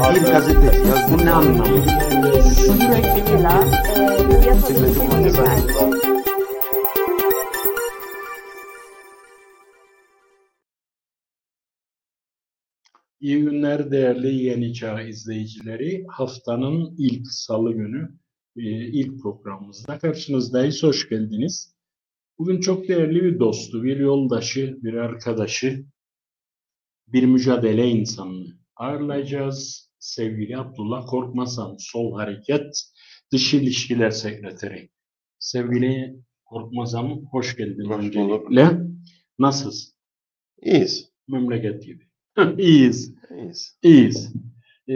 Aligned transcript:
Bir 0.00 0.20
gazeteci 0.20 0.88
yaz. 0.88 1.12
Bu 1.12 1.18
ne 1.26 1.30
anlamı? 1.30 1.84
Mesela 2.22 2.94
e, 2.94 4.46
yapabileceğim 4.46 5.10
belki 5.38 5.70
İyi 13.20 13.42
günler 13.42 13.90
değerli 13.90 14.34
Yeni 14.34 14.74
Çağ 14.74 15.02
izleyicileri. 15.02 16.04
Haftanın 16.08 16.94
ilk 16.98 17.26
salı 17.26 17.72
günü 17.72 18.18
e, 18.56 18.62
ilk 18.86 19.22
programımızda 19.22 19.98
karşınızdayız. 19.98 20.82
Hoş 20.82 21.08
geldiniz. 21.08 21.74
Bugün 22.38 22.60
çok 22.60 22.88
değerli 22.88 23.24
bir 23.24 23.38
dostu, 23.38 23.82
bir 23.82 23.96
yoldaşı, 23.96 24.78
bir 24.82 24.94
arkadaşı, 24.94 25.84
bir 27.06 27.24
mücadele 27.24 27.88
insanını 27.88 28.60
ağırlayacağız. 28.76 29.89
Sevgili 30.00 30.56
Abdullah 30.56 31.06
Korkmazan, 31.06 31.76
Sol 31.78 32.18
Hareket 32.18 32.82
Dış 33.32 33.54
İlişkiler 33.54 34.10
Sekreteri. 34.10 34.88
Sevgili 35.38 36.16
Korkmazan, 36.44 37.06
hoş 37.30 37.56
geldin 37.56 37.84
Hoş 37.84 38.14
bulduk. 38.14 38.44
öncelikle. 38.46 38.80
Nasılsın? 39.38 39.94
İyiyiz. 40.62 41.10
Memleket 41.28 41.84
gibi. 41.84 42.04
İyiyiz. 42.58 43.14
İyiyiz. 43.30 43.78
İyiyiz. 43.82 44.32
Ee, 44.88 44.94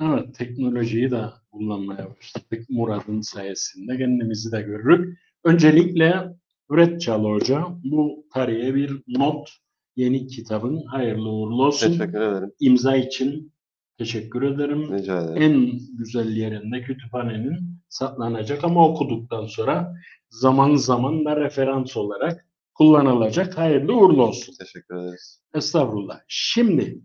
evet, 0.00 0.34
teknolojiyi 0.34 1.10
de 1.10 1.24
kullanmaya 1.50 2.16
başladık. 2.16 2.66
Murat'ın 2.68 3.20
sayesinde 3.20 3.98
kendimizi 3.98 4.52
de 4.52 4.62
görürük. 4.62 5.18
Öncelikle 5.44 6.24
Üret 6.70 7.08
Hoca 7.08 7.66
bu 7.84 8.26
tarihe 8.34 8.74
bir 8.74 9.02
not. 9.08 9.50
Yeni 9.98 10.26
kitabın 10.26 10.82
hayırlı 10.86 11.30
uğurlu 11.30 11.66
olsun. 11.66 11.92
Teşekkür 11.92 12.20
ederim. 12.20 12.52
İmza 12.60 12.96
için 12.96 13.52
teşekkür 13.98 14.42
ederim. 14.42 14.92
Rica 14.92 15.22
ederim. 15.22 15.42
En 15.42 15.80
güzel 15.98 16.36
yerinde 16.36 16.82
kütüphanenin 16.82 17.80
saklanacak 17.88 18.64
ama 18.64 18.88
okuduktan 18.88 19.46
sonra 19.46 19.94
zaman 20.30 20.74
zaman 20.74 21.24
da 21.24 21.36
referans 21.36 21.96
olarak 21.96 22.46
kullanılacak. 22.74 23.58
Hayırlı 23.58 23.96
uğurlu 23.96 24.22
olsun. 24.22 24.54
Teşekkür 24.58 24.96
ederiz. 24.96 25.40
Estağfurullah. 25.54 26.20
Şimdi 26.28 27.00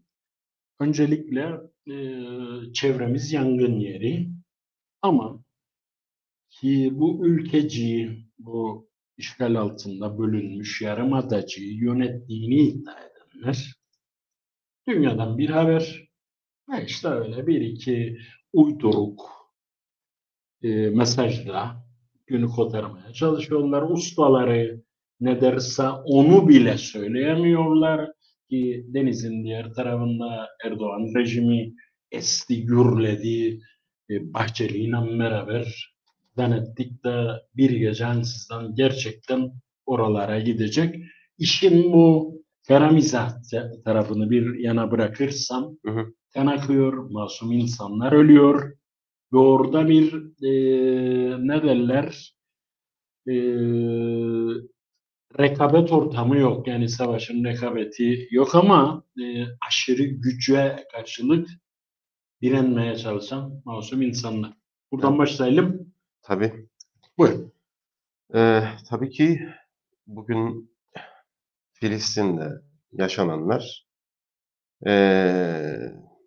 öncelikle 0.80 1.50
e, 1.88 1.96
çevremiz 2.74 3.32
yangın 3.32 3.80
yeri 3.80 4.30
ama 5.02 5.44
ki 6.50 6.90
bu 6.94 7.28
ülkeci, 7.28 8.26
bu 8.40 8.88
işgal 9.18 9.56
altında 9.56 10.20
bölünmüş 10.20 10.82
yarımadacıyı 10.82 11.74
yönettiğini 11.74 12.62
iddia 12.62 12.96
edenler 13.00 13.74
dünyadan 14.88 15.38
bir 15.38 15.50
haber 15.50 16.10
ve 16.70 16.86
işte 16.86 17.08
öyle 17.08 17.48
bir 17.48 17.62
iki 17.62 18.18
uyduruk 18.54 19.22
e, 20.64 20.90
mesajla 20.90 21.86
günü 22.28 22.48
kotarmaya 22.48 23.14
çalışıyorlar. 23.14 23.82
Ustaları 23.82 24.84
ne 25.20 25.42
derse 25.42 25.88
onu 25.90 26.48
bile 26.48 26.78
söyleyemiyorlar 26.78 28.12
ki 28.50 28.86
denizin 28.88 29.44
diğer 29.44 29.74
tarafında 29.74 30.50
Erdoğan 30.66 31.14
rejimi 31.16 31.74
esti 32.12 32.66
gürledi 32.66 33.62
e, 34.10 34.34
Bahçeli 34.34 34.78
ile 34.78 35.20
beraber 35.20 35.93
denettik 36.38 37.04
de 37.04 37.28
bir 37.56 37.70
gece 37.70 38.06
ansızdan 38.06 38.76
gerçekten 38.76 39.52
oralara 39.86 40.40
gidecek. 40.40 40.96
İşin 41.38 41.94
bu 41.94 42.34
kara 42.68 42.90
mizah 42.90 43.32
tarafını 43.86 44.30
bir 44.30 44.60
yana 44.60 44.92
bırakırsam 44.92 45.78
Hı 45.86 45.92
hı. 45.92 46.14
kan 46.34 46.48
akıyor, 46.48 47.10
masum 47.10 47.52
insanlar 47.52 48.12
ölüyor 48.12 48.74
ve 49.34 49.38
orada 49.38 49.90
bir 49.90 50.14
e, 50.44 50.52
ne 51.48 51.64
derler 51.64 52.36
e, 53.28 53.34
rekabet 55.40 55.92
ortamı 55.92 56.38
yok. 56.38 56.68
Yani 56.68 56.90
savaşın 56.90 57.44
rekabeti 57.44 58.28
yok 58.32 58.56
ama 58.56 59.04
e, 59.22 59.46
aşırı 59.68 60.04
güce 60.04 60.86
karşılık 60.92 61.50
direnmeye 62.42 62.96
çalışan 62.96 63.62
masum 63.66 64.02
insanlar. 64.02 64.54
Buradan 64.92 65.18
başlayalım. 65.18 65.93
Tabii. 66.24 66.70
Buyurun. 67.18 67.54
Ee, 68.36 68.64
tabii 68.90 69.10
ki 69.10 69.50
bugün 70.08 70.72
Filistin'de 71.74 72.50
yaşananlar 72.92 73.88
ee, 74.88 75.78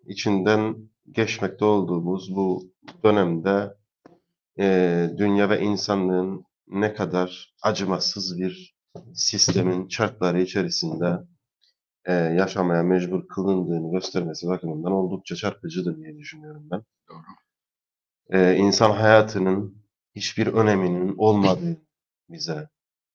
içinden 0.07 0.89
geçmekte 1.11 1.65
olduğumuz 1.65 2.35
bu 2.35 2.73
dönemde 3.03 3.77
ee, 4.59 5.09
dünya 5.17 5.49
ve 5.49 5.61
insanlığın 5.61 6.45
ne 6.67 6.93
kadar 6.93 7.55
acımasız 7.63 8.39
bir 8.39 8.77
sistemin 9.13 9.87
şartları 9.89 10.41
içerisinde 10.41 11.17
ee, 12.05 12.13
yaşamaya 12.13 12.83
mecbur 12.83 13.27
kılındığını 13.27 13.91
göstermesi 13.91 14.47
bakımından 14.47 14.91
oldukça 14.91 15.35
çarpıcıdır 15.35 15.97
diye 15.97 16.17
düşünüyorum 16.17 16.67
ben. 16.71 16.81
Doğru. 17.09 17.21
Ee, 18.29 18.55
insan 18.55 18.91
hayatının 18.91 19.86
hiçbir 20.17 20.47
öneminin 20.47 21.15
olmadığını 21.17 21.77
bize 22.29 22.69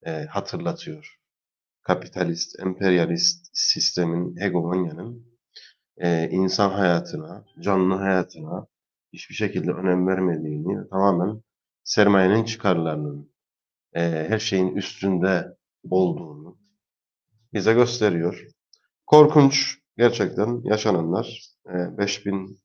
e, 0.05 0.25
hatırlatıyor. 0.25 1.19
Kapitalist, 1.81 2.59
emperyalist 2.59 3.49
sistemin, 3.53 4.35
hegemonyanın 4.39 5.27
e, 5.97 6.29
insan 6.29 6.69
hayatına, 6.69 7.45
canlı 7.59 7.95
hayatına 7.95 8.67
hiçbir 9.13 9.35
şekilde 9.35 9.71
önem 9.71 10.07
vermediğini, 10.07 10.89
tamamen 10.89 11.43
sermayenin 11.83 12.45
çıkarlarının 12.45 13.33
e, 13.93 14.01
her 14.29 14.39
şeyin 14.39 14.75
üstünde 14.75 15.57
olduğunu 15.89 16.57
bize 17.53 17.73
gösteriyor. 17.73 18.47
Korkunç 19.05 19.77
gerçekten 19.97 20.61
yaşananlar. 20.63 21.41
E, 21.67 21.97
5000 21.97 22.59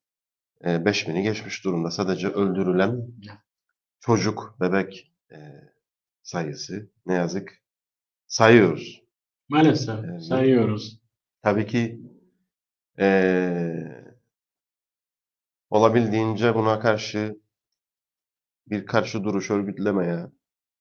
e, 0.64 0.70
5000'i 0.70 1.22
geçmiş 1.22 1.64
durumda. 1.64 1.90
Sadece 1.90 2.28
öldürülen 2.28 3.00
çocuk, 4.00 4.56
bebek 4.60 5.12
e, 5.32 5.36
sayısı 6.22 6.90
ne 7.06 7.14
yazık 7.14 7.62
sayıyoruz. 8.26 9.02
Maalesef 9.48 10.04
Evet. 10.04 10.22
sayıyoruz. 10.24 11.00
Tabii 11.42 11.66
ki 11.66 12.00
eee, 12.98 14.04
olabildiğince 15.70 16.54
buna 16.54 16.80
karşı 16.80 17.36
bir 18.66 18.86
karşı 18.86 19.24
duruş 19.24 19.50
örgütlemeye, 19.50 20.26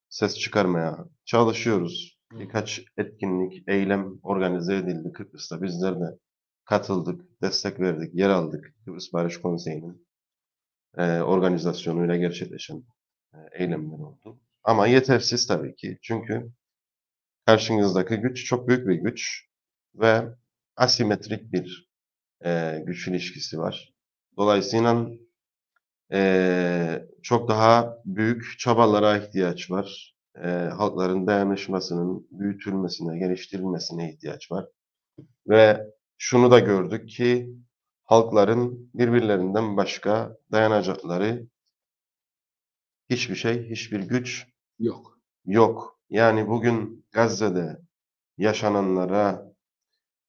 ses 0.10 0.40
çıkarmaya 0.40 1.06
çalışıyoruz. 1.26 2.20
Birkaç 2.32 2.82
etkinlik, 2.98 3.64
eylem 3.68 4.20
organize 4.24 4.76
edildi 4.76 5.12
Kıbrıs'ta. 5.14 5.62
Bizler 5.62 6.00
de 6.00 6.20
katıldık, 6.66 7.42
destek 7.42 7.80
verdik, 7.80 8.16
yer 8.16 8.30
aldık. 8.30 8.76
Kıbrıs 8.86 9.14
Barış 9.14 9.42
Konseyi'nin 9.42 10.08
eee, 10.98 11.22
organizasyonuyla 11.22 12.16
gerçekleşen 12.18 12.84
eylemler 13.52 14.00
oldu. 14.00 14.40
Ama 14.64 14.88
yetersiz 14.88 15.48
tabii 15.48 15.76
ki. 15.76 16.00
Çünkü 16.02 16.52
karşınızdaki 17.46 18.18
güç 18.18 18.46
çok 18.46 18.68
büyük 18.68 18.88
bir 18.88 18.96
güç 18.96 19.48
ve 19.96 20.24
asimetrik 20.76 21.54
bir 21.54 21.90
eee, 22.46 22.84
güç 22.88 23.08
ilişkisi 23.08 23.60
var. 23.60 23.94
Dolayısıyla 24.38 25.08
eee, 26.12 27.08
çok 27.24 27.50
daha 27.50 27.98
büyük 28.06 28.56
çabalara 28.60 29.18
ihtiyaç 29.18 29.72
var. 29.72 30.16
Eee, 30.38 30.70
halkların 30.78 31.28
dayanışmasının 31.28 32.28
büyütülmesine, 32.32 33.20
geliştirilmesine 33.20 34.12
ihtiyaç 34.14 34.52
var. 34.52 34.66
Ve 35.50 35.88
şunu 36.18 36.52
da 36.52 36.60
gördük 36.60 37.10
ki 37.10 37.50
halkların 38.06 38.92
birbirlerinden 38.96 39.78
başka 39.78 40.38
dayanacakları 40.52 41.48
hiçbir 43.10 43.36
şey, 43.36 43.70
hiçbir 43.70 44.00
güç 44.00 44.48
Yok. 44.80 45.20
yok. 45.46 46.00
Yani 46.10 46.48
bugün 46.48 47.06
Gazze'de 47.12 47.78
yaşananlara 48.38 49.46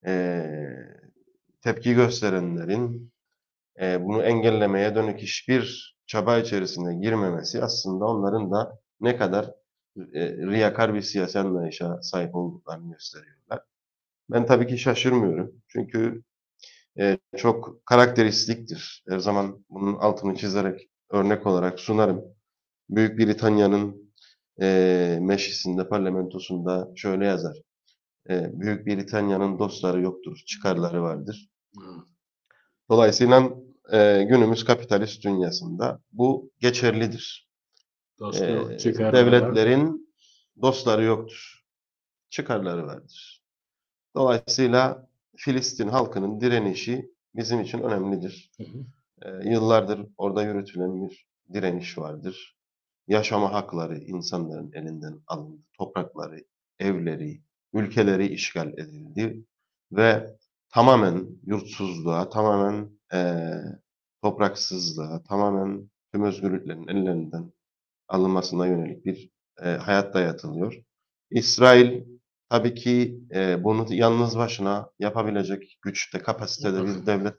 eee, 0.07 1.01
tepki 1.63 1.95
gösterenlerin 1.95 3.13
eee, 3.81 3.99
bunu 4.03 4.23
engellemeye 4.23 4.95
dönük 4.95 5.19
hiçbir 5.21 5.97
çaba 6.07 6.39
içerisine 6.39 6.95
girmemesi 6.97 7.63
aslında 7.65 8.07
onların 8.07 8.53
da 8.53 8.81
ne 9.01 9.17
kadar 9.17 9.53
eee, 9.97 10.37
riyakar 10.39 10.95
bir 10.95 11.03
siyasi 11.03 11.39
anlayışa 11.39 12.03
sahip 12.03 12.35
olduklarını 12.35 12.93
gösteriyorlar. 12.93 13.63
Ben 14.31 14.47
tabii 14.47 14.67
ki 14.67 14.79
şaşırmıyorum. 14.79 15.53
Çünkü 15.69 16.23
eee, 16.97 17.19
çok 17.37 17.87
karakteristiktir. 17.87 19.05
Her 19.09 19.19
zaman 19.19 19.65
bunun 19.71 19.95
altını 19.97 20.37
çizerek 20.37 20.91
örnek 21.11 21.47
olarak 21.47 21.81
sunarım. 21.81 22.25
Büyük 22.91 23.19
Britanya'nın 23.19 24.13
eee 24.61 25.19
meclisinde, 25.21 25.89
parlamentosunda 25.89 26.89
şöyle 26.97 27.27
yazar. 27.27 27.57
Eee, 28.31 28.51
Büyük 28.55 28.87
Britanya'nın 28.87 29.59
dostları 29.59 30.01
yoktur, 30.03 30.43
çıkarları 30.47 31.03
vardır. 31.03 31.49
Dolayısıyla 32.91 33.51
e, 33.93 34.25
günümüz 34.29 34.65
kapitalist 34.65 35.25
dünyasında 35.25 36.01
bu 36.13 36.51
geçerlidir. 36.61 37.49
Dostluk, 38.21 38.73
Ee, 38.73 38.79
çıkarlar. 38.79 39.13
devletlerin 39.13 40.15
dostları 40.63 41.05
yoktur. 41.05 41.65
Çıkarları 42.31 42.87
vardır. 42.87 43.43
Dolayısıyla 44.17 45.09
Filistin 45.37 45.89
halkının 45.89 46.41
direnişi 46.41 47.11
bizim 47.35 47.61
için 47.61 47.79
önemlidir. 47.83 48.51
Hı 48.57 48.63
hı. 48.65 48.79
Ee, 49.23 49.51
yıllardır 49.51 50.07
orada 50.19 50.43
yürütülen 50.43 51.03
bir 51.09 51.27
direniş 51.55 51.99
vardır. 51.99 52.58
Yaşama 53.09 53.53
hakları 53.53 53.99
insanların 53.99 54.73
elinden 54.75 55.21
alındı. 55.27 55.63
Toprakları, 55.79 56.45
evleri, 56.81 57.43
ülkeleri 57.75 58.27
işgal 58.29 58.69
edildi 58.73 59.45
ve 59.93 60.37
tamamen 60.71 61.27
yurtsuzluğa, 61.47 62.31
tamamen 62.31 62.91
eee, 63.13 63.63
topraksızlığa, 64.23 65.23
tamamen 65.23 65.91
tüm 66.13 66.25
özgürlüklerin 66.25 66.89
ellerinden 66.89 67.53
alınmasına 68.09 68.67
yönelik 68.67 69.07
bir 69.07 69.31
eee, 69.63 69.69
hayat 69.77 70.15
dayatılıyor. 70.15 70.75
İsrail 71.31 72.05
tabii 72.51 72.75
ki 72.75 73.21
eee, 73.33 73.61
bunu 73.65 73.87
yalnız 73.95 74.39
başına 74.39 74.91
yapabilecek 74.99 75.79
güçte, 75.83 76.19
kapasitede 76.19 76.85
bir 76.87 77.07
devlet 77.07 77.35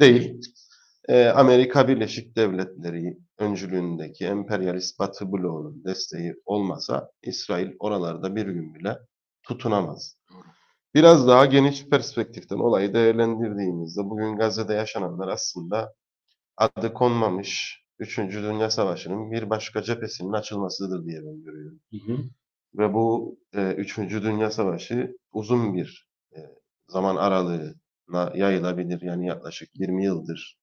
değil. 0.00 0.40
Eee, 1.08 1.28
Amerika 1.28 1.88
Birleşik 1.88 2.36
Devletleri 2.36 3.18
öncülüğündeki 3.38 4.26
emperyalist 4.26 4.98
Batı 4.98 5.32
bloğunun 5.32 5.84
desteği 5.84 6.34
olmasa 6.44 7.10
İsrail 7.22 7.70
oralarda 7.78 8.36
bir 8.36 8.46
gün 8.46 8.74
bile 8.74 8.98
tutunamaz. 9.42 10.16
Biraz 10.94 11.28
daha 11.28 11.46
geniş 11.46 11.86
perspektiften 11.86 12.58
olayı 12.58 12.94
değerlendirdiğimizde 12.94 14.04
bugün 14.04 14.36
Gazze'de 14.36 14.74
yaşananlar 14.74 15.28
aslında 15.28 15.94
adı 16.56 16.92
konmamış 16.92 17.82
3. 17.98 18.18
Dünya 18.18 18.70
Savaşı'nın 18.70 19.30
bir 19.30 19.50
başka 19.50 19.82
cephesinin 19.82 20.32
açılmasıdır 20.32 21.06
diye 21.06 21.20
ben 21.24 21.42
görüyorum. 21.42 21.80
Hı 21.90 22.12
hı. 22.12 22.18
Ve 22.74 22.94
bu 22.94 23.38
e, 23.54 23.72
3. 23.72 23.98
Dünya 23.98 24.50
Savaşı 24.50 25.16
uzun 25.32 25.74
bir 25.74 26.08
e, 26.36 26.38
zaman 26.88 27.16
aralığına 27.16 28.32
yayılabilir. 28.34 29.02
Yani 29.02 29.26
yaklaşık 29.26 29.70
20 29.74 30.04
yıldır. 30.04 30.58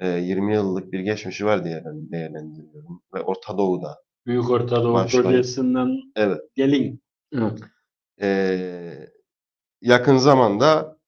E, 0.00 0.08
20 0.08 0.54
yıllık 0.54 0.92
bir 0.92 1.00
geçmişi 1.00 1.44
var 1.46 1.64
diye 1.64 1.82
ben 1.84 2.10
değerlendiriyorum. 2.10 3.02
Ve 3.14 3.20
Orta 3.22 3.58
Doğu'da 3.58 3.98
Büyük 4.26 4.50
Orta 4.50 4.82
Doğu 4.84 4.94
Başlayın. 4.94 5.24
Projesi'nden 5.24 5.96
Evet. 6.16 6.40
gelin. 6.54 7.02
Hı. 7.34 7.54
Ee, 8.22 9.08
yakın 9.82 10.16
zamanda 10.16 10.98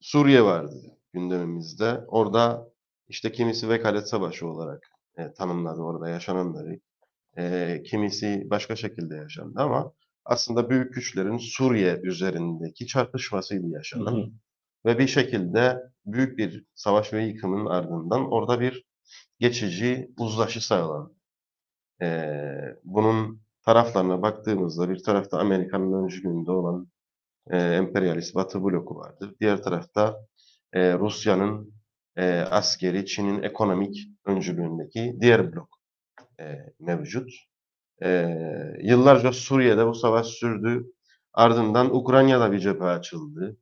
Suriye 0.00 0.42
vardı 0.44 0.74
gündemimizde. 1.12 2.00
Orada 2.08 2.68
işte 3.08 3.32
kimisi 3.32 3.68
vekalet 3.68 4.08
savaşı 4.08 4.46
olarak 4.48 4.82
e, 5.18 5.32
tanımladı 5.32 5.80
orada 5.80 6.08
yaşananları. 6.08 6.80
E, 7.38 7.82
kimisi 7.86 8.46
başka 8.50 8.76
şekilde 8.76 9.16
yaşandı 9.16 9.60
ama 9.60 9.92
aslında 10.24 10.70
büyük 10.70 10.94
güçlerin 10.94 11.38
Suriye 11.38 12.00
üzerindeki 12.02 12.86
çarpışmasıydı 12.86 13.66
Hı 13.66 13.70
yaşanan. 13.72 14.14
hı. 14.16 14.30
Ve 14.86 14.98
bir 14.98 15.06
şekilde 15.06 15.82
büyük 16.06 16.38
bir 16.38 16.64
savaş 16.74 17.12
ve 17.12 17.24
yıkımın 17.24 17.66
ardından 17.66 18.32
orada 18.32 18.60
bir 18.60 18.84
geçici 19.38 20.10
uzlaşı 20.18 20.66
sağlandı. 20.66 21.14
Ee, 22.02 22.76
bunun 22.84 23.40
taraflarına 23.62 24.22
baktığımızda 24.22 24.90
bir 24.90 25.02
tarafta 25.02 25.38
Amerika'nın 25.38 26.04
öncülüğünde 26.04 26.50
olan 26.50 26.88
e, 27.50 27.58
emperyalist 27.58 28.34
Batı 28.34 28.64
bloku 28.64 28.96
vardır. 28.96 29.34
Diğer 29.40 29.62
tarafta 29.62 30.16
e, 30.72 30.94
Rusya'nın 30.94 31.74
e, 32.16 32.40
askeri, 32.40 33.06
Çin'in 33.06 33.42
ekonomik 33.42 34.08
öncülüğündeki 34.24 35.16
diğer 35.20 35.52
blok 35.52 35.68
e, 36.40 36.74
mevcut. 36.80 37.30
E, 38.02 38.38
yıllarca 38.82 39.32
Suriye'de 39.32 39.86
bu 39.86 39.94
savaş 39.94 40.26
sürdü. 40.26 40.86
Ardından 41.32 41.94
Ukrayna'da 41.94 42.52
bir 42.52 42.58
cephe 42.58 42.84
açıldı. 42.84 43.56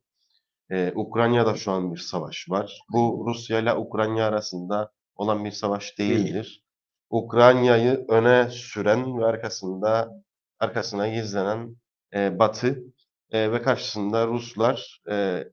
Ee, 0.71 0.91
Ukrayna'da 0.95 1.55
şu 1.55 1.71
an 1.71 1.93
bir 1.93 1.99
savaş 1.99 2.49
var. 2.49 2.79
Bu 2.93 3.25
Rusya 3.27 3.59
ile 3.59 3.73
Ukrayna 3.73 4.25
arasında 4.25 4.91
olan 5.15 5.45
bir 5.45 5.51
savaş 5.51 5.97
değildir. 5.99 6.63
Ukrayna'yı 7.09 8.05
öne 8.09 8.49
süren 8.49 9.19
ve 9.19 9.25
arkasında 9.25 10.11
arkasına 10.59 11.07
gizlenen 11.07 11.75
e, 12.13 12.39
Batı 12.39 12.83
e, 13.31 13.51
ve 13.51 13.61
karşısında 13.61 14.27
Ruslar, 14.27 15.01
e, 15.09 15.43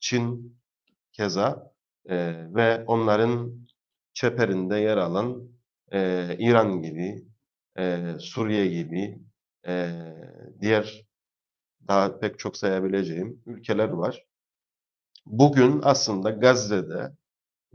Çin 0.00 0.56
keza 1.12 1.72
e, 2.08 2.16
ve 2.54 2.84
onların 2.86 3.66
çeperinde 4.12 4.76
yer 4.78 4.96
alan 4.96 5.48
e, 5.92 6.36
İran 6.38 6.82
gibi, 6.82 7.24
e, 7.78 8.14
Suriye 8.18 8.66
gibi, 8.66 9.18
e, 9.66 9.90
diğer 10.60 11.09
daha 11.88 12.18
pek 12.18 12.38
çok 12.38 12.56
sayabileceğim 12.56 13.42
ülkeler 13.46 13.88
var. 13.88 14.26
Bugün 15.26 15.80
aslında 15.82 16.30
Gazze'de 16.30 17.12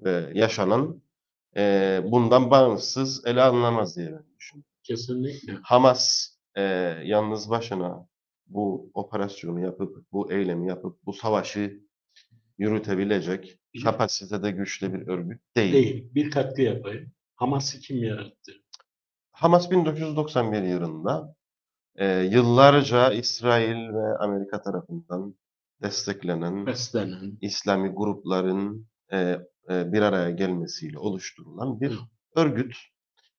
e, 0.06 0.10
yaşanan 0.34 1.02
e, 1.58 2.02
bundan 2.06 2.52
bağımsız 2.52 3.26
ele 3.26 3.42
alınamaz 3.42 3.98
diye 3.98 4.12
ben 4.12 4.24
düşünüyorum. 4.40 4.72
Kesinlikle. 4.84 5.54
Hamas 5.64 6.30
e, 6.56 6.62
yalnız 7.04 7.50
başına 7.50 8.08
bu 8.48 8.92
operasyonu 8.94 9.60
yapıp, 9.60 10.12
bu 10.12 10.32
eylemi 10.32 10.68
yapıp, 10.68 11.06
bu 11.06 11.14
savaşı 11.14 11.82
yürütebilecek 12.58 13.60
kapasitede 13.84 14.52
güçlü 14.52 14.94
bir 14.94 15.08
örgüt 15.08 15.42
değil. 15.56 15.74
Değil. 15.74 16.10
Bir 16.16 16.32
katkı 16.32 16.62
yapayım. 16.62 17.12
Hamas'ı 17.36 17.80
kim 17.80 18.04
yarattı? 18.04 18.52
Hamas 19.32 19.72
1991 19.72 20.62
yılında 20.62 21.35
e, 21.96 22.22
yıllarca 22.22 23.12
İsrail 23.12 23.94
ve 23.94 24.18
Amerika 24.20 24.62
tarafından 24.62 25.36
desteklenen 25.82 26.66
Beslenen. 26.66 27.38
İslami 27.42 27.90
grupların 27.90 28.88
e, 29.12 29.18
e, 29.70 29.94
bir 29.94 30.02
araya 30.02 30.32
gelmesiyle 30.32 31.00
oluşturulan 31.00 31.82
bir 31.82 31.92
Hı. 31.92 32.00
örgüt. 32.36 32.76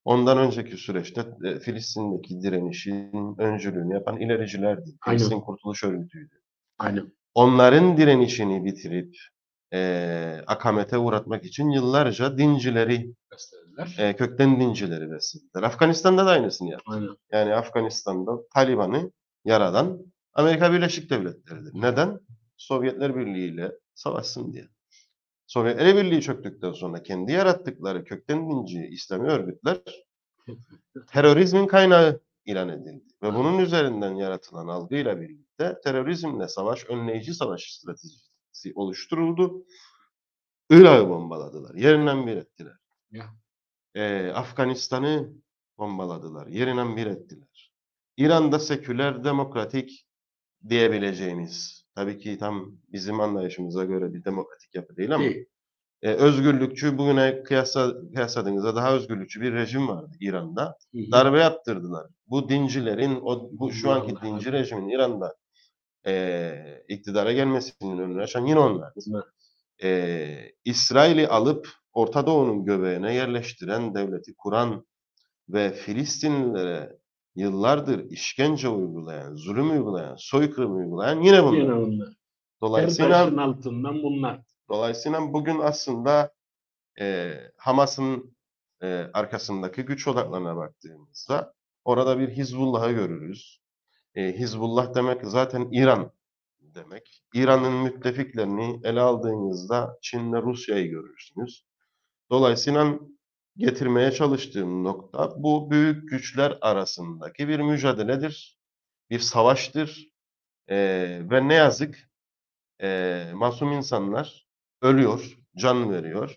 Ondan 0.05 0.39
önceki 0.39 0.77
süreçte 0.77 1.25
e, 1.45 1.59
Filistin'deki 1.59 2.43
direnişin 2.43 3.35
öncülüğünü 3.39 3.95
yapan 3.95 4.21
ilericilerdi. 4.21 4.91
Aynen. 5.07 5.19
Filistin 5.19 5.41
Kurtuluş 5.41 5.85
Örgütü'ydü. 5.85 6.35
Aynen. 6.79 7.13
Onların 7.35 7.97
direnişini 7.97 8.65
bitirip 8.65 9.17
e, 9.73 10.41
akamete 10.47 10.99
uğratmak 10.99 11.45
için 11.45 11.71
yıllarca 11.71 12.39
dincileri, 12.39 13.15
Beslediler. 13.77 14.09
e, 14.09 14.17
kökten 14.17 14.61
dincileri 14.61 15.11
beslediler. 15.11 15.63
Afganistan'da 15.63 16.27
da 16.27 16.31
aynısını 16.31 16.71
yaptı. 16.71 16.93
Aynen. 16.93 17.17
Yani 17.33 17.55
Afganistan'da 17.55 18.49
Taliban'ı 18.55 19.13
yaradan 19.45 19.99
Amerika 20.35 20.73
Birleşik 20.73 21.11
Devletleri'dir. 21.11 21.73
Neden? 21.75 22.21
Sovyetler 22.57 23.17
Birliği 23.17 23.49
ile 23.49 23.73
savaşsın 23.95 24.53
diye. 24.53 24.69
Sovyetler 25.47 25.97
Birliği 25.97 26.23
çöktükten 26.23 26.73
sonra 26.73 27.03
kendi 27.03 27.33
yarattıkları 27.33 28.05
kökten 28.05 28.51
dinci 28.51 28.87
İslami 28.87 29.29
örgütler 29.29 29.79
terörizmin 31.13 31.67
kaynağı 31.67 32.21
ilan 32.45 32.69
edildi. 32.69 33.05
Ve 33.23 33.35
bunun 33.35 33.59
üzerinden 33.59 34.15
yaratılan 34.15 34.69
algıyla 34.69 35.21
birlikte 35.21 35.81
terörizmle 35.85 36.49
savaş, 36.49 36.85
önleyici 36.85 37.35
savaş 37.35 37.73
stratejisi 37.73 38.73
oluşturuldu. 38.75 39.65
Irak'ı 40.71 41.09
bombaladılar. 41.09 41.75
Yerinden 41.75 42.27
bir 42.27 42.37
ettiler. 42.37 42.77
Ya. 43.11 43.27
Ee, 43.97 44.33
Afganistan'ı 44.35 45.33
bombaladılar. 45.79 46.47
Yerinden 46.47 46.97
bir 46.97 47.07
ettiler. 47.07 47.73
İran'da 48.17 48.59
seküler, 48.59 49.25
demokratik 49.25 50.07
diyebileceğimiz, 50.69 51.85
tabii 51.95 52.19
ki 52.19 52.39
tam 52.39 52.73
bizim 52.93 53.21
anlayışımıza 53.21 53.85
göre 53.85 54.15
bir 54.15 54.25
demokratik 54.25 54.75
yapı 54.75 54.97
değil 54.97 55.15
ama 55.15 55.25
Değil. 55.25 55.47
e, 56.03 56.11
özgürlükçü, 56.11 56.99
bugüne 56.99 57.43
kıyasla, 57.43 57.95
kıyasladığınızda 58.15 58.77
daha 58.77 58.95
özgürlükçü 58.95 59.41
bir 59.41 59.53
rejim 59.53 59.89
vardı 59.89 60.17
İran'da. 60.21 60.79
Hı 60.95 60.99
hı. 60.99 61.13
Darbe 61.13 61.39
yaptırdılar. 61.39 62.07
Bu 62.27 62.49
dincilerin, 62.49 63.21
o, 63.23 63.49
bu 63.53 63.73
şu 63.73 63.91
anki 63.91 64.15
Vallahi. 64.15 64.27
dinci 64.27 64.53
rejimin 64.53 64.89
İran'da 64.89 65.37
e, 66.07 66.85
iktidara 66.89 67.33
gelmesinin 67.33 67.99
önünü 67.99 68.23
açan 68.23 68.47
yine 68.47 68.59
onlar. 68.59 68.93
E, 69.83 70.53
İsrail'i 70.65 71.29
alıp 71.29 71.69
Orta 71.97 72.27
Doğu'nun 72.27 72.65
göbeğine 72.65 73.15
yerleştiren, 73.15 73.95
devleti 73.95 74.35
kuran 74.35 74.87
ve 75.49 75.73
Filistinlilere 75.73 76.99
yıllardır 77.35 78.11
işkence 78.11 78.69
uygulayan, 78.69 79.35
zulüm 79.35 79.71
uygulayan, 79.71 80.17
soykırım 80.19 80.77
uygulayan 80.77 81.21
yine 81.21 81.45
bunlar. 81.45 81.79
Yine. 81.79 82.05
Her 82.05 82.13
Dolayısıyla 82.61 83.25
taşın 83.25 83.37
altından 83.37 84.03
bunlar. 84.03 84.43
Dolayısıyla 84.69 85.33
bugün 85.33 85.59
aslında 85.59 86.33
e, 87.01 87.35
Hamas'ın 87.57 88.37
e, 88.83 88.87
arkasındaki 89.15 89.83
güç 89.83 90.09
odaklarına 90.09 90.57
baktığımızda 90.57 91.55
orada 91.85 92.19
bir 92.19 92.29
Hizbullah'ı 92.29 92.93
görürüz. 92.93 93.61
E, 94.15 94.33
Hizbullah 94.33 94.95
demek 94.95 95.25
zaten 95.25 95.69
İran 95.73 96.13
demek. 96.61 97.23
İran'ın 97.35 97.75
müttefiklerini 97.75 98.81
ele 98.85 99.01
aldığınızda 99.01 99.99
Çin'le 100.03 100.43
Rusya'yı 100.43 100.91
görürsünüz. 100.91 101.67
Dolayısıyla 102.31 102.99
getirmeye 103.57 104.13
çalıştığım 104.13 104.85
nokta 104.85 105.35
bu 105.37 105.71
büyük 105.71 106.09
güçler 106.11 106.59
arasındaki 106.61 107.49
bir 107.49 107.61
mücadeledir, 107.61 108.59
bir 109.11 109.19
savaştır 109.19 110.17
Ee, 110.71 111.21
ve 111.31 111.49
ne 111.49 111.55
yazık 111.55 112.11
e, 112.83 113.25
masum 113.35 113.73
insanlar 113.73 114.49
ölüyor, 114.83 115.39
can 115.57 115.93
veriyor. 115.93 116.37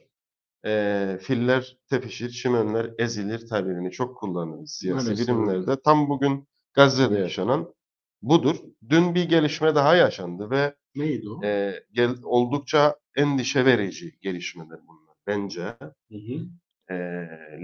Ee, 0.65 1.19
filler 1.21 1.77
tepişir, 1.89 2.29
çimenler 2.29 2.91
ezilir 2.97 3.47
tabirini 3.47 3.91
çok 3.91 4.17
kullanırız 4.17 4.71
siyasi 4.71 5.05
Maalesef. 5.05 5.27
bilimlerde. 5.27 5.81
Tam 5.81 6.09
bugün 6.09 6.47
Gazze'de 6.73 7.19
yaşanan 7.19 7.73
budur. 8.21 8.55
Dün 8.89 9.15
bir 9.15 9.29
gelişme 9.29 9.75
daha 9.75 9.95
yaşandı 9.95 10.49
ve 10.49 10.75
Neydi 10.95 11.29
o? 11.29 11.43
e, 11.45 11.83
gel, 11.91 12.15
oldukça 12.23 12.95
endişe 13.15 13.65
verici 13.65 14.19
gelişmeler 14.21 14.79
bunlar 14.87 15.08
bence. 15.29 15.63
Hı 16.11 16.17
hı. 16.17 16.45
E, 16.93 16.95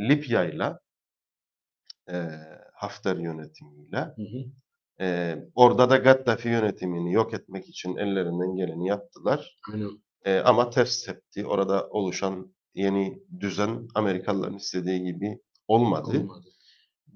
Libya'yla 0.09 0.79
e, 2.09 2.29
Hafter 2.73 3.15
yönetimiyle 3.15 3.97
Hı 3.97 4.21
hı. 4.21 4.45
e, 5.05 5.37
orada 5.55 5.89
da 5.89 5.97
Gaddafi 5.97 6.49
yönetimini 6.49 7.13
yok 7.13 7.33
etmek 7.33 7.69
için 7.69 7.97
ellerinden 7.97 8.55
geleni 8.55 8.87
yaptılar. 8.87 9.57
Aynen. 9.73 9.89
E, 10.25 10.39
ama 10.39 10.69
ters 10.69 11.05
tepti. 11.05 11.45
Orada 11.47 11.89
oluşan 11.89 12.55
yeni 12.73 13.23
düzen 13.39 13.87
Amerikalıların 13.95 14.57
istediği 14.57 15.03
gibi 15.03 15.39
olmadı. 15.67 16.19
Olmadı. 16.19 16.47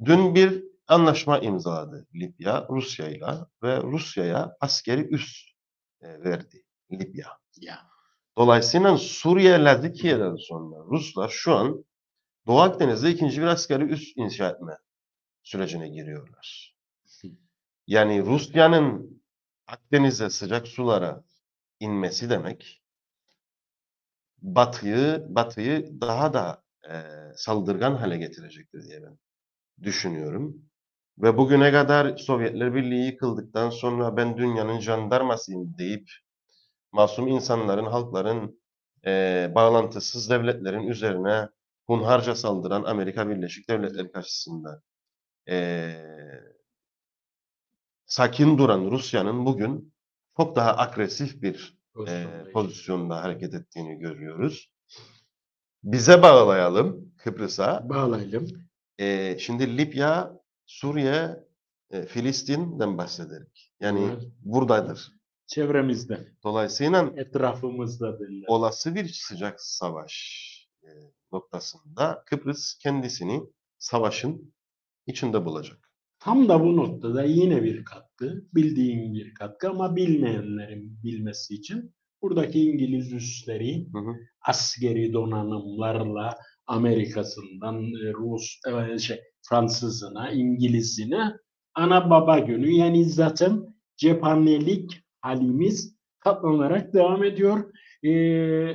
Dün 0.06 0.36
bir 0.36 0.64
anlaşma 0.88 1.40
imzaladı 1.40 2.08
Libya 2.16 2.68
Rusya'yla 2.70 3.50
ve 3.64 3.84
Rusya'ya 3.84 4.56
askeri 4.60 5.14
üs 5.14 5.46
e, 6.02 6.24
verdi 6.24 6.64
Libya. 6.92 7.28
Ya. 7.62 7.90
Dolayısıyla 8.40 8.98
Suriye 8.98 9.60
ile 9.60 9.84
Likya'dan 9.84 10.36
sonra 10.36 10.86
Ruslar 10.92 11.30
şu 11.30 11.56
an 11.56 11.86
Doğu 12.48 12.60
Akdeniz'de 12.60 13.12
ikinci 13.12 13.42
bir 13.42 13.48
askeri 13.48 13.84
üs 13.84 14.14
inşa 14.16 14.50
etme 14.50 14.78
sürecine 15.44 15.90
giriyorlar. 15.90 16.76
Yani 17.88 18.26
Rusya'nın 18.26 19.22
Akdeniz'e 19.68 20.30
sıcak 20.30 20.68
sulara 20.68 21.24
inmesi 21.80 22.30
demek 22.30 22.82
Batı'yı 24.42 25.26
Batı'yı 25.30 26.02
daha 26.02 26.34
da 26.34 26.64
e, 26.90 27.04
saldırgan 27.36 27.96
hale 27.96 28.18
getirecektir 28.18 28.84
diye 28.84 29.04
ben 29.04 29.18
düşünüyorum. 29.84 30.58
Ve 31.18 31.38
bugüne 31.38 31.72
kadar 31.72 32.18
Sovyetler 32.18 32.76
Birliği 32.76 33.06
yıkıldıktan 33.06 33.70
sonra 33.70 34.18
ben 34.18 34.38
dünyanın 34.38 34.80
jandarmasıyım 34.80 35.78
deyip 35.78 36.10
masum 36.92 37.28
insanların, 37.28 37.86
halkların 37.86 38.62
e, 39.06 39.52
bağlantısız 39.56 40.30
devletlerin 40.30 40.88
üzerine 40.88 41.50
hunharca 41.88 42.36
saldıran 42.36 42.84
Amerika 42.84 43.30
Birleşik 43.30 43.70
Devletleri 43.70 44.12
karşısında 44.12 44.82
e, 45.50 45.96
sakin 48.06 48.58
duran 48.58 48.92
Rusya'nın 48.92 49.46
bugün 49.46 49.94
çok 50.38 50.56
daha 50.56 50.78
agresif 50.78 51.42
bir 51.42 51.80
e, 52.08 52.26
pozisyonda 52.54 53.24
hareket 53.24 53.54
ettiğini 53.54 54.00
görüyoruz. 54.00 54.72
Bize 55.84 56.22
bağlayalım 56.22 57.14
Kıbrıs'a. 57.18 57.90
Bağlayalım. 57.90 58.48
E, 59.00 59.38
şimdi 59.40 59.78
Libya, 59.78 60.40
Suriye, 60.66 61.44
e, 61.92 62.06
Filistin'den 62.06 62.98
bahsederek. 62.98 63.74
Yani 63.80 64.06
Evet. 64.06 64.24
buradadır. 64.40 65.19
Çevremizde, 65.50 66.28
Dolayısıyla 66.44 67.14
etrafımızda 67.18 68.20
derler. 68.20 68.46
olası 68.48 68.96
bir 68.96 69.08
sıcak 69.08 69.62
savaş 69.62 70.14
e, 70.84 70.90
noktasında 71.32 72.24
Kıbrıs 72.26 72.78
kendisini 72.78 73.42
savaşın 73.78 74.54
içinde 75.08 75.46
bulacak. 75.46 75.92
Tam 76.20 76.50
da 76.50 76.62
bu 76.64 76.78
noktada 76.78 77.24
yine 77.24 77.64
bir 77.64 77.86
katkı, 77.86 78.46
bildiğim 78.56 79.14
bir 79.14 79.34
katkı 79.34 79.70
ama 79.70 79.96
bilmeyenlerin 79.96 81.04
bilmesi 81.04 81.54
için 81.54 81.96
buradaki 82.22 82.64
İngiliz 82.72 83.14
üsleri 83.14 83.88
Hı 83.94 84.00
hı. 84.00 84.16
askeri 84.42 85.14
donanımlarla 85.14 86.38
Amerika'sından 86.68 87.84
e, 87.84 88.14
Rus, 88.14 88.60
e, 88.94 89.00
şey, 89.00 89.20
Fransızına, 89.50 90.32
İngilizine 90.32 91.34
ana 91.74 92.10
baba 92.10 92.40
günü 92.40 92.72
yani 92.72 93.06
zaten 93.06 93.76
cephanelik 93.98 95.04
halimiz 95.22 95.96
katlanarak 96.20 96.94
devam 96.94 97.24
ediyor. 97.24 97.74
Ee, 98.04 98.10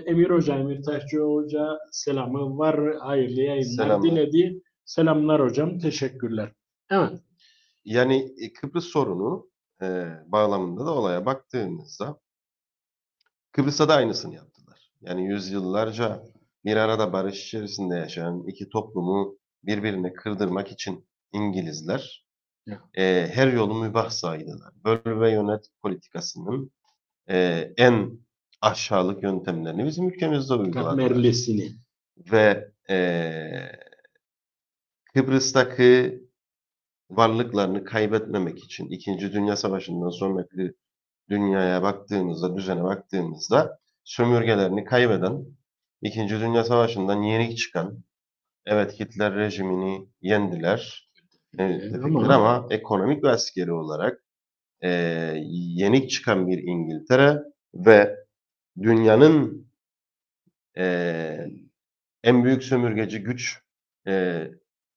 Emir 0.07 0.31
Hoca, 0.31 0.59
Emir 0.59 0.83
Taşçı 0.83 1.19
Hoca 1.19 1.79
selamı 1.93 2.59
var. 2.59 2.97
Hayırlı 2.99 3.41
yayınlar 3.41 3.85
Selamlar. 3.85 4.11
diledi. 4.11 4.63
Selamlar 4.85 5.43
hocam. 5.43 5.79
Teşekkürler. 5.79 6.53
Evet. 6.91 7.13
Yani 7.85 8.33
e, 8.39 8.53
Kıbrıs 8.53 8.85
sorunu 8.85 9.51
e, 9.83 10.07
bağlamında 10.27 10.87
da 10.87 10.95
olaya 10.95 11.27
baktığımızda 11.27 12.21
Kıbrıs'ta 13.53 13.89
da 13.89 13.95
aynısını 13.95 14.35
yaptılar. 14.35 14.91
Yani 15.01 15.27
yüzyıllarca 15.27 16.23
bir 16.65 16.77
arada 16.77 17.13
barış 17.13 17.47
içerisinde 17.47 17.95
yaşayan 17.95 18.45
iki 18.47 18.69
toplumu 18.69 19.39
birbirine 19.63 20.13
kırdırmak 20.13 20.73
için 20.73 21.07
İngilizler. 21.33 22.24
E, 22.95 23.31
her 23.35 23.53
yolu 23.53 23.75
mübah 23.75 24.11
saydılar. 24.11 24.73
Böl 24.85 25.21
ve 25.21 25.31
yönet 25.31 25.69
politikasının 25.83 26.71
e, 27.31 27.69
en 27.77 28.19
aşağılık 28.61 29.23
yöntemlerini 29.23 29.85
bizim 29.87 30.09
ülkemizde 30.09 30.55
uyguladılar. 30.55 31.09
Katmerlisini. 31.09 31.73
ve 32.33 32.71
eee 32.89 33.81
Kıbrıs'taki 35.15 36.25
varlıklarını 37.11 37.85
kaybetmemek 37.85 38.59
için 38.65 38.89
İkinci 38.91 39.33
Dünya 39.33 39.57
Savaşı'ndan 39.57 40.11
sonraki 40.11 40.75
dünyaya 41.31 41.83
baktığımızda, 41.83 42.57
düzene 42.57 42.85
baktığımızda 42.85 43.79
sömürgelerini 44.05 44.85
kaybeden, 44.85 45.47
İkinci 46.03 46.41
Dünya 46.41 46.65
Savaşı'ndan 46.65 47.23
yenik 47.23 47.59
çıkan, 47.59 48.05
evet 48.67 49.01
Hitler 49.01 49.35
rejimini 49.35 50.09
yendiler, 50.21 51.04
evet, 51.59 51.83
ama- 52.05 52.21
ama 52.35 52.67
ekonomik 52.71 53.25
ve 53.25 53.29
askeri 53.31 53.73
olarak 53.73 54.25
eee, 54.83 55.45
yenik 55.77 56.11
çıkan 56.11 56.49
bir 56.49 56.59
İngiltere 56.65 57.39
ve 57.75 58.17
dünyanın 58.83 59.67
eee, 60.77 61.51
en 62.25 62.45
büyük 62.45 62.65
sömürgeci 62.65 63.21
güç 63.23 63.59
eee, 64.07 64.53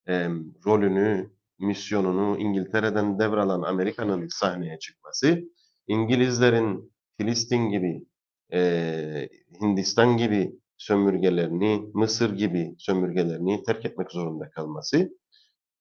em, 0.08 0.54
rolünü, 0.66 1.30
misyonunu 1.60 2.38
İngiltere'den 2.40 3.20
devralan 3.20 3.62
Amerika'nın 3.62 4.28
sahneye 4.28 4.80
çıkması, 4.80 5.44
İngilizlerin 5.88 6.94
Filistin 7.18 7.70
gibi, 7.70 8.06
eee, 8.52 9.30
Hindistan 9.62 10.18
gibi 10.18 10.52
sömürgelerini, 10.78 11.82
Mısır 11.94 12.38
gibi 12.38 12.76
sömürgelerini 12.78 13.64
terk 13.64 13.86
etmek 13.86 14.12
zorunda 14.12 14.50
kalması, 14.50 15.10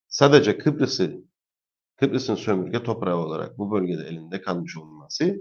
sadece 0.07 0.57
Kıbrıs'ı, 0.57 1.11
Kıbrıs'ın 1.97 2.35
sömürge 2.35 2.83
toprağı 2.83 3.17
olarak 3.17 3.57
bu 3.57 3.71
bölgede 3.71 4.03
elinde 4.07 4.41
kalmış 4.41 4.77
olması, 4.77 5.35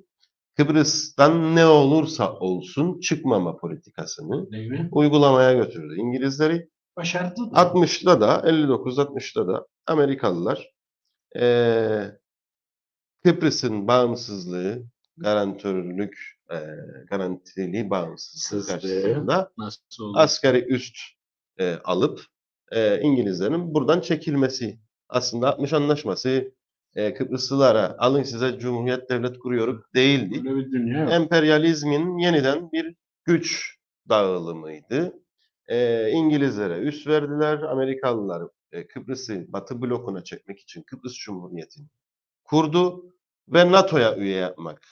Kıbrıs'tan 0.56 1.56
ne 1.56 1.66
olursa 1.66 2.32
olsun 2.34 3.00
çıkmama 3.00 3.56
politikasını 3.56 4.48
uygulamaya 4.92 5.52
götürdü. 5.52 5.94
İngilizleri 5.98 6.68
Başardı 6.96 7.40
da. 7.52 7.60
60'da 7.60 8.20
da 8.20 8.42
59-60'da 8.48 9.48
da 9.48 9.66
Amerikalılar 9.86 10.70
eee, 11.36 12.18
Kıbrıs'ın 13.24 13.88
bağımsızlığı, 13.88 14.82
garantörlük, 15.16 16.18
eee, 16.50 16.76
garantili 17.10 17.90
bağımsızlık 17.90 18.42
Sızdı. 18.64 18.72
karşısında 18.72 19.52
Nasıl 19.58 20.04
oldu? 20.04 20.18
askeri 20.18 20.58
üst 20.74 20.96
eee, 21.58 21.80
alıp 21.84 22.20
eee, 22.72 23.00
İngilizlerin 23.02 23.74
buradan 23.74 24.00
çekilmesi. 24.00 24.78
Aslında 25.08 25.48
60 25.48 25.72
anlaşması 25.72 26.52
eee, 26.96 27.14
Kıbrıslılara 27.14 27.96
alın 27.98 28.22
size 28.22 28.58
cumhuriyet 28.58 29.10
devlet 29.10 29.38
kuruyoruz 29.38 29.80
değildi 29.94 30.44
Böyle 30.44 30.56
bir 30.56 30.72
dünya 30.72 31.00
yok. 31.02 31.12
emperyalizmin 31.12 32.18
yeniden 32.18 32.72
bir 32.72 32.94
güç 33.24 33.76
dağılımıydı. 34.08 35.12
Ee, 35.68 36.10
İngilizlere 36.10 36.78
üs 36.78 37.06
verdiler. 37.06 37.58
Amerikalılar 37.62 38.42
e, 38.72 38.86
Kıbrıs'ı 38.86 39.44
Batı 39.48 39.82
blokuna 39.82 40.24
çekmek 40.24 40.60
için 40.60 40.82
Kıbrıs 40.82 41.14
Cumhuriyeti'ni 41.14 41.86
kurdu 42.44 43.04
ve 43.48 43.72
NATO'ya 43.72 44.16
üye 44.16 44.36
yapmak 44.36 44.82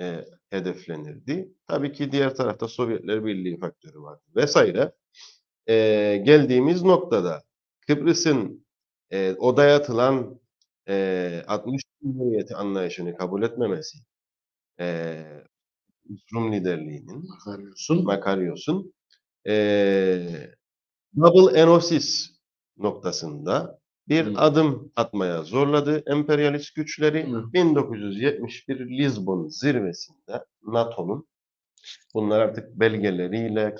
e, 0.00 0.24
hedeflenirdi. 0.50 1.48
Tabii 1.68 1.92
ki 1.92 2.12
diğer 2.12 2.34
tarafta 2.34 2.68
Sovyetler 2.68 3.24
Birliği 3.24 3.58
faktörü 3.58 4.00
vardı 4.02 4.22
vesaire. 4.36 4.92
Ee, 5.70 6.22
geldiğimiz 6.26 6.82
noktada 6.84 7.42
Kıbrıs'ın 7.88 8.66
e, 9.12 9.34
o 9.38 9.56
dayatılan 9.58 10.40
e, 10.88 11.44
60 11.48 11.82
Cumhuriyeti 12.02 12.56
anlayışını 12.56 13.16
kabul 13.16 13.42
etmemesi, 13.42 13.98
eee 14.80 15.44
Rum 16.34 16.52
liderliğinin 16.52 17.24
Bakıyorsun. 17.46 18.04
Makaryos'un 18.04 18.94
eee 19.46 20.54
Double 21.16 21.60
Enosis 21.60 22.30
noktasında 22.78 23.80
bir 24.08 24.26
Hı. 24.26 24.38
adım 24.38 24.92
atmaya 24.96 25.42
zorladı 25.42 26.02
emperyalist 26.06 26.74
güçleri. 26.74 27.26
Hı. 27.32 27.52
1971 27.52 28.80
Lisbon 28.98 29.48
zirvesinde 29.48 30.44
NATO'nun 30.62 31.28
bunlar 32.14 32.40
artık 32.40 32.80
belgeleriyle 32.80 33.76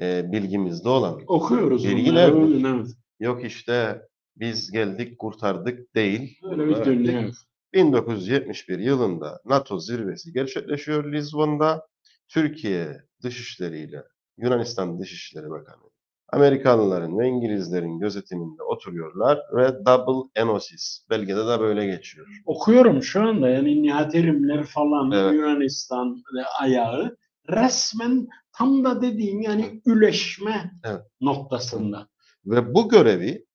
eee, 0.00 0.28
bilgimizde 0.32 0.88
olan 0.88 1.20
Okuyoruz 1.26 1.84
Bilgiler 1.88 2.34
bunları. 2.34 2.48
mi? 2.48 2.68
Evet. 2.78 2.86
yok 3.20 3.44
işte 3.44 4.02
biz 4.36 4.70
geldik 4.72 5.18
kurtardık 5.18 5.94
değil. 5.94 6.38
Öyle 6.50 6.68
bir 6.68 6.84
dünya. 6.84 7.30
1971 7.74 8.78
yılında 8.78 9.40
NATO 9.44 9.78
zirvesi 9.78 10.32
gerçekleşiyor 10.32 11.12
Lizbon'da. 11.12 11.86
Türkiye 12.28 13.00
Dışişleri'yle 13.22 14.02
Yunanistan 14.38 15.00
Dışişleri 15.00 15.50
Bakanı 15.50 15.82
Amerikalıların 16.32 17.18
ve 17.18 17.28
İngilizlerin 17.28 17.98
gözetiminde 17.98 18.62
oturuyorlar 18.62 19.38
ve 19.56 19.68
Double 19.86 20.30
Enosis 20.40 21.06
belgede 21.10 21.46
de 21.46 21.60
böyle 21.60 21.86
geçiyor. 21.86 22.26
Okuyorum 22.46 23.02
şu 23.02 23.22
anda 23.22 23.48
yani 23.48 23.82
Nihat 23.82 24.14
Erimler 24.14 24.64
falan 24.64 25.10
Evet. 25.10 25.32
Yunanistan 25.34 26.22
ayağı 26.60 27.16
resmen 27.50 28.28
tam 28.52 28.84
da 28.84 29.02
dediğim 29.02 29.40
yani 29.40 29.82
üleşme 29.86 30.72
Evet. 30.84 31.02
noktasında. 31.20 32.08
Ve 32.46 32.74
bu 32.74 32.88
görevi 32.88 33.46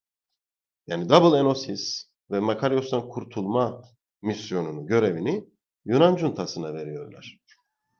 yani 0.86 1.08
Double 1.08 1.38
Enosis 1.38 2.04
ve 2.30 2.40
Makaryos'tan 2.40 3.08
kurtulma 3.08 3.82
misyonunu, 4.22 4.86
görevini 4.86 5.44
Yunan 5.84 6.16
cuntasına 6.16 6.74
veriyorlar. 6.74 7.38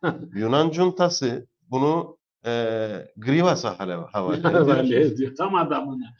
Yunan 0.34 0.70
cuntası 0.70 1.46
bunu 1.70 2.18
eee 2.44 3.12
Grivas'a 3.16 3.78
hale- 3.78 4.06
havale 4.12 5.00
ediyor. 5.06 5.34
Tam 5.36 5.54
adamına. 5.54 6.14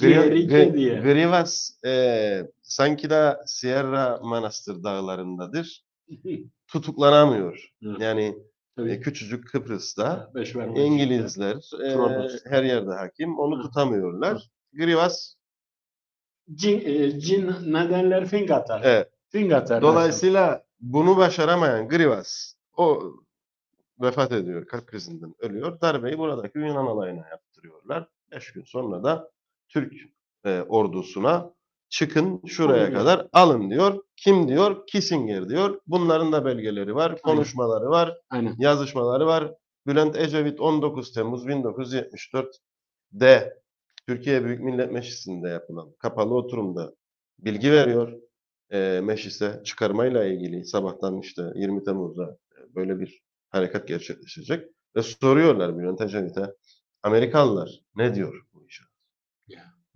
Gri- 0.00 0.46
Gri-. 0.48 1.02
Grivas 1.02 1.70
eee, 1.84 2.50
sanki 2.62 3.10
de 3.10 3.36
Sierra 3.46 4.20
Manastır 4.22 4.82
dağlarındadır. 4.84 5.84
Tutuklanamıyor. 6.66 7.72
Yani 7.80 8.38
Tabii. 8.80 8.90
e, 8.92 9.00
küçücük 9.00 9.48
Kıbrıs'ta 9.48 10.30
Beş 10.34 10.54
İngilizler 10.54 11.60
Trabzon. 11.70 12.30
her 12.44 12.62
yerde 12.64 12.90
hakim. 12.90 13.38
Onu 13.38 13.58
Hı. 13.58 13.62
tutamıyorlar. 13.62 14.50
Grivas 14.72 15.34
Cin, 16.54 16.80
e, 16.84 17.20
cin 17.20 17.52
ne 17.66 17.90
derler? 17.90 18.26
Fink 18.26 18.50
atar. 18.50 18.80
evet. 18.84 19.08
Fink 19.28 19.52
atar. 19.52 19.82
Dolayısıyla 19.82 20.64
bunu 20.80 21.16
başaramayan 21.16 21.88
Grivas 21.88 22.54
o 22.76 23.02
vefat 24.00 24.32
ediyor. 24.32 24.66
Kalp 24.66 24.86
krizinden 24.86 25.34
ölüyor. 25.38 25.80
Darbeyi 25.80 26.18
buradaki 26.18 26.58
Yunan 26.58 26.86
alayına 26.86 27.28
yaptırıyorlar. 27.28 28.08
Beş 28.32 28.52
gün 28.52 28.64
sonra 28.64 29.04
da 29.04 29.30
Türk 29.68 29.92
e, 30.44 30.60
ordusuna 30.60 31.54
çıkın 31.90 32.40
şuraya 32.46 32.84
Alın. 32.84 32.94
kadar 32.94 33.26
alın 33.32 33.70
diyor. 33.70 34.02
Kim 34.16 34.48
diyor? 34.48 34.86
Kissinger 34.86 35.48
diyor. 35.48 35.80
Bunların 35.86 36.32
da 36.32 36.44
belgeleri 36.44 36.94
var, 36.94 37.22
konuşmaları 37.22 37.90
var, 37.90 38.18
Aynen. 38.30 38.54
yazışmaları 38.58 39.26
var. 39.26 39.52
Bülent 39.86 40.16
Ecevit 40.16 40.60
19 40.60 41.12
Temmuz 41.12 41.46
1974'de 41.46 43.60
Türkiye 44.08 44.44
Büyük 44.44 44.60
Millet 44.60 44.92
Meclisi'nde 44.92 45.48
yapılan 45.48 45.92
kapalı 45.98 46.34
oturumda 46.34 46.92
bilgi 47.38 47.72
veriyor. 47.72 48.12
E, 48.70 49.00
meclise 49.04 49.60
çıkarmayla 49.64 50.24
ilgili 50.24 50.64
sabahtan 50.64 51.20
işte 51.20 51.42
20 51.54 51.84
Temmuz'da 51.84 52.36
e, 52.58 52.74
böyle 52.74 53.00
bir 53.00 53.22
harekat 53.50 53.88
gerçekleşecek. 53.88 54.66
Ve 54.96 55.02
soruyorlar 55.02 55.78
Bülent 55.78 56.00
Ecevit'e 56.00 56.54
Amerikalılar 57.02 57.80
ne 57.96 58.14
diyor. 58.14 58.42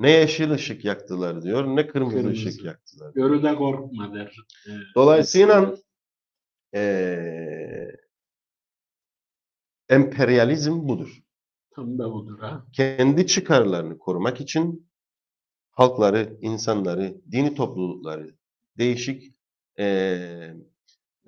Ne 0.04 0.10
yeşil 0.10 0.50
ışık 0.50 0.84
yaktılar 0.84 1.42
diyor, 1.42 1.64
ne 1.76 1.86
kırmızı, 1.86 2.16
Kırmızı. 2.16 2.48
ışık 2.48 2.64
yaktılar. 2.64 3.12
Görüde 3.14 3.54
korkma 3.54 4.14
der. 4.14 4.36
E, 4.66 4.70
Dolayısıyla 4.94 5.74
eee 6.74 7.96
emperyalizm 9.88 10.88
budur. 10.88 11.22
tam 11.74 11.98
da 11.98 12.12
budur 12.12 12.38
ha. 12.38 12.66
Kendi 12.72 13.26
çıkarlarını 13.26 13.98
korumak 13.98 14.40
için 14.40 14.90
halkları, 15.70 16.36
insanları, 16.40 17.14
dini 17.32 17.54
toplulukları, 17.54 18.34
değişik 18.78 19.34
eee, 19.78 20.54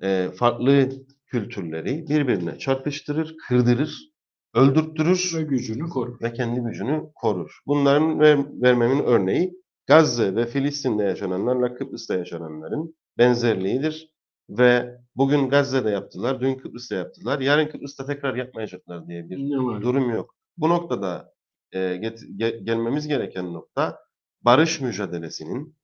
eee, 0.01 0.31
farklı 0.31 0.89
kültürleri 1.25 2.07
birbirine 2.09 2.57
çarpıştırır, 2.59 3.35
kırdırır, 3.47 4.11
öldürttürür 4.53 5.31
Ve 5.35 5.41
gücünü 5.41 5.89
korur. 5.89 6.21
ve 6.21 6.33
kendi 6.33 6.59
gücünü 6.59 7.09
korur. 7.15 7.59
Bunların 7.67 8.19
ver- 8.19 8.61
vermemin 8.61 9.03
örneği 9.03 9.53
Gazze 9.87 10.35
ve 10.35 10.45
Filistin'de 10.45 11.03
yaşananlarla 11.03 11.75
Kıbrıs'ta 11.75 12.15
yaşananların 12.15 12.95
benzerliğidir. 13.17 14.11
Ve 14.49 14.97
bugün 15.15 15.49
Gazze'de 15.49 15.89
yaptılar, 15.89 16.41
dün 16.41 16.55
Kıbrıs'ta 16.55 16.95
yaptılar, 16.95 17.39
yarın 17.39 17.67
Kıbrıs'ta 17.67 18.05
tekrar 18.05 18.35
yapmayacaklar 18.35 19.07
diye 19.07 19.29
bir 19.29 19.37
Ne 19.37 19.57
var? 19.65 19.81
durum 19.81 20.09
yok. 20.09 20.35
Bu 20.57 20.69
noktada 20.69 21.33
e, 21.71 21.79
get- 21.79 22.37
ge- 22.37 22.63
gelmemiz 22.63 23.07
gereken 23.07 23.53
nokta 23.53 23.99
barış 24.41 24.81
mücadelesinin 24.81 25.75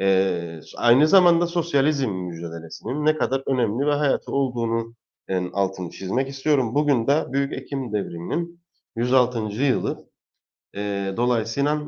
e, 0.00 0.60
aynı 0.76 1.08
zamanda 1.08 1.46
sosyalizm 1.46 2.10
mücadelesinin 2.10 3.04
ne 3.04 3.16
kadar 3.16 3.42
önemli 3.46 3.86
ve 3.86 3.94
hayatı 3.94 4.32
olduğunu 4.32 4.94
altını 5.52 5.90
çizmek 5.90 6.28
istiyorum. 6.28 6.74
Bugün 6.74 7.06
de 7.06 7.24
Büyük 7.32 7.52
Ekim 7.52 7.92
Devrimi'nin 7.92 8.60
106. 8.96 9.38
yılı. 9.62 10.10
E, 10.76 11.12
dolayısıyla 11.16 11.82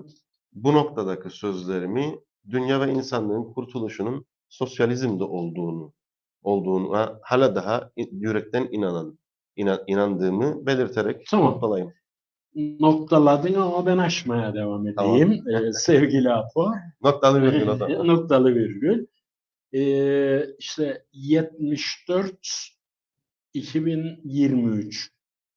bu 0.52 0.72
noktadaki 0.74 1.30
sözlerimi 1.30 2.18
dünya 2.50 2.80
ve 2.80 2.92
insanlığın 2.92 3.52
kurtuluşunun 3.52 4.26
sosyalizmde 4.48 5.24
olduğunu 5.24 5.92
olduğuna 6.42 7.18
hala 7.22 7.54
daha 7.54 7.90
yürekten 8.12 8.68
inanan 8.70 9.18
inan- 9.56 9.84
inandığımı 9.86 10.66
belirterek 10.66 11.26
Tamam. 11.30 11.52
noktalayayım. 11.52 11.92
Noktaladın 12.80 13.54
ama 13.54 13.86
ben 13.86 13.98
aşmaya 13.98 14.54
devam 14.54 14.94
Tamam. 14.94 15.16
edeyim. 15.16 15.48
Ee, 15.48 15.72
sevgili 15.72 16.30
Apo. 16.30 16.72
Noktalı 17.02 17.42
virgül 17.42 17.68
o 17.68 17.76
zaman. 17.76 18.06
Noktalı 18.06 18.54
virgül. 18.54 19.06
Ee, 19.74 20.46
işte 20.58 21.04
74 21.12 22.68
2023 23.58 25.10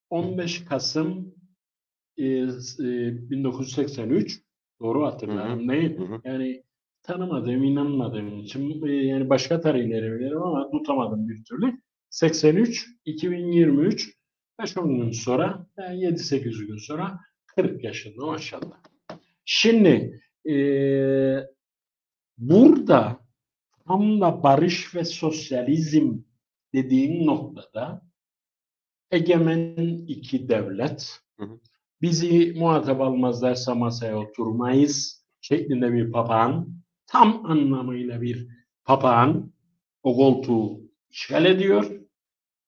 15 0.09 0.65
Kasım 0.65 1.35
e, 2.17 2.25
e, 2.25 2.49
1983 3.29 4.41
doğru 4.79 5.05
hatırlarım 5.05 5.69
değil. 5.69 5.97
Hı 5.97 6.03
hı. 6.03 6.21
Yani 6.25 6.63
tanımadığım, 7.03 7.63
inanmadığım 7.63 8.39
için 8.39 8.87
e, 8.87 8.91
yani 8.91 9.29
başka 9.29 9.61
tarihleri 9.61 10.11
bilirim 10.11 10.41
ama 10.41 10.71
tutamadım 10.71 11.29
bir 11.29 11.43
türlü. 11.43 11.81
83 12.09 12.87
2023 13.05 14.09
5-10 14.59 14.95
gün 14.95 15.11
sonra 15.11 15.67
yani 15.77 16.03
7-8 16.03 16.65
gün 16.65 16.77
sonra 16.77 17.19
40 17.55 17.83
yaşında 17.83 18.25
maşallah. 18.25 18.77
Şimdi 19.45 20.21
e, 20.49 20.55
burada 22.37 23.19
tam 23.87 24.21
da 24.21 24.43
barış 24.43 24.95
ve 24.95 25.05
sosyalizm 25.05 26.17
dediğin 26.73 27.27
noktada 27.27 28.01
egemen 29.11 29.77
iki 30.07 30.49
devlet 30.49 31.19
Hı 31.37 31.45
hı. 31.45 31.59
bizi 32.01 32.53
muhatap 32.57 33.01
almazlarsa 33.01 33.75
masaya 33.75 34.19
oturmayız 34.19 35.25
şeklinde 35.41 35.93
bir 35.93 36.11
papağan 36.11 36.69
tam 37.07 37.45
anlamıyla 37.45 38.21
bir 38.21 38.47
papağan 38.85 39.53
o 40.03 40.15
koltuğu 40.15 40.81
işgal 41.09 41.45
ediyor 41.45 42.01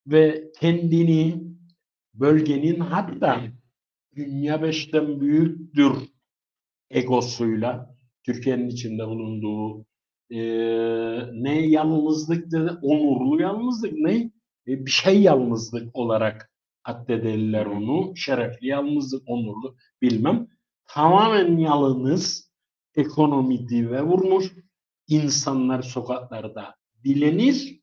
ve 0.07 0.51
kendini 0.59 1.43
bölgenin 2.13 2.79
hatta 2.79 3.41
dünya 4.15 4.61
beşten 4.61 5.21
büyüktür 5.21 5.93
egosuyla 6.89 7.95
Türkiye'nin 8.23 8.69
içinde 8.69 9.07
bulunduğu 9.07 9.85
eee, 10.33 11.29
ne 11.33 11.67
yalnızlık 11.67 12.51
dedi, 12.51 12.71
onurlu 12.81 13.41
yalnızlık 13.41 13.93
ne? 13.93 14.15
E, 14.67 14.85
bir 14.85 14.91
şey 14.91 15.21
yalnızlık 15.21 15.95
olarak 15.95 16.51
addederler 16.83 17.65
onu. 17.65 18.15
Şerefli 18.15 18.67
yalnızlık, 18.67 19.23
onurlu 19.29 19.75
bilmem. 20.01 20.47
Tamamen 20.85 21.57
yalnız 21.57 22.51
ekonomi 22.95 23.69
dibe 23.69 24.01
vurmuş. 24.01 24.51
insanlar 25.07 25.81
sokaklarda 25.81 26.75
bilenir 27.03 27.81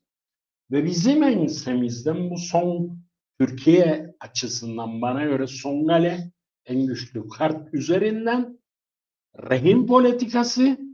ve 0.71 0.85
bizim 0.85 1.23
ensemizden 1.23 2.29
bu 2.29 2.37
son 2.37 2.97
Türkiye 3.39 4.15
açısından 4.19 5.01
bana 5.01 5.23
göre 5.23 5.47
son 5.47 5.87
gale 5.87 6.31
en 6.65 6.85
güçlü 6.87 7.27
kart 7.27 7.73
üzerinden 7.73 8.59
rehin 9.49 9.87
politikası 9.87 10.90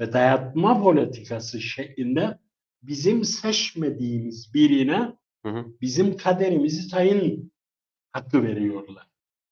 ve 0.00 0.12
dayatma 0.12 0.82
politikası 0.82 1.60
şeklinde 1.60 2.38
bizim 2.82 3.24
seçmediğimiz 3.24 4.54
birine 4.54 5.18
Hı 5.42 5.48
hı. 5.48 5.66
Bizim 5.80 6.16
kaderimizi 6.16 6.90
tayin 6.90 7.52
hakkı 8.12 8.42
veriyorlar. 8.42 9.06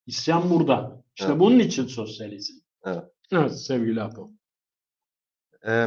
İsyan 0.06 0.50
burada. 0.50 1.04
İşte 1.16 1.28
Evet. 1.30 1.40
bunun 1.40 1.58
için 1.58 1.86
sosyalizm. 1.86 2.54
Evet. 2.84 3.04
Evet 3.32 3.58
sevgili 3.60 4.02
Apo. 4.02 4.30
Eee, 5.66 5.86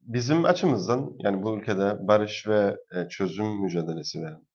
bizim 0.00 0.44
açımızdan 0.44 1.16
yani 1.18 1.42
bu 1.42 1.58
ülkede 1.58 2.08
barış 2.08 2.48
ve 2.48 2.76
e, 2.94 3.08
çözüm 3.08 3.62
mücadelesi 3.62 4.22
veren 4.22 4.46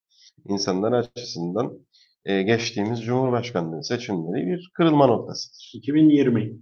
insanlar 0.45 0.91
açısından 0.91 1.87
e, 2.25 2.41
geçtiğimiz 2.43 3.01
Cumhurbaşkanlığı 3.01 3.83
seçimleri 3.83 4.47
bir 4.47 4.71
kırılma 4.73 5.07
noktasıdır. 5.07 5.71
2020. 5.73 6.59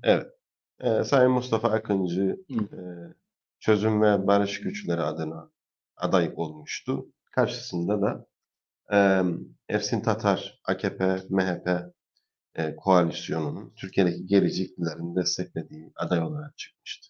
E, 0.81 1.03
Sayın 1.03 1.31
Mustafa 1.31 1.69
Akıncı 1.69 2.37
e, 2.49 2.57
çözüm 3.59 4.01
ve 4.01 4.27
barış 4.27 4.61
güçleri 4.61 5.01
adına 5.01 5.51
aday 5.95 6.33
olmuştu. 6.35 7.05
Karşısında 7.31 8.01
da 8.01 8.25
e, 8.91 9.23
Ersin 9.69 10.01
Tatar, 10.01 10.61
AKP, 10.65 11.17
MHP 11.29 11.69
e, 12.55 12.75
koalisyonunun 12.75 13.73
Türkiye'deki 13.75 14.25
gerici 14.25 14.63
iktidarın 14.63 15.15
desteklediği 15.15 15.91
aday 15.95 16.19
olarak 16.19 16.57
çıkmıştı. 16.57 17.07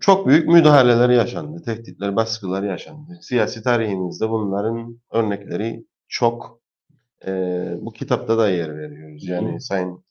Çok 0.00 0.26
büyük 0.26 0.48
müdahaleler 0.48 1.10
yaşandı, 1.10 1.62
tehditler, 1.62 2.16
baskılar 2.16 2.62
yaşandı. 2.62 3.18
Siyasi 3.22 3.62
tarihimizde 3.62 4.30
bunların 4.30 5.00
örnekleri 5.10 5.86
çok. 6.08 6.60
E, 7.26 7.30
bu 7.80 7.92
kitapta 7.92 8.38
da 8.38 8.50
yer 8.50 8.78
veriyoruz. 8.78 9.28
Yani 9.28 9.54
Hı. 9.54 9.60
Sayın 9.60 10.04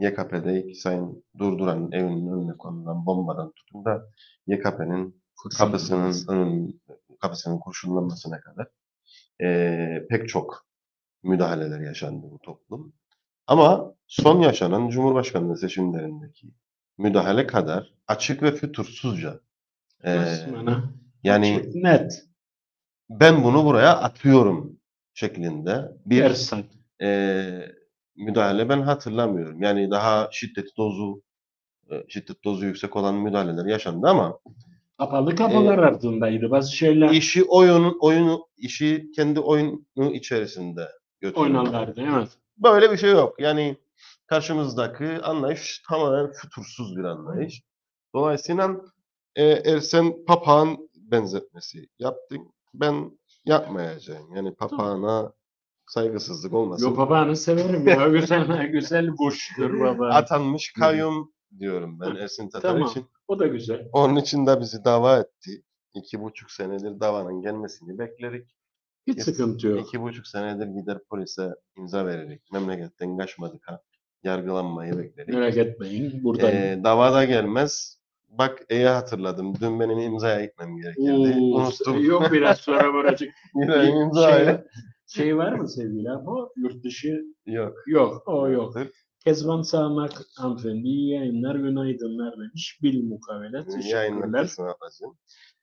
YKP'de 0.00 0.74
Sayın 0.74 1.24
Durduran'ın 1.38 1.92
evinin 1.92 2.32
önüne 2.32 2.56
konulan 2.56 3.06
bombadan 3.06 3.52
tutun 3.52 3.84
da 3.84 4.10
YKP'nin 4.46 5.22
kapısının 5.58 6.28
önün, 6.28 6.82
kapısının 7.20 7.58
kurşunlanmasına 7.58 8.40
kadar 8.40 8.66
eee, 9.40 10.06
pek 10.10 10.28
çok 10.28 10.66
müdahaleler 11.22 11.80
yaşandı 11.80 12.26
bu 12.30 12.38
toplum. 12.38 12.92
Ama 13.46 13.94
son 14.06 14.40
yaşanan 14.40 14.88
Cumhurbaşkanlığı 14.88 15.56
seçimlerindeki 15.58 16.48
müdahale 16.98 17.46
kadar 17.46 17.94
açık 18.08 18.42
ve 18.42 18.52
fütursuzca 18.52 19.40
Resmen, 20.04 20.82
yani 21.24 21.56
Açık, 21.60 21.74
net. 21.74 22.26
ben 23.10 23.44
bunu 23.44 23.64
buraya 23.64 23.96
atıyorum 23.96 24.80
şeklinde 25.14 25.92
bir 26.06 26.22
Ersan. 26.22 26.64
Müdahale 28.16 28.68
ben 28.68 28.82
hatırlamıyorum. 28.82 29.62
Yani 29.62 29.90
daha 29.90 30.28
şiddet 30.32 30.76
dozu 30.76 31.22
e, 31.90 32.04
şiddet 32.08 32.44
dozu 32.44 32.66
yüksek 32.66 32.96
olan 32.96 33.14
müdahaleler 33.14 33.66
yaşandı 33.66 34.08
ama 34.08 34.38
Kapalı 34.98 35.36
kapılar 35.36 35.78
ardındaydı. 35.78 36.50
Bazı 36.50 36.72
şeyler 36.76 37.10
işi 37.10 37.44
oyunun 37.44 37.98
oyunu 38.00 38.46
işi 38.56 39.10
kendi 39.16 39.40
oyunu 39.40 40.12
içerisinde 40.12 40.88
götürdü. 41.20 41.40
oynarlardı. 41.40 42.00
Evet. 42.12 42.28
Böyle 42.58 42.92
bir 42.92 42.96
şey 42.96 43.10
yok. 43.10 43.40
Yani 43.40 43.76
karşımızdaki 44.26 45.06
anlayış 45.22 45.82
tamamen 45.88 46.32
fütursuz 46.32 46.96
bir 46.96 47.04
anlayış. 47.04 47.62
Dolayısıyla 48.14 48.70
e, 49.34 49.44
Ersen 49.44 50.24
papağan 50.26 50.88
benzetmesi 50.96 51.88
yaptın. 51.98 52.52
Ben 52.74 53.18
yapmayacağım. 53.44 54.34
Yani 54.36 54.54
papağana 54.54 55.32
saygısızlık 55.86 56.52
olmasın. 56.52 56.86
Yo 56.86 56.94
papağanı 56.94 57.36
severim 57.36 57.88
ya. 57.88 58.08
Güzel, 58.20 58.66
güzel 58.66 59.08
kuştur 59.16 59.80
baba. 59.80 60.08
Atanmış 60.08 60.72
kayyum 60.72 61.32
diyorum 61.58 62.00
ben 62.00 62.16
Ersin 62.16 62.48
Tatar 62.48 62.72
Tamam. 62.72 62.88
için. 62.88 63.04
O 63.28 63.38
da 63.38 63.46
güzel. 63.46 63.88
Onun 63.92 64.16
için 64.16 64.46
de 64.46 64.60
bizi 64.60 64.84
dava 64.84 65.16
etti. 65.18 65.62
İki 65.94 66.20
buçuk 66.20 66.50
senedir 66.50 67.00
davanın 67.00 67.42
gelmesini 67.42 67.98
bekledik. 67.98 68.56
Hiç 69.06 69.22
sıkıntı 69.22 69.66
yok. 69.66 69.80
İki 69.86 70.02
buçuk 70.02 70.26
senedir 70.26 70.66
gider 70.66 70.98
polise 71.10 71.54
imza 71.78 72.06
vererek 72.06 72.42
memleketten 72.52 73.18
kaçmadık 73.18 73.68
ha. 73.68 73.82
Yargılanmayı 74.22 74.98
bekledik. 74.98 75.34
Merak 75.34 75.56
etmeyin. 75.56 76.24
Buradayım. 76.24 76.56
Ee, 76.80 76.84
davada 76.84 77.24
gelmez. 77.24 77.98
Bak 78.28 78.58
iyi 78.70 78.86
hatırladım. 78.86 79.54
Dün 79.60 79.80
benim 79.80 79.98
imzaya 79.98 80.44
gitmem 80.44 80.76
gerekirdi. 80.76 81.10
Oo, 81.40 81.56
Unuttum. 81.60 82.04
Yok 82.04 82.32
biraz 82.32 82.58
sonra 82.58 82.94
varacak. 82.94 83.28
Yine 83.54 83.72
şey, 83.74 83.90
imzaya. 84.02 84.64
Şey 85.06 85.36
var 85.36 85.52
mı 85.52 85.68
sevgili 85.68 86.08
bu 86.24 86.52
Yurt 86.56 86.84
dışı 86.84 87.24
Yok. 87.46 87.74
yok. 87.86 88.22
O 88.28 88.48
yok. 88.48 88.76
Kezban 89.24 89.62
Sağmak 89.62 90.22
hanımefendi 90.36 90.88
iyi 90.88 91.10
yayınlar, 91.10 91.54
günaydınlar 91.54 92.32
demiş. 92.38 92.78
Bil 92.82 93.02
mukavele. 93.02 93.64
Teşekkürler. 93.64 94.50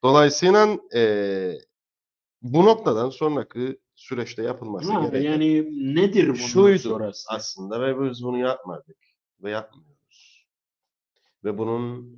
Dolayısıyla 0.03 0.77
eee, 0.93 1.57
bu 2.41 2.65
noktadan 2.65 3.09
sonraki 3.09 3.79
süreçte 3.95 4.43
yapılması 4.43 4.91
gereken 5.11 5.31
yani 5.31 5.67
nedir 5.95 6.27
bunun 6.27 6.35
şuydu 6.35 6.79
sonrası? 6.79 7.27
aslında 7.29 7.81
ve 7.81 8.09
biz 8.09 8.23
bunu 8.23 8.37
yapmadık 8.37 8.97
ve 9.43 9.51
yapmıyoruz. 9.51 10.47
Ve 11.43 11.57
bunun 11.57 12.17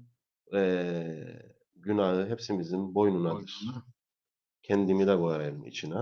eee, 0.54 1.56
günahı 1.76 2.30
hepsimizin 2.30 2.96
boynunadır. 2.96 3.62
Kendimi 4.64 5.08
de 5.08 5.18
koyarım 5.18 5.66
içine. 5.66 5.96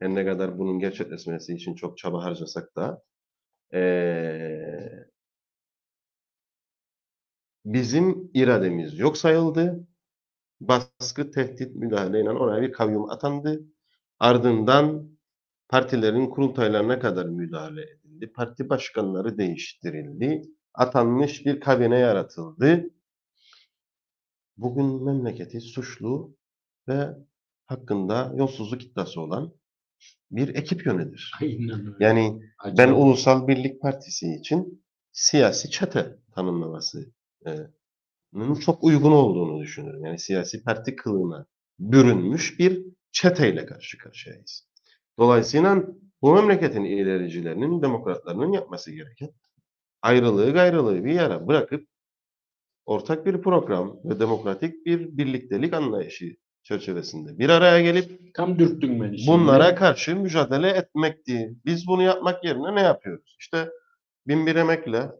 Her 0.00 0.08
ne 0.14 0.24
kadar 0.26 0.58
bunun 0.58 0.78
gerçekleşmesi 0.78 1.54
için 1.54 1.74
çok 1.74 1.98
çaba 1.98 2.24
harcasak 2.24 2.76
da 2.76 3.02
eee, 3.74 5.06
bizim 7.64 8.30
irademiz 8.34 8.98
yok 8.98 9.16
sayıldı. 9.16 9.86
Baskı, 10.60 11.30
tehdit, 11.30 11.76
müdahaleyle 11.76 12.30
oraya 12.30 12.62
bir 12.62 12.72
kayyum 12.72 13.10
atandı. 13.10 13.62
Ardından 14.20 15.10
partilerin 15.68 16.26
kurultaylarına 16.30 17.00
kadar 17.00 17.26
müdahale 17.26 17.82
edildi. 17.82 18.32
Parti 18.32 18.68
başkanları 18.70 19.38
değiştirildi. 19.38 20.42
Atanmış 20.74 21.46
bir 21.46 21.60
kabine 21.60 21.98
yaratıldı. 21.98 22.84
Bugün 24.56 25.04
memleketi 25.04 25.60
suçlu 25.60 26.36
ve 26.88 27.16
hakkında 27.66 28.32
yolsuzluk 28.36 28.82
iddiası 28.84 29.20
olan 29.20 29.52
bir 30.30 30.54
ekip 30.54 30.86
yönetir. 30.86 31.32
Aynen 31.40 31.86
öyle. 31.86 32.04
Yani 32.04 32.40
ben 32.64 32.72
Acayip. 32.72 32.96
Ulusal 32.96 33.48
Birlik 33.48 33.80
Partisi 33.80 34.34
için 34.34 34.84
siyasi 35.12 35.70
çete 35.70 36.18
tanımlaması 36.34 37.12
e, 37.46 37.50
çok 38.60 38.84
uygun 38.84 39.12
olduğunu 39.12 39.60
düşünüyorum. 39.62 40.04
Yani 40.04 40.18
siyasi 40.18 40.62
parti 40.62 40.96
kılığına 40.96 41.46
bürünmüş 41.78 42.58
bir 42.58 42.84
çeteyle 43.12 43.66
karşı 43.66 43.98
karşıyayız. 43.98 44.68
Dolayısıyla 45.18 45.84
bu 46.22 46.34
memleketin 46.34 46.84
ilericilerinin, 46.84 47.82
demokratlarının 47.82 48.52
yapması 48.52 48.90
gereken 48.92 49.30
ayrılığı 50.02 50.52
gayrılığı 50.52 51.04
bir 51.04 51.12
yere 51.12 51.46
bırakıp 51.46 51.88
ortak 52.86 53.26
bir 53.26 53.42
program 53.42 54.00
ve 54.04 54.20
demokratik 54.20 54.86
bir 54.86 55.18
birliktelik 55.18 55.74
anlayışı 55.74 56.36
çerçevesinde 56.62 57.38
bir 57.38 57.48
araya 57.48 57.80
gelip 57.80 58.34
Tam 58.34 58.58
dürttün 58.58 59.00
beni 59.02 59.18
şimdi. 59.18 59.30
bunlara 59.32 59.74
karşı 59.74 60.16
mücadele 60.16 60.68
etmekti. 60.70 61.56
Biz 61.64 61.86
bunu 61.86 62.02
yapmak 62.02 62.44
yerine 62.44 62.74
ne 62.74 62.80
yapıyoruz? 62.80 63.36
İşte 63.40 63.68
binbir 64.26 64.56
emekle 64.56 65.10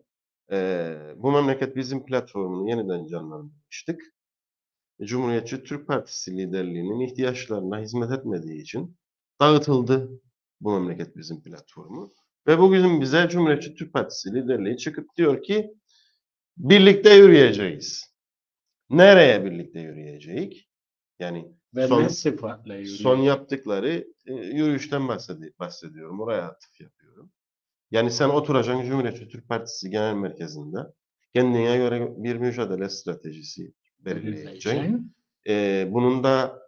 eee, 0.53 0.99
bu 1.17 1.33
memleket 1.33 1.77
bizim 1.77 2.05
platformunu 2.07 2.71
yeniden 2.71 3.07
canlandırmıştık. 3.07 4.01
Cumhuriyetçi 5.03 5.63
Türk 5.65 5.87
Partisi 5.89 6.37
liderliğinin 6.37 7.01
ihtiyaçlarına 7.01 7.81
hizmet 7.81 8.13
etmediği 8.13 8.63
için 8.63 8.97
dağıtıldı 9.41 10.11
bu 10.61 10.73
memleket 10.81 11.17
bizim 11.17 11.43
platformu. 11.43 12.13
Ve 12.47 12.59
bugün 12.59 13.01
bize 13.01 13.29
Cumhuriyetçi 13.31 13.75
Türk 13.75 13.93
Partisi 13.93 14.35
liderliği 14.35 14.77
çıkıp 14.77 15.17
diyor 15.17 15.43
ki 15.43 15.71
birlikte 16.57 17.15
yürüyeceğiz. 17.15 18.15
Nereye 18.91 19.45
birlikte 19.45 19.81
yürüyeceğiz? 19.81 20.68
Yani 21.19 21.53
Ve 21.75 21.87
son- 21.87 22.03
ne 22.03 22.09
sıfatla 22.09 22.75
yürüyor? 22.75 22.97
son 22.99 23.17
yaptıkları 23.17 24.05
e, 24.27 24.33
yürüyüşten 24.35 25.09
bahsedi- 25.09 25.53
bahsediyorum. 25.59 26.21
Oraya 26.21 26.43
atıf 26.43 26.81
yapıyorum. 26.81 27.31
Yani 27.91 28.11
sen 28.11 28.29
oturacaksın 28.29 28.87
Cumhuriyetçi 28.87 29.29
Türk 29.29 29.49
Partisi 29.49 29.91
Genel 29.91 30.15
Merkezi'nde 30.15 30.79
kendine 31.35 31.77
göre 31.77 32.09
bir 32.17 32.37
mücadele 32.37 32.89
stratejisi 32.89 33.73
belirleyeceksin. 33.99 34.71
Belirleyeceksin. 34.71 35.15
E, 35.49 35.89
bunun 35.93 36.25
da 36.25 36.63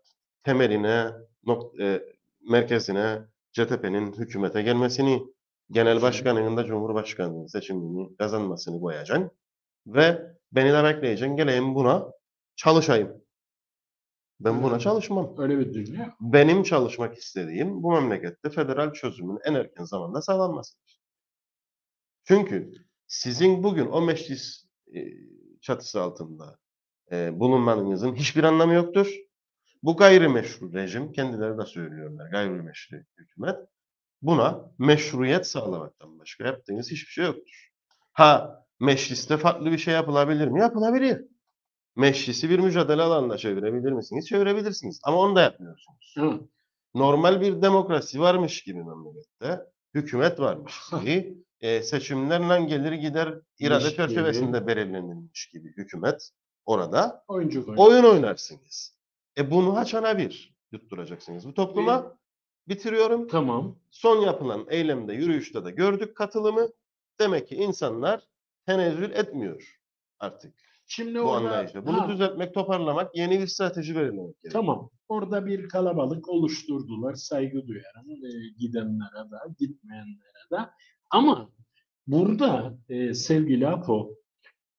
temeline, 0.44 1.10
nok- 1.46 1.82
e, 1.82 2.02
merkezine 2.50 3.18
CTP'nin 3.52 4.12
hükümete 4.12 4.62
gelmesini, 4.62 5.22
genel 5.70 6.02
başkanının 6.02 6.56
da 6.56 6.64
Cumhurbaşkanlığı 6.64 7.48
seçimini 7.48 8.16
kazanmasını 8.16 8.80
koyacaksın. 8.80 9.30
Ve 9.86 10.22
beni 10.52 10.72
de 10.72 10.84
bekleyeceksin. 10.84 11.36
Geleyim 11.36 11.74
buna 11.74 12.06
çalışayım. 12.56 13.19
Ben 14.40 14.62
buna 14.62 14.72
Hmm. 14.72 14.78
çalışmam. 14.78 15.34
Öyle 15.38 15.58
bir 15.58 15.74
dünya. 15.74 16.16
Benim 16.20 16.62
çalışmak 16.62 17.18
istediğim 17.18 17.82
bu 17.82 17.92
memlekette 17.92 18.50
federal 18.50 18.92
çözümün 18.92 19.38
en 19.44 19.54
erken 19.54 19.84
zamanda 19.84 20.22
sağlanmasıdır. 20.22 21.00
Çünkü 22.24 22.72
sizin 23.06 23.62
bugün 23.62 23.86
o 23.86 24.00
meclis 24.02 24.64
e, 24.94 25.00
çatısı 25.60 26.00
altında 26.02 26.58
e, 27.12 27.40
bulunmanızın 27.40 28.14
hiçbir 28.14 28.44
anlamı 28.44 28.74
yoktur. 28.74 29.14
Bu 29.82 29.96
gayrimeşru 29.96 30.72
rejim, 30.72 31.12
kendileri 31.12 31.58
de 31.58 31.66
söylüyorlar, 31.66 32.30
gayrimeşru 32.30 32.96
hükümet. 33.18 33.56
Buna 34.22 34.72
meşruiyet 34.78 35.46
sağlamaktan 35.46 36.18
başka 36.18 36.46
yaptığınız 36.46 36.90
hiçbir 36.90 37.10
şey 37.12 37.24
yoktur. 37.24 37.70
Ha, 38.12 38.64
mecliste 38.80 39.36
farklı 39.36 39.72
bir 39.72 39.78
şey 39.78 39.94
yapılabilir 39.94 40.48
mi? 40.48 40.60
Yapılabilir. 40.60 41.24
Meclisi 41.96 42.50
bir 42.50 42.58
mücadele 42.58 43.02
alanına 43.02 43.38
çevirebilir 43.38 43.92
misiniz? 43.92 44.28
Çevirebilirsiniz. 44.28 45.00
Ama 45.04 45.16
onu 45.16 45.36
da 45.36 45.40
yapmıyorsunuz. 45.40 46.14
Hı. 46.18 46.40
Normal 46.94 47.40
bir 47.40 47.62
demokrasi 47.62 48.20
varmış 48.20 48.62
gibi 48.62 48.84
memlekette, 48.84 49.60
hükümet 49.94 50.40
varmış 50.40 50.74
gibi, 51.00 51.34
e, 51.60 51.82
seçimlerle 51.82 52.64
gelir 52.64 52.92
gider 52.92 53.34
irade 53.58 53.90
çerçevesinde 53.90 54.66
belirlenilmiş 54.66 55.46
gibi 55.48 55.68
hükümet 55.76 56.30
orada 56.66 57.24
Oyuncu 57.28 57.64
oyun. 57.68 57.76
oyun 57.76 58.04
oynarsınız. 58.04 58.96
E 59.38 59.50
bunu 59.50 59.76
haçana 59.76 60.18
bir 60.18 60.54
yutturacaksınız. 60.72 61.46
Bu 61.48 61.54
topluma 61.54 62.16
bitiriyorum. 62.68 63.28
Tamam. 63.28 63.76
Son 63.90 64.20
yapılan 64.20 64.66
eylemde, 64.68 65.12
yürüyüşte 65.12 65.64
de 65.64 65.70
gördük 65.70 66.16
katılımı. 66.16 66.68
Demek 67.20 67.48
ki 67.48 67.56
insanlar 67.56 68.28
tenezzül 68.66 69.10
etmiyor 69.10 69.80
artık 70.18 70.54
Şimdi 70.92 71.18
bu 71.18 71.22
orada. 71.22 71.86
Bunu 71.86 72.02
Ha, 72.02 72.08
düzeltmek, 72.08 72.54
toparlamak, 72.54 73.16
yeni 73.16 73.40
bir 73.40 73.46
strateji 73.46 73.94
belirlemek 73.94 74.18
gerekiyor. 74.18 74.52
Tamam. 74.52 74.90
Orada 75.08 75.46
bir 75.46 75.68
kalabalık 75.68 76.28
oluşturdular. 76.28 77.14
Saygı 77.14 77.66
duyarım. 77.66 78.10
e, 78.10 78.30
gidenlere 78.58 79.30
de, 79.30 79.36
gitmeyenlere 79.58 80.50
de. 80.52 80.70
Ama 81.10 81.50
burada 82.06 82.78
e, 82.88 83.14
sevgili 83.14 83.68
Apo, 83.68 84.16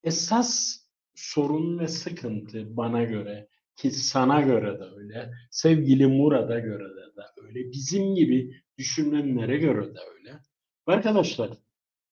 esas 0.03 0.79
sorun 1.15 1.79
ve 1.79 1.87
sıkıntı 1.87 2.77
bana 2.77 3.03
göre 3.03 3.47
ki 3.75 3.91
sana 3.91 4.41
göre 4.41 4.79
de 4.79 4.83
öyle, 4.83 5.31
sevgili 5.51 6.07
Murat'a 6.07 6.59
göre 6.59 6.83
de, 6.83 7.15
de 7.17 7.47
öyle, 7.47 7.71
bizim 7.71 8.15
gibi 8.15 8.55
düşünenlere 8.77 9.57
göre 9.57 9.95
de 9.95 9.99
öyle. 10.15 10.39
Arkadaşlar, 10.87 11.49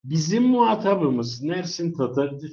bizim 0.04 0.44
muhatabımız 0.44 1.44
Nersin 1.44 1.94
Tatar'dır, 1.94 2.52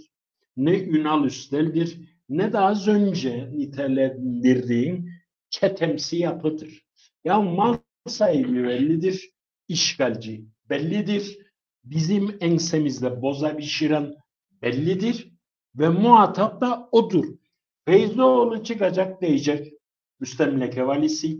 ne 0.57 0.81
Ünal 0.81 1.25
Üstel'dir, 1.25 2.01
ne 2.29 2.53
de 2.53 2.59
az 2.59 2.89
önce 2.89 3.51
nitelendirdiğin 3.53 5.11
çetemsi 5.51 6.17
yapıdır. 6.17 6.83
Ya 7.25 7.41
mal 7.41 7.77
sahibi 8.07 8.65
bellidir, 8.65 9.31
işgalci 9.69 10.45
bellidir, 10.71 11.39
bizim 11.85 12.37
ensemizde 12.41 13.23
boza 13.23 13.57
pişiren 13.57 14.15
bellidir 14.63 15.33
ve 15.75 15.89
muhatap 15.89 16.61
da 16.61 16.89
odur. 16.93 17.25
Feyzoğlu 17.85 18.65
çıkacak 18.65 19.23
diyecek 19.23 19.73
müstemleke 20.21 20.87
valisi. 20.87 21.39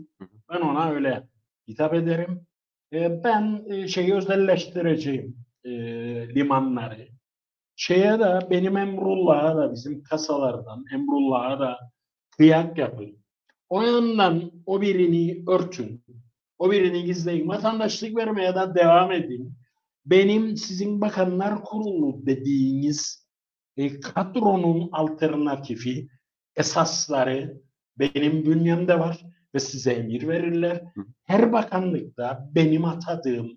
Ben 0.49 0.61
ona 0.61 0.91
öyle 0.91 1.27
hitap 1.67 1.93
ederim. 1.93 2.47
E, 2.93 3.23
ben 3.23 3.65
e, 3.67 3.87
şeyi 3.87 4.13
özelleştireceğim 4.13 5.37
e, 5.63 5.71
limanları. 6.35 7.16
Şeye 7.79 8.19
de 8.19 8.39
benim 8.49 8.77
Emrullah'a 8.77 9.57
da 9.57 9.73
bizim 9.73 10.03
kasalardan 10.03 10.85
Emrullah'a 10.93 11.59
da 11.59 11.79
kıyak 12.37 12.77
yapın. 12.77 13.17
O 13.69 13.81
yandan 13.81 14.51
o 14.65 14.81
birini 14.81 15.43
örtün. 15.47 16.03
O 16.59 16.71
birini 16.71 17.03
gizleyin. 17.03 17.47
Vatandaşlık 17.47 18.15
vermeye 18.15 18.55
de 18.55 18.75
devam 18.75 19.11
edin. 19.11 19.53
Benim 20.05 20.57
sizin 20.57 21.01
bakanlar 21.01 21.63
kurulu 21.63 22.25
dediğiniz 22.25 23.27
e, 23.77 23.99
kadronun 23.99 24.89
alternatifi 24.91 26.07
esasları 26.55 27.61
benim 27.99 28.45
bünyemde 28.45 28.99
var 28.99 29.25
ve 29.55 29.59
size 29.59 29.91
emir 29.91 30.27
verirler. 30.27 30.83
Her 31.23 31.53
bakanlıkta 31.53 32.49
benim 32.55 32.85
atadığım 32.85 33.51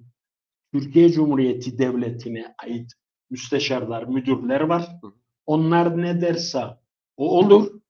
Türkiye 0.73 1.09
Cumhuriyeti 1.09 1.79
Devleti'ne 1.79 2.55
ait 2.59 3.00
müsteşarlar, 3.31 4.03
müdürler 4.03 4.61
var. 4.61 4.89
Onlar 5.47 6.03
ne 6.03 6.21
derse 6.21 6.65
o 7.17 7.39
olur. 7.39 7.81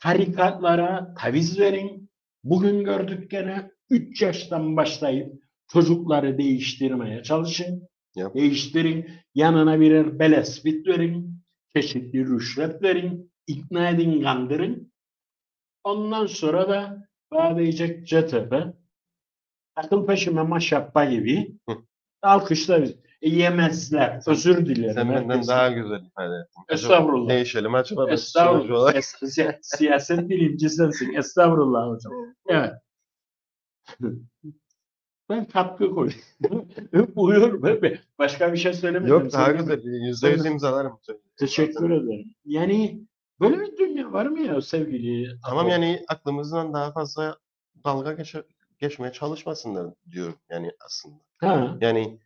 Tarikatlara 0.00 1.14
taviz 1.14 1.60
verin. 1.60 2.10
Bugün 2.44 2.84
gördük 2.84 3.30
gene 3.30 3.70
3 3.90 4.22
yaştan 4.22 4.76
başlayıp 4.76 5.42
çocukları 5.68 6.38
değiştirmeye 6.38 7.22
çalışın. 7.22 7.88
Yap. 8.16 8.34
Değiştirin. 8.34 9.10
Yanına 9.34 9.80
birer 9.80 10.18
belesbit 10.18 10.86
verin. 10.86 11.42
Çeşitli 11.76 12.26
rüşvet 12.26 12.82
verin. 12.82 13.32
ikna 13.46 13.90
edin, 13.90 14.22
kandırın. 14.22 14.92
Ondan 15.84 16.26
sonra 16.26 16.68
da 16.68 17.08
diyecek 17.56 18.06
CTP 18.06 18.54
takıl 19.74 20.06
peşime 20.06 20.42
maşappa 20.42 21.04
gibi 21.04 21.58
alkışla 22.22 22.82
biz. 22.82 23.07
E, 23.22 23.28
yemezler. 23.30 24.20
Özür 24.26 24.66
dilerim. 24.66 24.94
Sen 24.94 25.08
benden 25.08 25.28
herkesin. 25.28 25.48
daha 25.52 25.68
güzel 25.70 26.02
ifade 26.06 26.34
ettin. 26.36 26.62
Estağfurullah. 26.68 27.28
Değişelim 27.28 27.72
sunucu 27.84 28.12
Estağfurullah. 28.12 28.94
Es- 28.94 29.26
siya- 29.26 29.58
siyaset 29.62 30.28
bilimci 30.28 30.70
sensin. 30.70 31.12
Estağfurullah 31.14 31.88
hocam. 31.88 32.12
Evet. 32.48 32.72
Ben 35.30 35.44
katkı 35.44 35.90
koydum. 35.90 36.14
Buyur. 37.16 37.62
be-. 37.82 38.00
Başka 38.18 38.52
bir 38.52 38.58
şey 38.58 38.72
söylemedim. 38.74 39.14
Yok 39.14 39.32
daha 39.32 39.52
güzel. 39.52 39.80
Yüzde 39.84 40.28
yüz 40.28 40.46
imzalarım. 40.46 40.98
Teşekkür 41.36 41.90
ederim. 41.90 42.34
Yani 42.44 43.00
böyle 43.40 43.58
bir 43.60 43.76
dünya 43.78 44.12
var 44.12 44.26
mı 44.26 44.40
ya 44.40 44.60
sevgili? 44.62 45.36
Tamam 45.44 45.64
Apo? 45.66 45.72
yani 45.72 46.04
aklımızdan 46.08 46.74
daha 46.74 46.92
fazla 46.92 47.38
dalga 47.84 48.12
geçe- 48.12 48.44
geçmeye 48.78 49.12
çalışmasınlar 49.12 49.86
diyorum 50.10 50.34
yani 50.50 50.72
aslında. 50.86 51.16
Ha, 51.38 51.76
Yani 51.80 52.18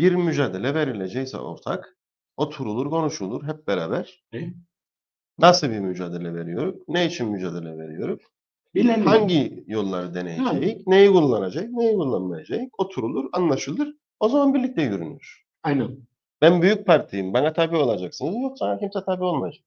bir 0.00 0.12
mücadele 0.14 0.74
verilecekse 0.74 1.38
ortak, 1.38 1.96
oturulur, 2.36 2.90
konuşulur 2.90 3.42
hep 3.46 3.66
beraber. 3.66 4.24
Ne? 4.32 4.54
Nasıl 5.38 5.70
bir 5.70 5.78
mücadele 5.78 6.34
veriyoruz? 6.34 6.76
Ne 6.88 7.06
için 7.06 7.28
mücadele 7.28 7.78
veriyoruz? 7.78 8.20
bilelim. 8.74 9.06
Hangi 9.06 9.64
yolları 9.66 10.14
deneyecek? 10.14 10.86
Neyi 10.86 11.08
kullanacak? 11.08 11.70
Neyi 11.70 11.94
kullanmayacak? 11.96 12.60
Oturulur, 12.78 13.28
anlaşılır. 13.32 13.96
O 14.20 14.28
zaman 14.28 14.54
birlikte 14.54 14.82
yürünür. 14.82 15.46
Aynen. 15.62 15.96
Ben 16.42 16.62
büyük 16.62 16.86
partiyim. 16.86 17.34
Bana 17.34 17.52
tabi 17.52 17.76
olacaksınız. 17.76 18.34
Yok 18.42 18.58
sana 18.58 18.78
kimse 18.78 19.04
tabi 19.04 19.24
olmayacak. 19.24 19.64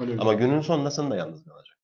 Öyle 0.00 0.16
Ama 0.18 0.32
günün 0.32 0.60
sonunda 0.60 0.90
sen 0.90 1.10
de 1.10 1.16
yalnız 1.16 1.44
kalacak. 1.44 1.78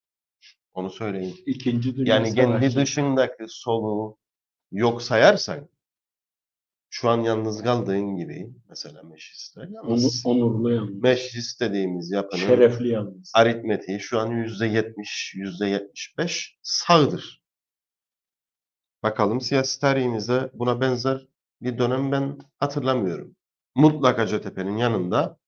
Onu 0.74 0.90
söyleyeyim. 0.90 1.36
İkinci 1.46 1.96
Dünya 1.96 2.14
Yani 2.14 2.34
kendi 2.34 2.76
dışındaki 2.76 3.44
soluğu 3.48 4.18
yok 4.72 5.02
sayarsan 5.02 5.68
şu 6.94 7.09
an 7.09 7.20
yalnız 7.20 7.62
kaldığın 7.62 8.16
gibi 8.16 8.50
mesela 8.68 9.02
mecliste 9.02 9.61
yalnız. 9.70 10.22
onurlu 10.26 10.72
yalnız. 10.74 11.02
Meclis 11.02 11.61
dediğimiz 11.61 12.11
yapının 12.11 12.40
Şerefli 12.42 12.88
yalnız. 12.88 13.33
aritmetiği 13.35 14.00
şu 14.00 14.18
an 14.18 14.31
yüzde 14.31 14.66
yetmiş, 14.66 15.33
yüzde 15.37 15.66
yetmiş 15.66 16.14
beş 16.18 16.59
sağdır. 16.62 17.42
Bakalım 19.02 19.40
siyasi 19.40 19.81
tarihimizde 19.81 20.50
buna 20.55 20.81
benzer 20.81 21.26
bir 21.62 21.78
dönem 21.78 22.12
ben 22.12 22.38
hatırlamıyorum. 22.61 23.37
Mutlaka 23.74 24.26
CTP'nin 24.26 24.76
yanında 24.76 25.38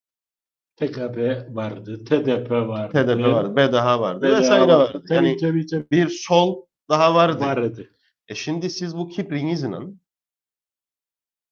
TKP 0.75 1.17
vardı, 1.49 2.03
TDP 2.05 2.51
vardı. 2.51 2.91
TDP 2.91 3.21
vardı, 3.27 3.55
BDH 3.55 3.99
vardı 3.99 4.21
BDH 4.27 4.39
vesaire 4.39 4.67
vardı. 4.73 5.03
Tabii 5.07 5.15
Yani 5.27 5.37
tabii 5.37 5.65
tabii. 5.65 5.87
bir 5.91 6.09
sol 6.09 6.65
daha 6.89 7.15
vardı. 7.15 7.39
Vardı. 7.39 7.89
E 8.27 8.35
şimdi 8.35 8.69
siz 8.69 8.97
bu 8.97 9.07
kibrinizle 9.09 9.77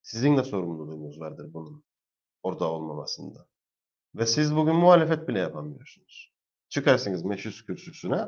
sizin 0.03 0.37
de 0.37 0.43
sorumluluğunuz 0.43 1.19
vardır 1.19 1.53
bunun 1.53 1.83
orada 2.43 2.71
olmamasında. 2.71 3.47
Ve 4.15 4.25
siz 4.25 4.55
bugün 4.55 4.75
muhalefet 4.75 5.27
bile 5.27 5.39
yapamıyorsunuz. 5.39 6.33
Çıkarsınız 6.69 7.25
meclis 7.25 7.65
kürsüsüne 7.65 8.25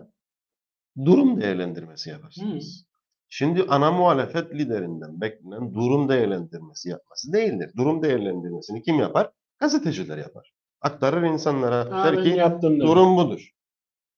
durum 1.06 1.42
değerlendirmesi 1.42 2.10
yaparsınız. 2.10 2.86
Şimdi 3.30 3.64
ana 3.70 3.92
muhalefet 3.92 4.52
liderinden 4.54 5.22
beklenen 5.22 5.74
durum 5.74 6.10
değerlendirmesi 6.10 6.90
yapması 6.90 7.34
değildir. 7.34 7.72
Durum 7.78 8.04
değerlendirmesini 8.04 8.82
kim 8.82 9.00
yapar? 9.00 9.32
Gazeteciler 9.60 10.18
yapar. 10.18 10.54
Aktarır 10.82 11.24
insanlara. 11.24 11.92
Ha, 11.92 12.06
der 12.06 12.24
ki 12.24 12.30
durum 12.80 13.18
budur. 13.18 13.52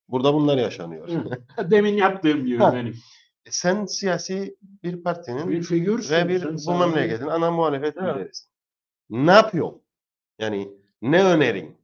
Burada 0.08 0.34
bunlar 0.34 0.58
yaşanıyor. 0.58 1.10
Demin 1.72 1.94
yaptığım 1.94 2.46
gibi 2.46 2.60
benim. 2.60 2.96
E 3.48 3.52
sen 3.52 3.86
siyasi 3.86 4.58
bir 4.62 5.04
partinin 5.04 5.50
Bir 5.50 5.64
figürsün. 5.64 6.16
ve 6.16 6.30
bir 6.30 6.44
bu 6.68 6.78
memleketin 6.78 7.28
ana 7.28 7.52
muhalefet 7.52 7.98
Evet. 7.98 8.16
liderisin. 8.16 8.50
Ne 9.10 9.32
yapıyor? 9.32 9.74
Yani 10.40 10.70
ne 11.02 11.24
önerin? 11.24 11.78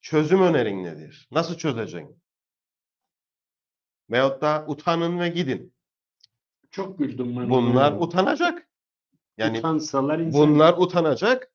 Çözüm 0.00 0.42
önerin 0.42 0.84
nedir? 0.84 1.28
Nasıl 1.32 1.56
çözeceksin? 1.56 2.22
Veyahut 4.10 4.42
da 4.42 4.64
utanın 4.68 5.20
ve 5.20 5.28
gidin. 5.28 5.74
Çok 6.70 6.98
güldüm 6.98 7.36
ben. 7.36 7.50
Bunlar 7.50 7.92
ona. 7.92 8.00
utanacak. 8.00 8.68
Yani 9.36 9.58
Utansalar 9.58 10.18
insan. 10.18 10.40
bunlar 10.40 10.74
utanacak. 10.78 11.52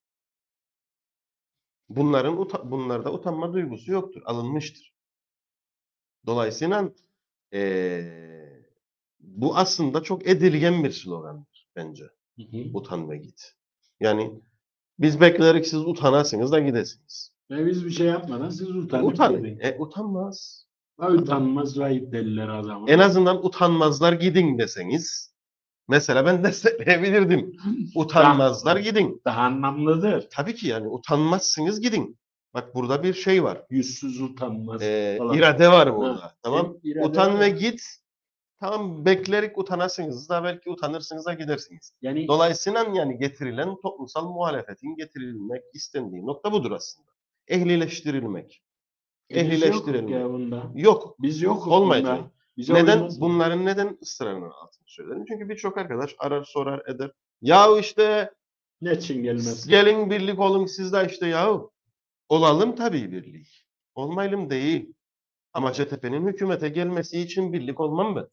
Bunların 1.90 2.38
uta- 2.42 2.72
bunlarda 2.72 3.14
utanma 3.14 3.54
duygusu 3.54 3.92
yoktur. 3.92 4.22
Alınmıştır. 4.26 4.94
Dolayısıyla 6.26 6.90
Ee, 7.56 8.63
bu 9.24 9.58
aslında 9.58 10.04
çok 10.04 10.28
edilgen 10.28 10.84
bir 10.84 10.92
slogandır 10.92 11.68
bence. 11.76 12.04
Hı 12.38 12.42
hı. 12.44 12.58
Utan 12.74 13.10
ve 13.10 13.18
git. 13.18 13.54
Yani 14.00 14.42
biz 15.00 15.22
bekleriz 15.22 15.68
siz 15.68 15.80
utanasınız 15.80 16.52
da 16.52 16.60
gidesiniz. 16.60 17.32
Ve 17.52 17.66
biz 17.66 17.86
bir 17.86 17.92
şey 17.92 18.08
yapmadan 18.08 18.50
siz 18.50 18.70
utanıp 18.70 19.06
Utan. 19.06 19.46
E, 19.46 19.76
utanmaz. 19.80 20.68
Ha, 21.00 21.10
Utanmaz 21.10 21.80
vahit 21.80 22.12
deliler 22.12 22.48
adamı. 22.48 22.90
En 22.90 23.00
azından 23.00 23.46
utanmazlar 23.46 24.14
gidin 24.14 24.58
deseniz. 24.58 25.34
Mesela 25.88 26.26
ben 26.26 26.44
destekleyebilirdim. 26.44 27.56
Utanmazlar 27.96 28.78
gidin. 28.78 29.22
Daha 29.26 29.42
anlamlıdır. 29.42 30.28
Tabii 30.32 30.56
ki 30.56 30.68
yani 30.68 30.88
utanmazsınız 30.88 31.82
gidin. 31.82 32.18
Bak 32.54 32.76
burada 32.76 33.04
bir 33.04 33.14
şey 33.14 33.44
var. 33.44 33.62
Yüzsüz 33.70 34.22
utanmaz. 34.22 34.82
Ee, 34.82 35.20
irade 35.34 35.68
var 35.68 35.96
burada. 35.96 36.34
tamam. 36.44 36.78
Sen 36.84 36.90
irade 36.90 37.06
Utan 37.08 37.34
var. 37.34 37.40
ve 37.40 37.50
git. 37.50 37.82
Tamam 38.64 39.06
beklerik 39.06 39.58
utanasınız 39.58 40.30
da 40.30 40.44
belki 40.44 40.70
utanırsınız 40.70 41.26
da 41.26 41.34
gidersiniz. 41.34 41.94
Yani 42.02 42.28
Dolayısıyla 42.28 42.86
yani 42.94 43.18
getirilen 43.18 43.76
toplumsal 43.82 44.30
muhalefetin 44.30 44.96
getirilmek 44.96 45.64
istendiği 45.74 46.26
nokta 46.26 46.52
budur 46.52 46.72
aslında. 46.72 47.08
Ehlileştirilmek. 47.48 48.64
yokuz 49.30 49.44
ehlileştirilmek. 49.44 50.10
ya 50.10 50.30
bunda. 50.30 50.72
Yok. 50.76 51.16
Biz 51.20 51.42
yok 51.42 51.68
Olmayacak. 51.68 52.20
Bize 52.58 52.74
Neden? 52.74 52.98
uymaz. 52.98 53.22
Bunların 53.22 53.66
neden 53.66 53.98
ısrarını 54.02 54.54
altını 54.54 54.88
söyledim. 54.88 55.26
Çünkü 55.28 55.50
birçok 55.50 55.78
arkadaş 55.78 56.16
arar 56.20 56.44
sorar 56.44 56.86
eder. 56.88 57.12
Yahu 57.42 57.80
işte 57.80 58.32
Ne 58.82 58.92
için 58.94 59.24
gelmez? 59.24 59.68
gelin 59.68 60.10
birlik 60.10 60.40
olun 60.40 60.66
siz 60.66 60.94
de 60.94 61.08
işte 61.12 61.28
yahu. 61.28 61.72
Olalım 62.30 62.76
tabii 62.76 63.12
birlik. 63.12 63.66
Olmayalım 63.96 64.50
değil. 64.50 64.94
Ama 65.54 65.74
CTP'nin 65.74 66.28
hükümete 66.28 66.70
gelmesi 66.70 67.20
için 67.20 67.54
birlik 67.54 67.80
olmam 67.80 68.16
ben. 68.16 68.28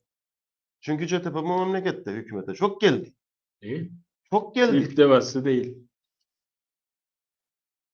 Çünkü 0.80 1.06
CTP 1.06 1.34
bu 1.34 1.64
memlekette 1.64 2.12
hükümete 2.12 2.54
çok 2.54 2.80
geldi. 2.80 3.14
Değil. 3.62 3.92
Çok 4.30 4.54
geldi. 4.54 4.76
İlk 4.76 4.96
devası 4.96 5.44
değil. 5.44 5.78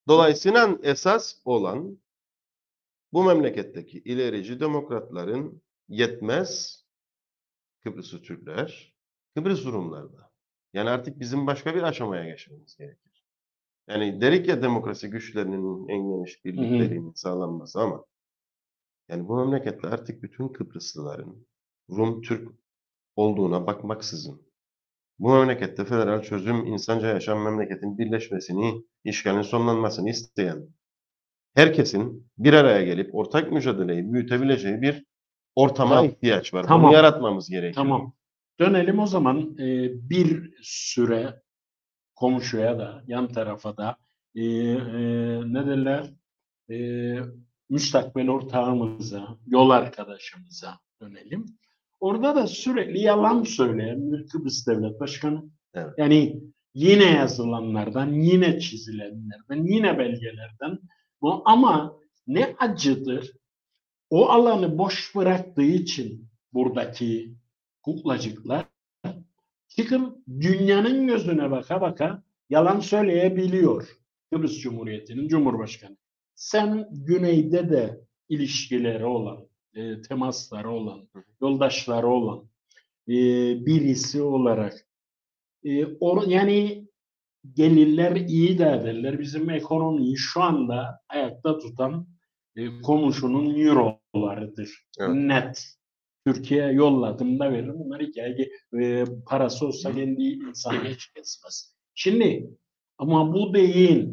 Dolayısıyla 0.09 0.79
esas 0.83 1.37
olan 1.45 1.99
bu 3.13 3.25
memleketteki 3.25 3.99
ilerici 3.99 4.61
demokratların 4.61 5.63
yetmez 5.89 6.85
Kıbrıslı 7.83 8.23
Türkler, 8.23 8.95
Kıbrıs 9.35 9.65
Rumlarda. 9.67 10.33
Yani 10.73 10.91
artık 10.91 11.21
bizim 11.21 11.47
başka 11.47 11.75
bir 11.75 11.83
aşamaya 11.83 12.25
geçmemiz 12.25 12.77
gerekir. 12.77 13.27
Yani 13.89 14.21
derik 14.21 14.49
ya 14.49 14.63
demokrasi 14.63 15.11
güçlerinin 15.11 15.89
en 15.89 16.11
geniş 16.11 16.45
birliklerinin 16.45 17.13
sağlanması 17.13 17.81
ama 17.81 18.05
yani 19.09 19.29
bu 19.29 19.37
memlekette 19.37 19.89
artık 19.89 20.23
bütün 20.23 20.49
Kıbrıslıların 20.49 21.47
Rum 21.91 22.23
Türk 22.23 22.66
olduğuna 23.17 23.67
bakmaksızın 23.67 24.47
bu 25.19 25.33
memlekette 25.33 25.85
federal 25.85 26.23
çözüm, 26.23 26.67
insanca 26.67 27.09
yaşam 27.09 27.43
memleketin 27.43 27.99
birleşmesini, 27.99 28.85
işgalin 29.05 29.43
sonlanmasını 29.43 30.11
isteyen 30.11 30.69
herkesin 31.55 32.31
bir 32.39 32.53
araya 32.53 32.83
gelip 32.83 33.15
ortak 33.15 33.53
mücadeleyi 33.53 34.13
büyütebileceği 34.13 34.83
bir 34.83 35.05
ortama 35.55 35.95
Tamam. 35.95 36.11
ihtiyaç 36.11 36.55
var. 36.55 36.65
Tamam. 36.67 36.83
Bunu 36.83 36.97
yaratmamız 36.97 37.51
gerekiyor. 37.51 37.75
Tamam. 37.75 38.13
Dönelim 38.61 38.99
o 38.99 39.07
zaman 39.07 39.57
e, 39.59 39.91
bir 40.11 40.55
süre 40.63 41.43
komşuya 42.15 42.79
da 42.79 43.03
yan 43.07 43.29
tarafa 43.29 43.77
da 43.77 43.97
e, 44.35 44.45
e, 44.45 44.47
ne 45.53 45.67
derler 45.67 46.13
e, 46.71 46.77
müstakbel 47.71 48.29
ortağımıza, 48.29 49.39
yol 49.47 49.71
arkadaşımıza 49.71 50.79
dönelim. 51.01 51.47
Orada 52.01 52.37
da 52.37 52.47
sürekli 52.47 53.01
yalan 53.01 53.43
söyleyen 53.43 54.13
bir 54.13 54.29
Kıbrıs 54.29 54.67
Devlet 54.67 55.01
Başkanı. 55.01 55.45
Evet. 55.75 55.95
Yani 55.99 56.41
yine 56.75 57.05
yazılanlardan, 57.05 58.13
yine 58.13 58.61
çizilenlerden, 58.61 59.65
yine 59.65 59.99
belgelerden 59.99 60.79
bu 61.23 61.43
ama 61.45 61.97
ne 62.27 62.57
acıdır 62.59 63.33
o 64.11 64.29
alanı 64.29 64.79
boş 64.79 65.15
bıraktığı 65.15 65.63
için 65.63 66.29
buradaki 66.53 67.35
kuklacıklar 67.83 68.67
çıkıp 69.69 70.17
dünyanın 70.41 71.07
gözüne 71.07 71.51
baka 71.51 71.81
baka 71.81 72.23
yalan 72.51 72.81
söyleyebiliyor 72.81 73.89
Kıbrıs 74.33 74.59
Cumhuriyeti'nin 74.59 75.29
Cumhurbaşkanı. 75.29 75.97
Sen 76.35 76.89
güneyde 76.91 77.71
de 77.71 78.01
ilişkileri 78.29 79.05
olan, 79.05 79.49
e, 79.77 80.03
temasları 80.03 80.71
olan, 80.71 81.09
yoldaşları 81.41 82.09
olan 82.09 82.49
e, 83.09 83.15
birisi 83.67 84.23
olarak 84.23 84.87
e, 85.65 85.83
or- 85.83 86.29
yani 86.29 86.87
gelirler 87.55 88.17
iyi 88.17 88.59
de 88.59 88.65
ederler. 88.65 89.19
Bizim 89.19 89.51
ekonomiyi 89.51 90.17
şu 90.17 90.43
anda 90.43 91.01
ayakta 91.09 91.59
tutan 91.59 92.07
e, 92.57 92.81
komşunun 92.83 93.59
eurolarıdır. 93.59 94.87
Evet. 95.01 95.15
Net. 95.15 95.65
Türkiye 96.27 96.67
yolladım 96.67 97.39
da 97.39 97.53
veririm. 97.53 97.75
Bunlar 97.79 98.03
hikaye 98.03 98.51
e, 98.81 99.05
parası 99.27 99.67
olsa 99.67 99.93
kendi 99.95 100.23
insanı 100.23 100.85
hiç 100.85 101.07
kesmez. 101.07 101.75
Şimdi 101.95 102.51
ama 102.99 103.33
bu 103.35 103.55
değil. 103.55 104.09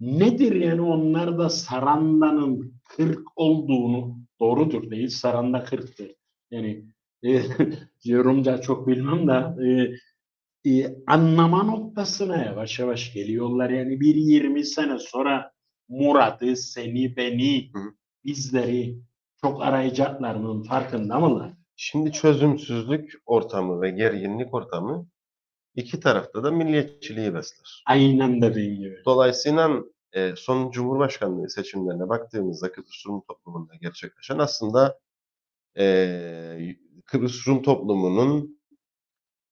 Nedir 0.00 0.54
yani 0.54 0.80
onlar 0.80 1.38
da 1.38 1.48
Saranda'nın 1.48 2.74
40 2.88 3.18
olduğunu 3.36 4.19
doğrudur 4.40 4.90
değil. 4.90 5.08
Saranda 5.08 5.58
40'tır. 5.58 6.14
Yani 6.50 6.84
e, 7.22 7.42
yorumca 8.04 8.60
çok 8.60 8.88
bilmem 8.88 9.26
da 9.28 9.56
e, 9.64 9.90
e, 10.70 10.96
anlama 11.06 11.62
noktasına 11.62 12.44
yavaş 12.44 12.78
yavaş 12.78 13.12
geliyorlar. 13.12 13.70
Yani 13.70 14.00
bir 14.00 14.14
20 14.14 14.64
sene 14.64 14.98
sonra 14.98 15.52
Murat'ı, 15.88 16.56
seni, 16.56 17.16
beni, 17.16 17.70
hı. 17.74 17.80
bizleri 18.24 18.98
çok 19.40 19.62
arayacaklarının 19.62 20.62
farkında 20.62 21.20
mılar? 21.20 21.52
Şimdi 21.76 22.12
çözümsüzlük 22.12 23.12
ortamı 23.26 23.82
ve 23.82 23.90
gerginlik 23.90 24.54
ortamı 24.54 25.06
iki 25.74 26.00
tarafta 26.00 26.44
da 26.44 26.50
milliyetçiliği 26.50 27.34
besler. 27.34 27.82
Aynen 27.86 28.42
dediğin 28.42 28.80
gibi. 28.80 28.96
Dolayısıyla 29.04 29.70
e, 30.12 30.36
son 30.36 30.70
Cumhurbaşkanlığı 30.70 31.50
seçimlerine 31.50 32.08
baktığımızda 32.08 32.72
Kıbrıs 32.72 33.06
Rum 33.06 33.22
toplumunda 33.28 33.74
gerçekleşen 33.74 34.38
aslında 34.38 34.98
e, 35.78 36.76
Kıbrıs 37.06 37.48
Rum 37.48 37.62
toplumunun 37.62 38.60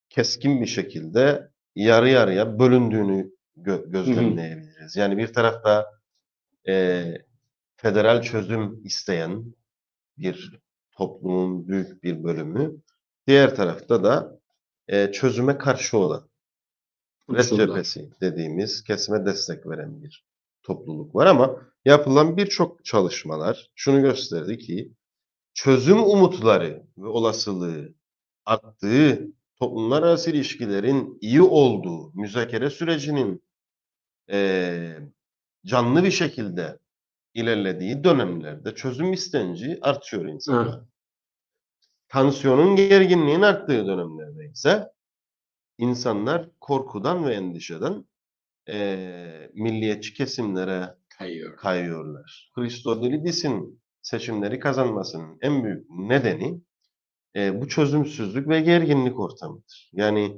keskin 0.08 0.60
bir 0.60 0.66
şekilde 0.66 1.50
yarı 1.74 2.08
yarıya 2.08 2.58
bölündüğünü 2.58 3.30
gö- 3.56 3.90
gözlemleyebiliriz. 3.90 4.96
Yani 4.96 5.18
bir 5.18 5.32
tarafta 5.32 5.86
e, 6.68 7.04
federal 7.76 8.22
çözüm 8.22 8.84
isteyen 8.84 9.54
bir 10.18 10.60
toplumun 10.92 11.68
büyük 11.68 12.02
bir 12.02 12.24
bölümü, 12.24 12.76
diğer 13.26 13.56
tarafta 13.56 14.04
da 14.04 14.40
e, 14.88 15.12
çözüme 15.12 15.58
karşı 15.58 15.98
olan 15.98 16.28
Usulda. 17.28 17.66
cephesi 17.66 18.10
dediğimiz 18.20 18.84
kesime 18.84 19.26
destek 19.26 19.66
veren 19.66 20.02
bir 20.02 20.27
topluluk 20.68 21.16
var 21.16 21.26
ama 21.26 21.56
yapılan 21.86 22.38
birçok 22.38 22.86
çalışmalar 22.86 23.70
şunu 23.76 24.02
gösterdi 24.02 24.58
ki 24.58 24.92
çözüm 25.54 26.04
umutları 26.04 26.86
ve 26.98 27.08
olasılığı 27.08 27.94
arttığı 28.46 29.28
toplumlar 29.60 30.04
arası 30.04 30.32
ilişkilerin 30.32 31.18
iyi 31.22 31.42
olduğu, 31.42 32.12
müzakere 32.14 32.70
sürecinin 32.70 33.44
eee, 34.28 35.00
canlı 35.66 36.04
bir 36.04 36.12
şekilde 36.12 36.78
ilerlediği 37.34 38.04
dönemlerde 38.04 38.74
çözüm 38.76 39.14
istenci 39.14 39.78
artıyor 39.82 40.26
insanlar. 40.26 40.68
Ha. 40.70 40.86
Tansiyonun 42.08 42.76
gerginliğin 42.76 43.42
arttığı 43.42 43.86
dönemlerde 43.86 44.50
ise 44.52 44.88
insanlar 45.78 46.50
korkudan 46.60 47.26
ve 47.26 47.34
endişeden 47.34 48.06
eee, 48.68 49.50
milliyetçi 49.54 50.14
kesimlere 50.14 50.94
Kayıyor. 51.18 51.56
kayıyorlar. 51.56 52.50
Christodoulidis'in 52.54 53.82
seçimleri 54.02 54.58
kazanmasının 54.60 55.38
en 55.42 55.64
büyük 55.64 55.90
nedeni 55.90 56.60
e, 57.36 57.60
bu 57.60 57.68
çözümsüzlük 57.68 58.48
ve 58.48 58.60
gerginlik 58.60 59.20
ortamıdır. 59.20 59.90
Yani 59.92 60.36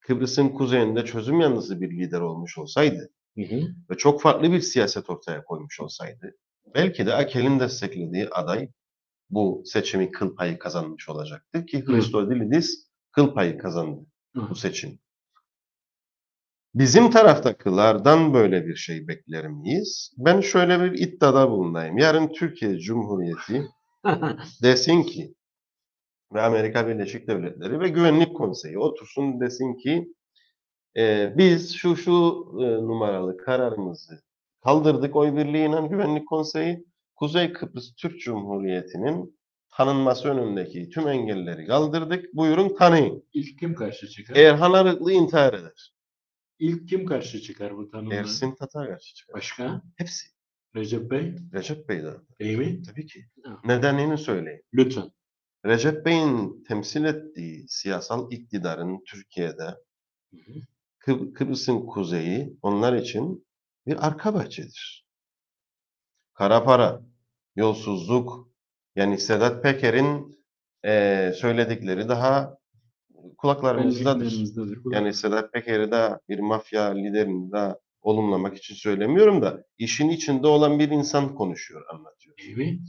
Kıbrıs'ın 0.00 0.48
kuzeyinde 0.48 1.04
çözüm 1.04 1.40
yanlısı 1.40 1.80
bir 1.80 1.90
lider 1.90 2.20
olmuş 2.20 2.58
olsaydı 2.58 3.12
Hı 3.36 3.42
hı. 3.42 3.60
ve 3.90 3.96
çok 3.96 4.22
farklı 4.22 4.52
bir 4.52 4.60
siyaset 4.60 5.10
ortaya 5.10 5.44
koymuş 5.44 5.80
olsaydı 5.80 6.36
belki 6.74 7.06
de 7.06 7.14
Akel'in 7.14 7.60
desteklediği 7.60 8.28
aday 8.28 8.68
bu 9.30 9.62
seçimi 9.66 10.10
kıl 10.10 10.36
payı 10.36 10.58
kazanmış 10.58 11.08
olacaktı 11.08 11.66
ki 11.66 11.84
Christodoulidis 11.84 12.86
kıl 13.12 13.34
payı 13.34 13.58
kazandı 13.58 14.06
Hı. 14.36 14.50
bu 14.50 14.54
seçim. 14.54 14.98
Bizim 16.76 17.10
taraftakilerden 17.10 18.34
böyle 18.34 18.66
bir 18.66 18.76
şey 18.76 19.08
bekler 19.08 19.48
miyiz? 19.48 20.12
Ben 20.18 20.40
şöyle 20.40 20.82
bir 20.82 20.98
iddiada 20.98 21.50
bulunayım. 21.50 21.98
Yarın 21.98 22.28
Türkiye 22.28 22.78
Cumhuriyeti 22.78 23.68
desin 24.62 25.02
ki 25.02 25.34
ve 26.34 26.42
Amerika 26.42 26.88
Birleşik 26.88 27.28
Devletleri 27.28 27.80
ve 27.80 27.88
Güvenlik 27.88 28.36
Konseyi 28.36 28.78
otursun 28.78 29.40
desin 29.40 29.74
ki 29.74 30.08
e, 30.96 31.34
biz 31.36 31.74
şu 31.74 31.96
şu 31.96 32.46
e, 32.60 32.64
numaralı 32.64 33.36
kararımızı 33.36 34.22
kaldırdık 34.64 35.16
oy 35.16 35.36
birliğiyle 35.36 35.86
Güvenlik 35.88 36.28
Konseyi 36.28 36.84
Kuzey 37.14 37.52
Kıbrıs 37.52 37.94
Türk 37.94 38.20
Cumhuriyeti'nin 38.20 39.38
tanınması 39.76 40.28
önündeki 40.28 40.90
tüm 40.90 41.08
engelleri 41.08 41.66
kaldırdık. 41.66 42.34
Buyurun 42.34 42.76
tanıyın. 42.76 43.24
İlk 43.32 43.58
kim 43.58 43.74
karşı 43.74 44.08
çıkar? 44.08 44.36
Erhan 44.36 44.72
Arıklı 44.72 45.12
intihar 45.12 45.54
eder. 45.54 45.95
İlk 46.58 46.88
kim 46.88 47.06
karşı 47.06 47.40
çıkar 47.40 47.76
bu 47.76 47.90
tanımlara? 47.90 48.18
Ersin 48.18 48.54
Tatar 48.54 48.88
karşı 48.88 49.14
çıkar. 49.14 49.34
Başka? 49.34 49.82
Hepsi. 49.96 50.26
Recep 50.76 51.10
Bey? 51.10 51.34
Recep 51.52 51.88
Bey 51.88 52.02
de. 52.02 52.14
Değil 52.40 52.58
mi? 52.58 52.82
Tabii 52.82 53.06
ki. 53.06 53.26
Ha. 53.44 53.60
Nedenini 53.64 54.18
söyleyeyim. 54.18 54.62
Lütfen. 54.74 55.10
Recep 55.66 56.06
Bey'in 56.06 56.64
temsil 56.64 57.04
ettiği 57.04 57.68
siyasal 57.68 58.32
iktidarın 58.32 59.02
Türkiye'de 59.06 59.64
Hı 59.64 60.36
hı. 60.36 60.52
Kıb- 61.00 61.32
Kıbrıs'ın 61.32 61.86
kuzeyi 61.86 62.58
onlar 62.62 62.92
için 62.96 63.46
bir 63.86 64.06
arka 64.06 64.34
bahçedir. 64.34 65.06
Kara 66.34 66.64
para, 66.64 67.02
yolsuzluk, 67.56 68.48
yani 68.96 69.18
Sedat 69.18 69.62
Peker'in 69.62 70.38
eee, 70.84 71.32
söyledikleri 71.36 72.08
daha 72.08 72.58
kulaklarımızdadır. 73.38 74.44
Yani 74.90 75.14
Sedat 75.14 75.52
Peker'i 75.52 75.90
de 75.90 76.18
bir 76.28 76.38
mafya 76.38 76.84
liderini 76.84 77.52
de 77.52 77.78
olumlamak 78.02 78.56
için 78.56 78.74
söylemiyorum 78.74 79.42
da 79.42 79.64
işin 79.78 80.08
içinde 80.08 80.46
olan 80.46 80.78
bir 80.78 80.90
insan 80.90 81.34
konuşuyor, 81.34 81.82
anlatıyor. 81.90 82.36
Mi? 82.56 82.80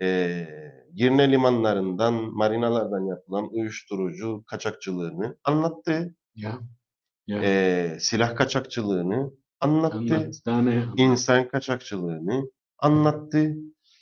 Eee 0.00 0.74
Girne 0.94 1.32
limanlarından, 1.32 2.14
marinalardan 2.14 3.06
yapılan 3.06 3.48
uyuşturucu 3.52 4.44
kaçakçılığını 4.46 5.36
anlattı. 5.44 6.14
Ya. 6.34 6.60
Ya. 7.26 7.42
Eee, 7.42 7.96
silah 8.00 8.36
kaçakçılığını 8.36 9.30
anlattı. 9.60 9.96
Anlat. 10.14 10.34
Daha 10.46 10.62
ne 10.62 10.70
anlat? 10.70 10.98
İnsan 10.98 11.48
kaçakçılığını 11.48 12.50
anlattı. 12.78 13.54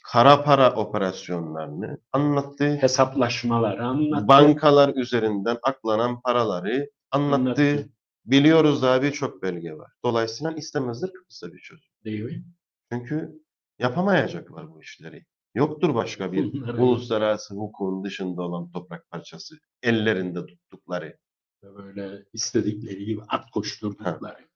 Kara 0.03 0.43
para 0.43 0.73
operasyonlarını 0.75 1.97
anlattı. 2.11 2.75
Hesaplaşmalar 2.75 3.77
anlat. 3.77 4.27
Bankalar 4.27 4.95
üzerinden 4.95 5.57
aklanan 5.63 6.21
paraları 6.21 6.89
anlattı. 7.11 7.35
Anlattı. 7.41 7.89
Biliyoruz 8.25 8.81
daha 8.81 9.01
birçok 9.01 9.43
belge 9.43 9.73
var. 9.73 9.91
Dolayısıyla 10.05 10.51
istemezler 10.51 11.13
Kıbrıs'a 11.13 11.53
bir 11.53 11.59
çözüm. 11.59 11.89
Değil 12.05 12.23
mi? 12.23 12.43
Çünkü 12.91 13.39
yapamayacaklar 13.79 14.71
bu 14.73 14.81
işleri. 14.81 15.25
Yoktur 15.55 15.95
başka 15.95 16.31
bir 16.31 16.63
uluslararası 16.77 17.55
hukukun 17.55 18.03
dışında 18.03 18.41
olan 18.41 18.71
toprak 18.71 19.09
parçası. 19.11 19.55
Ellerinde 19.83 20.45
tuttukları. 20.45 21.17
Böyle 21.63 22.23
istedikleri 22.33 23.05
gibi 23.05 23.21
at 23.27 23.51
koşturdukları. 23.51 24.47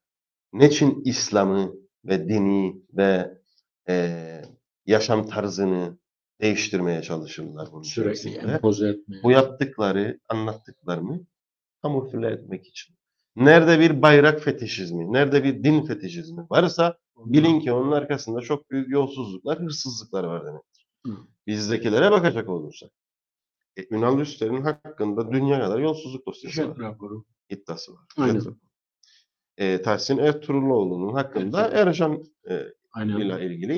Neçin 0.54 1.02
İslam'ı 1.06 1.74
ve 2.06 2.30
dini 2.30 2.82
ve 2.94 3.38
eee, 3.90 4.46
yaşam 4.88 5.28
tarzını 5.28 5.98
değiştirmeye 6.42 7.02
çalışırlar 7.02 7.68
bunun 7.72 7.84
Sürekli 7.84 8.30
içerisinde. 8.30 8.52
empoze 8.52 8.90
etmeye. 8.90 9.24
Bu 9.24 9.32
yaptıkları, 9.32 10.20
anlattıklarını 10.30 11.26
kamufle 11.82 12.28
etmek 12.28 12.68
için. 12.68 12.96
Nerede 13.36 13.80
bir 13.80 14.02
bayrak 14.02 14.42
fetişizmi, 14.42 15.14
nerede 15.14 15.44
bir 15.44 15.64
din 15.64 15.86
fetişizmi 15.86 16.46
varsa 16.50 16.98
bilin 17.18 17.60
ki 17.60 17.72
onun 17.72 17.92
arkasında 17.92 18.42
çok 18.42 18.72
büyük 18.72 18.90
yolsuzluklar, 18.90 19.60
hırsızlıklar 19.60 20.24
var 20.24 20.46
demektir. 20.46 20.88
Hı. 21.06 21.12
Bizdekilere 21.48 22.12
bakacak 22.12 22.50
olursak. 22.50 22.92
E, 23.78 23.96
Ünal 23.96 24.20
Üster'in 24.20 24.62
hakkında 24.62 25.32
dünya 25.32 25.60
kadar 25.60 25.80
yolsuzluk 25.80 26.28
dosyası 26.28 26.70
var. 26.70 26.78
Raporu. 26.80 27.26
iddiası 27.50 27.94
var. 27.94 28.02
Aynen. 28.18 28.42
E, 29.58 29.82
Tahsin 29.82 30.18
Ertuğruloğlu'nun 30.18 31.14
hakkında. 31.14 31.68
Ercan 31.68 32.24
e, 32.50 32.74
ile 33.04 33.46
ilgili 33.46 33.78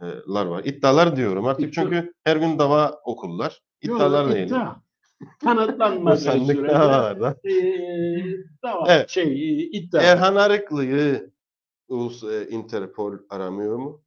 iddialar 0.00 0.46
var. 0.46 0.64
İddialar 0.64 1.16
diyorum 1.16 1.46
artık 1.46 1.72
İddia. 1.72 1.82
çünkü 1.84 2.14
her 2.24 2.36
gün 2.36 2.58
dava 2.58 3.00
okurlar. 3.04 3.62
İddialar 3.82 4.34
değil. 4.34 4.46
iddia. 4.46 4.76
Kanıtlanmadığı 5.44 6.16
sürece 6.20 6.56
davalarda. 6.68 7.36
eee, 7.44 8.36
dava, 8.62 8.84
Evet. 8.92 9.10
şey, 9.10 9.62
iddia. 9.78 10.02
Erhan 10.02 10.36
Arıklı'yı 10.36 11.30
Ulus 11.88 12.24
e, 12.24 12.48
Interpol 12.48 13.14
aramıyor 13.30 13.76
mu? 13.78 14.02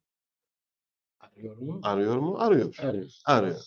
Arıyor 1.20 1.56
mu? 1.56 1.80
Arıyor 1.82 2.16
mu? 2.16 2.36
Arıyor. 2.38 2.76
Arıyor. 2.82 3.10
Arıyor. 3.26 3.60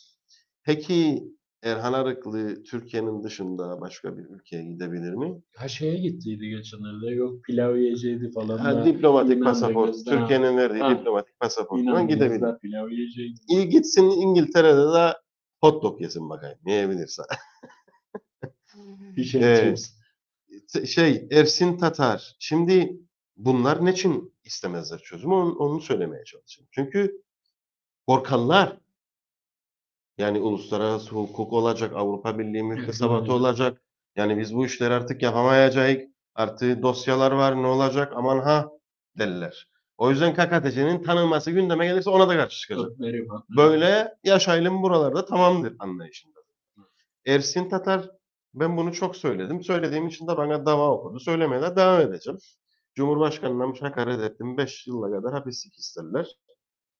Peki 0.63 1.23
Erhan 1.63 1.93
Arıklı 1.93 2.63
Türkiye'nin 2.63 3.23
dışında 3.23 3.81
başka 3.81 4.17
bir 4.17 4.23
ülkeye 4.23 4.63
gidebilir 4.63 5.13
mi? 5.13 5.41
Ha 5.55 5.67
şeye 5.67 5.97
gittiydi 5.97 6.49
geçenlerde. 6.49 7.09
Yok 7.09 7.43
pilav 7.43 7.75
yiyeceğiydi 7.75 8.31
falan. 8.31 8.57
Ha, 8.57 8.75
da. 8.75 8.85
diplomatik 8.85 9.43
pasaport. 9.43 9.95
Türkiye'nin 10.05 10.57
verdiği 10.57 10.79
Ha. 10.79 10.99
diplomatik 10.99 11.35
İnandığımızda 11.41 12.01
gidebilir. 12.01 12.59
Pilav 12.61 12.89
yiyecekti. 12.89 13.43
İyi 13.49 13.69
gitsin 13.69 14.09
İngiltere'de 14.09 14.93
de 14.93 15.13
hot 15.61 15.83
dog 15.83 16.01
yesin 16.01 16.29
bakayım. 16.29 16.57
Yiyebilirse. 16.67 17.23
Bir 19.17 19.23
şey. 19.23 19.41
T- 20.73 20.85
şey 20.85 21.27
Ersin 21.31 21.77
Tatar. 21.77 22.35
Şimdi 22.39 22.97
bunlar 23.37 23.85
ne 23.85 23.91
için 23.91 24.33
istemezler 24.43 24.99
çözümü 24.99 25.33
onu, 25.33 25.55
onu 25.55 25.81
söylemeye 25.81 26.23
çalışayım. 26.23 26.69
Çünkü 26.71 27.21
korkanlar 28.07 28.82
yani 30.17 30.39
uluslararası 30.39 31.11
hukuk 31.15 31.53
olacak, 31.53 31.93
Avrupa 31.95 32.39
Birliği 32.39 32.63
müktesebatı 32.63 33.33
olacak. 33.33 33.81
Yani 34.15 34.37
biz 34.37 34.55
bu 34.55 34.65
işleri 34.65 34.93
artık 34.93 35.21
yapamayacağız. 35.21 35.97
Artık 36.35 36.81
dosyalar 36.83 37.31
var 37.31 37.63
ne 37.63 37.67
olacak 37.67 38.13
aman 38.15 38.39
ha 38.39 38.69
derler. 39.19 39.67
O 39.97 40.09
yüzden 40.09 40.33
KKTC'nin 40.33 41.03
tanınması 41.03 41.51
gündeme 41.51 41.85
gelirse 41.85 42.09
ona 42.09 42.29
da 42.29 42.37
karşı 42.37 42.59
çıkacak. 42.59 42.91
Böyle 43.57 44.15
yaşaylım 44.23 44.83
buralarda 44.83 45.25
tamamdır 45.25 45.75
anlayışında. 45.79 46.39
Ersin 47.25 47.69
Tatar 47.69 48.09
ben 48.53 48.77
bunu 48.77 48.93
çok 48.93 49.15
söyledim. 49.15 49.63
Söylediğim 49.63 50.07
için 50.07 50.27
de 50.27 50.37
bana 50.37 50.65
dava 50.65 50.91
okudu. 50.91 51.19
Söylemeye 51.19 51.61
de 51.61 51.75
devam 51.75 52.01
edeceğim. 52.01 52.39
Cumhurbaşkanına 52.95 53.73
hakaret 53.81 54.19
ettim. 54.19 54.57
5 54.57 54.87
yıla 54.87 55.11
kadar 55.11 55.33
hapislik 55.33 55.75
isterler. 55.79 56.27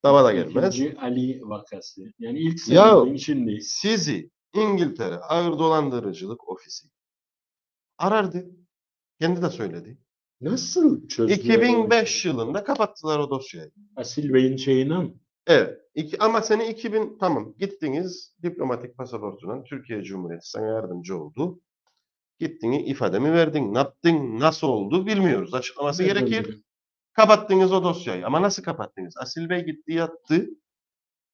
Dava 0.04 0.24
da 0.24 0.34
gelmez. 0.34 0.76
İkinci 0.76 0.97
Ali 0.99 1.41
vakası. 1.43 2.01
Yani 2.20 2.39
ilk 2.39 2.60
söylediğin 2.60 3.18
şimdi. 3.18 3.62
Sizi 3.62 4.32
İngiltere 4.54 5.16
Ağır 5.16 5.60
Dolandırıcılık 5.60 6.49
Ofisi 6.49 6.88
arardı. 7.97 8.45
Kendi 9.22 9.41
de 9.41 9.49
söyledi. 9.49 9.97
Nasıl 10.41 11.08
çözdüler? 11.08 11.38
2005 11.38 12.26
yılında 12.26 12.64
kapattılar 12.64 13.20
o 13.20 13.30
dosyayı. 13.30 13.72
Asil 13.95 14.34
Bey'in 14.34 14.58
şeyine 14.58 14.97
mi? 14.97 15.14
Evet. 15.47 15.80
iki, 15.95 16.20
ama 16.20 16.41
seni 16.41 16.68
2000 16.68 17.18
tamam 17.20 17.54
gittiniz 17.60 18.36
diplomatik 18.43 18.97
pasaportuna 18.97 19.64
Türkiye 19.64 20.04
Cumhuriyeti 20.04 20.49
sana 20.49 20.68
yardımcı 20.68 21.18
oldu. 21.18 21.62
Gittiniz 22.39 22.89
ifademi 22.89 23.34
verdin. 23.34 23.74
Ne 23.74 23.78
yaptın? 23.78 24.39
Nasıl 24.39 24.68
oldu 24.68 25.06
bilmiyoruz. 25.06 25.54
Açıklaması 25.54 26.04
gerekir. 26.04 26.62
Kapattınız 27.14 27.72
o 27.72 27.84
dosyayı. 27.84 28.26
Ama 28.26 28.41
nasıl 28.41 28.64
kapattınız? 28.64 29.18
Asil 29.18 29.49
Bey 29.49 29.66
gitti 29.66 29.93
yattı. 29.93 30.49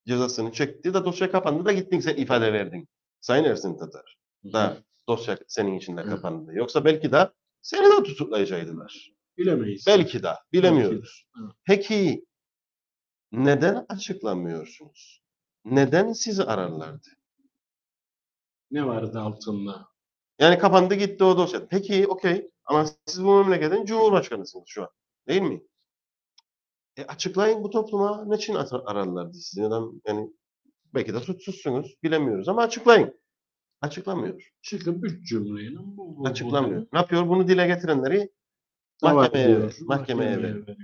Cezasını 0.06 0.52
çekti 0.52 0.94
de 0.94 1.04
dosya 1.04 1.30
kapandı 1.30 1.64
da 1.64 1.72
gittin 1.72 2.00
sen 2.00 2.16
ifade 2.16 2.52
verdin. 2.52 2.88
Sayın 3.20 3.44
Ersin 3.44 3.78
Tatar. 3.78 4.18
Da 4.52 4.82
dosya 5.08 5.38
senin 5.48 5.78
içinde 5.78 6.02
kapandı. 6.02 6.54
Yoksa 6.54 6.84
belki 6.84 7.12
de 7.12 7.30
seni 7.62 7.84
de 7.84 8.02
tutuklayacaktılar. 8.02 9.12
Bilemeyiz. 9.38 9.84
Belki 9.86 10.22
de. 10.22 10.28
Bilemiyoruz. 10.52 11.26
Belki 11.36 11.44
de. 11.44 11.48
Hı. 11.48 11.54
Peki 11.64 12.26
neden 13.32 13.86
açıklamıyorsunuz? 13.88 15.22
Neden 15.64 16.12
sizi 16.12 16.44
ararlardı? 16.44 17.08
Ne 18.70 18.86
vardı 18.86 19.20
altında? 19.20 19.88
Yani 20.38 20.58
kapandı 20.58 20.94
gitti 20.94 21.24
o 21.24 21.36
dosya. 21.36 21.68
Peki 21.68 22.06
okey 22.06 22.50
ama 22.64 22.86
siz 23.06 23.24
bu 23.24 23.44
memleketin 23.44 23.84
cumhurbaşkanısınız 23.84 24.64
şu 24.68 24.82
an. 24.82 24.88
Değil 25.28 25.42
mi? 25.42 25.62
E 26.96 27.04
açıklayın 27.04 27.62
bu 27.64 27.70
topluma 27.70 28.24
ne 28.24 28.36
için 28.36 28.54
ar- 28.54 28.82
ararlardı 28.86 29.34
sizi? 29.34 29.62
Neden 29.62 30.00
yani 30.06 30.30
belki 30.94 31.14
de 31.14 31.20
suçsuzsunuz 31.20 31.96
bilemiyoruz 32.02 32.48
ama 32.48 32.62
açıklayın. 32.62 33.20
Açıklamıyor. 33.80 34.50
Çıkıp 34.62 35.04
üç 35.04 35.28
cümleyle 35.28 35.76
bu, 35.78 36.16
bu, 36.16 36.26
Açıklamıyor. 36.28 36.86
Ne 36.92 36.98
yapıyor? 36.98 37.28
Bunu 37.28 37.48
dile 37.48 37.66
getirenleri 37.66 38.32
mahkemeye, 39.02 39.44
ediyor, 39.44 39.62
ver- 39.62 39.74
mahkemeye 39.80 40.30
ver. 40.42 40.42
veriyor. 40.42 40.76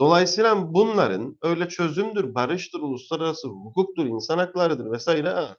Dolayısıyla 0.00 0.74
bunların 0.74 1.38
öyle 1.42 1.68
çözümdür, 1.68 2.34
barıştır, 2.34 2.80
uluslararası 2.80 3.48
hukuktur, 3.48 4.06
insan 4.06 4.38
haklarıdır 4.38 4.90
vesaire 4.92 5.28
ha. 5.28 5.56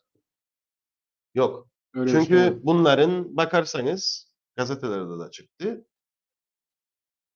yok. 1.34 1.68
Öyle 1.94 2.12
Çünkü 2.12 2.38
şey- 2.38 2.64
bunların 2.64 3.38
bakarsanız 3.38 4.32
gazetelerde 4.56 5.26
de 5.26 5.32
çıktı. 5.32 5.88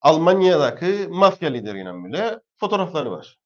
Almanya'daki 0.00 1.08
mafya 1.10 1.48
lideriyle 1.50 2.04
bile 2.04 2.40
fotoğrafları 2.60 3.10
var. 3.10 3.38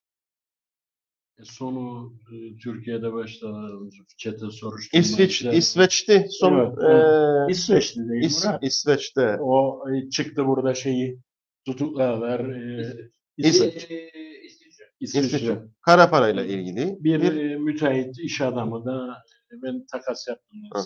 Sonu 1.45 2.13
e, 2.33 2.57
Türkiye'de 2.57 3.13
başladı 3.13 3.91
çete 4.17 4.51
soruşturma. 4.51 5.01
İsveç, 5.01 5.31
işleri. 5.31 5.57
İsveç'ti 5.57 6.27
son 6.31 6.55
Evet, 6.55 6.79
eee, 6.83 7.53
İsveç'ti 7.53 7.99
değil 8.09 8.25
İs- 8.25 8.47
Murat? 8.47 8.63
İsveç'te 8.65 9.37
O 9.41 9.85
e, 9.91 10.11
çıktı 10.11 10.47
burada 10.47 10.75
şeyi 10.75 11.21
tutukladılar. 11.67 12.41
E, 12.41 12.95
İsveç. 13.37 13.91
e, 13.91 14.11
İsviçre. 14.43 14.85
İsveç 15.01 15.51
kara 15.83 16.11
parayla 16.11 16.45
ilgili 16.45 16.97
Bir, 17.05 17.23
bir 17.23 17.37
e, 17.51 17.57
müteahhit 17.57 18.19
iş 18.19 18.41
adamı 18.41 18.85
da 18.85 19.23
e, 19.53 19.63
ben 19.63 19.87
takas 19.93 20.29
yaptım. 20.29 20.59
Ha. 20.73 20.81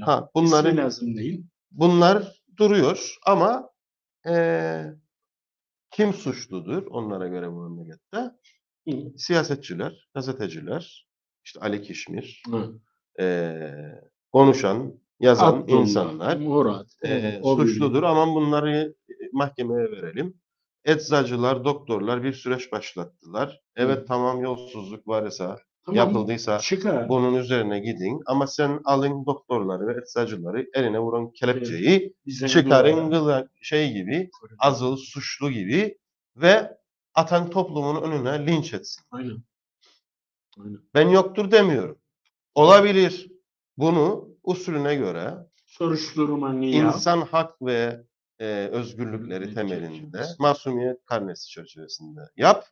ha 0.00 0.30
bunları 0.34 0.68
İsmi 0.68 0.76
lazım 0.80 1.16
değil. 1.16 1.44
bunlar 1.70 2.42
duruyor 2.56 3.16
ama 3.26 3.70
eee, 4.26 4.94
kim 5.90 6.12
suçludur 6.12 6.86
onlara 6.86 7.28
göre 7.28 7.52
bu 7.52 7.68
memlekette? 7.70 8.30
Hı. 8.88 9.18
Siyasetçiler, 9.18 10.08
gazeteciler, 10.14 11.06
işte 11.44 11.60
Ali 11.60 11.82
Kişmir, 11.82 12.42
Hı. 12.50 12.80
eee, 13.18 14.00
konuşan, 14.32 15.00
yazan 15.20 15.54
Abdullah, 15.60 15.80
insanlar 15.80 16.36
Murat. 16.36 16.86
biri. 17.04 17.40
suçludur 17.44 18.02
ama 18.02 18.34
bunları 18.34 18.94
mahkemeye 19.32 19.90
verelim. 19.92 20.34
Eczacılar, 20.84 21.64
doktorlar 21.64 22.22
bir 22.22 22.32
süreç 22.32 22.72
başlattılar. 22.72 23.60
Evet 23.76 24.08
tamam 24.08 24.42
yolsuzluk 24.42 25.08
varsa, 25.08 25.58
Tamam, 25.86 25.96
yapıldıysa 25.96 26.58
Çıkar. 26.58 27.08
bunun 27.08 27.34
üzerine 27.34 27.78
gidin 27.80 28.20
ama 28.26 28.46
sen 28.46 28.80
alın 28.84 29.26
doktorları 29.26 29.86
ve 29.86 30.00
eczacıları 30.02 30.66
eline 30.74 30.98
vurun 30.98 31.30
kelepçeyi 31.30 32.14
Bize 32.26 32.48
çıkarın 32.48 33.10
gıla- 33.10 33.48
şey 33.62 33.92
gibi 33.92 34.30
azıl 34.58 34.96
suçlu 34.96 35.50
gibi 35.50 35.98
ve 36.36 36.78
atan 37.14 37.50
toplumun 37.50 38.02
önüne 38.02 38.46
linç 38.46 38.74
etsin. 38.74 39.04
Aynen. 39.10 39.36
Aynen. 40.58 40.78
Ben 40.94 41.08
yoktur 41.08 41.50
demiyorum. 41.50 41.98
Olabilir. 42.54 43.30
Bunu 43.76 44.28
usulüne 44.42 44.94
göre 44.94 45.34
Soruşturmanı 45.66 46.64
yap. 46.66 46.94
insan 46.94 47.20
hak 47.20 47.62
ve 47.62 48.04
e, 48.38 48.44
özgürlükleri 48.72 49.44
Özgürlük 49.44 49.54
temelinde 49.54 50.22
masumiyet 50.38 51.04
karnesi 51.04 51.48
çerçevesinde 51.48 52.20
yap. 52.36 52.64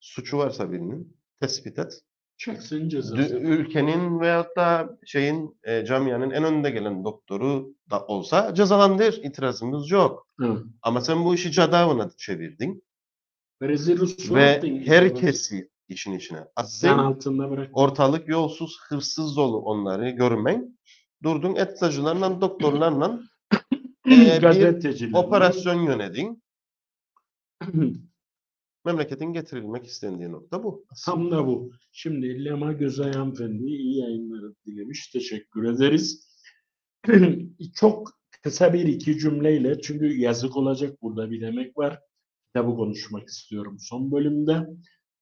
Suçu 0.00 0.38
varsa 0.38 0.72
birinin 0.72 1.16
tespit 1.40 1.78
et. 1.78 2.02
Çeksin 2.36 2.88
cezası. 2.88 3.36
Ülkenin 3.36 4.20
veyahut 4.20 4.56
da 4.56 4.98
şeyin 5.06 5.58
e, 5.64 5.84
camianın 5.84 6.30
en 6.30 6.44
önde 6.44 6.70
gelen 6.70 7.04
doktoru 7.04 7.74
da 7.90 8.06
olsa 8.06 8.54
cezalandır. 8.54 9.20
İtirazımız 9.22 9.90
yok. 9.90 10.26
Hı. 10.40 10.64
Ama 10.82 11.00
sen 11.00 11.24
bu 11.24 11.34
işi 11.34 11.52
cadavına 11.52 12.10
çevirdin 12.16 12.84
Rezil 13.62 14.34
ve 14.34 14.62
herkesi 14.86 15.70
işin 15.88 16.12
içine 16.12 16.44
bırak. 17.50 17.70
Ortalık 17.72 18.28
yolsuz, 18.28 18.78
hırsız 18.88 19.36
dolu 19.36 19.58
onları 19.58 20.10
görmen. 20.10 20.78
Durdun 21.22 21.56
eczacılarla, 21.56 22.40
doktorlarla 22.40 23.20
e, 24.06 24.42
bir 24.42 25.12
operasyon 25.14 25.82
yönedin. 25.82 26.42
Memleketin 28.84 29.32
getirilmek 29.32 29.86
istendiği 29.86 30.32
nokta 30.32 30.62
bu. 30.62 30.86
Tam 31.04 31.30
da 31.30 31.46
bu. 31.46 31.72
Şimdi 31.92 32.44
Lema 32.44 32.72
Gözay 32.72 33.12
Hanımefendi'ye 33.12 33.78
iyi 33.78 33.98
yayınlar 33.98 34.52
dilemiş. 34.66 35.08
Teşekkür 35.08 35.64
ederiz. 35.64 36.28
Çok 37.74 38.10
kısa 38.42 38.72
bir 38.72 38.84
iki 38.84 39.18
cümleyle 39.18 39.80
çünkü 39.80 40.18
yazık 40.18 40.56
olacak 40.56 41.02
burada 41.02 41.30
bir 41.30 41.40
demek 41.40 41.78
var. 41.78 42.00
Kitabı 42.46 42.76
konuşmak 42.76 43.28
istiyorum 43.28 43.76
son 43.80 44.12
bölümde. 44.12 44.66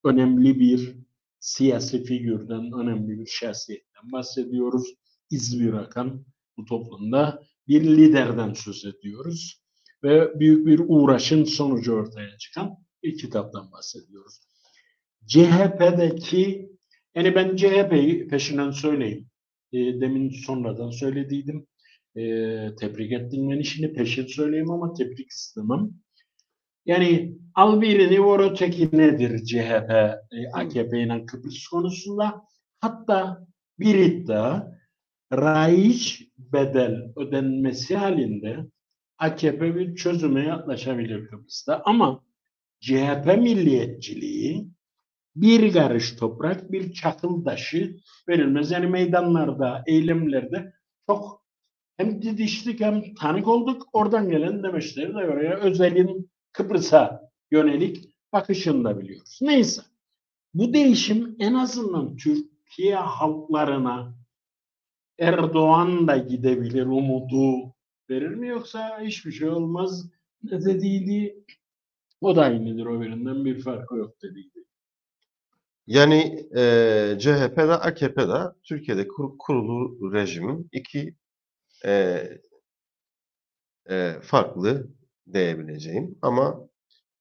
Önemli 0.04 0.60
bir 0.60 0.96
siyasi 1.40 2.04
figürden, 2.04 2.72
önemli 2.80 3.20
bir 3.20 3.26
şahsiyetten 3.26 4.12
bahsediyoruz. 4.12 4.94
İz 5.30 5.64
bırakan 5.64 6.26
bu 6.56 6.64
toplumda 6.64 7.42
bir 7.68 7.84
liderden 7.84 8.52
söz 8.52 8.84
ediyoruz. 8.84 9.62
Ve 10.02 10.40
büyük 10.40 10.66
bir 10.66 10.80
uğraşın 10.86 11.44
sonucu 11.44 11.92
ortaya 11.92 12.38
çıkan 12.38 12.85
bir 13.06 13.18
kitaptan 13.18 13.72
bahsediyoruz. 13.72 14.40
CHP'deki 15.26 16.70
yani 17.14 17.34
ben 17.34 17.56
CHP'yi 17.56 18.28
peşinden 18.28 18.70
söyleyeyim. 18.70 19.26
E, 19.72 19.78
demin 19.78 20.30
sonradan 20.30 20.90
söylediydim. 20.90 21.66
E, 22.16 22.22
tebrik 22.80 23.12
ettim 23.12 23.50
ben 23.50 23.58
işini 23.58 23.92
peşin 23.92 24.26
söyleyeyim 24.26 24.70
ama 24.70 24.92
tebrik 24.92 25.30
istemem. 25.30 25.90
Yani 26.86 27.38
al 27.54 27.80
birini 27.80 28.20
vur 28.20 28.40
öteki 28.40 28.88
nedir 28.92 29.44
CHP, 29.44 29.90
e, 29.90 30.48
AKP 30.52 31.02
ile 31.02 31.26
Kıbrıs 31.26 31.68
konusunda? 31.68 32.44
Hatta 32.80 33.46
bir 33.78 33.94
iddia 33.94 34.66
raiç 35.32 36.28
bedel 36.38 37.12
ödenmesi 37.16 37.96
halinde 37.96 38.66
AKP 39.18 39.76
bir 39.76 39.96
çözüme 39.96 40.44
yaklaşabilir 40.44 41.26
Kıbrıs'ta 41.26 41.82
ama 41.84 42.25
CHP 42.80 43.26
milliyetçiliği 43.26 44.68
bir 45.36 45.72
karış 45.72 46.16
toprak, 46.16 46.72
bir 46.72 46.92
çakıl 46.92 47.44
taşı 47.44 47.96
verilmez. 48.28 48.70
Yani 48.70 48.86
meydanlarda, 48.86 49.82
eylemlerde 49.86 50.72
çok 51.06 51.46
hem 51.96 52.22
didiştik 52.22 52.80
hem 52.80 53.14
tanık 53.14 53.48
olduk. 53.48 53.88
Oradan 53.92 54.30
gelen 54.30 54.62
demeçleri 54.62 55.14
de 55.14 55.18
oraya 55.18 55.56
özelin 55.56 56.30
Kıbrıs'a 56.52 57.30
yönelik 57.50 58.16
bakışını 58.32 58.84
da 58.84 59.00
biliyoruz. 59.00 59.38
Neyse. 59.42 59.82
Bu 60.54 60.72
değişim 60.74 61.36
en 61.38 61.54
azından 61.54 62.16
Türkiye 62.16 62.94
halklarına 62.94 64.14
Erdoğan 65.18 66.08
da 66.08 66.16
gidebilir 66.16 66.86
umudu 66.86 67.74
verir 68.10 68.34
mi 68.34 68.48
yoksa 68.48 69.00
hiçbir 69.00 69.32
şey 69.32 69.48
olmaz 69.48 70.10
dediydi 70.42 71.44
o 72.20 72.36
da 72.36 72.42
aynıdır 72.42 72.86
o 72.86 73.00
birinden 73.00 73.44
bir 73.44 73.60
farkı 73.60 73.96
yok 73.96 74.22
dediydi. 74.22 74.64
Yani 75.86 76.46
e, 76.56 77.16
CHP 77.18 77.56
de 77.56 77.72
AKP 77.72 78.28
de 78.28 78.38
Türkiye'de 78.64 79.08
kur- 79.08 79.38
kurulu 79.38 80.12
rejimin 80.12 80.68
iki 80.72 81.14
e, 81.84 82.22
e, 83.90 84.12
farklı 84.22 84.88
diyebileceğim 85.32 86.18
ama 86.22 86.68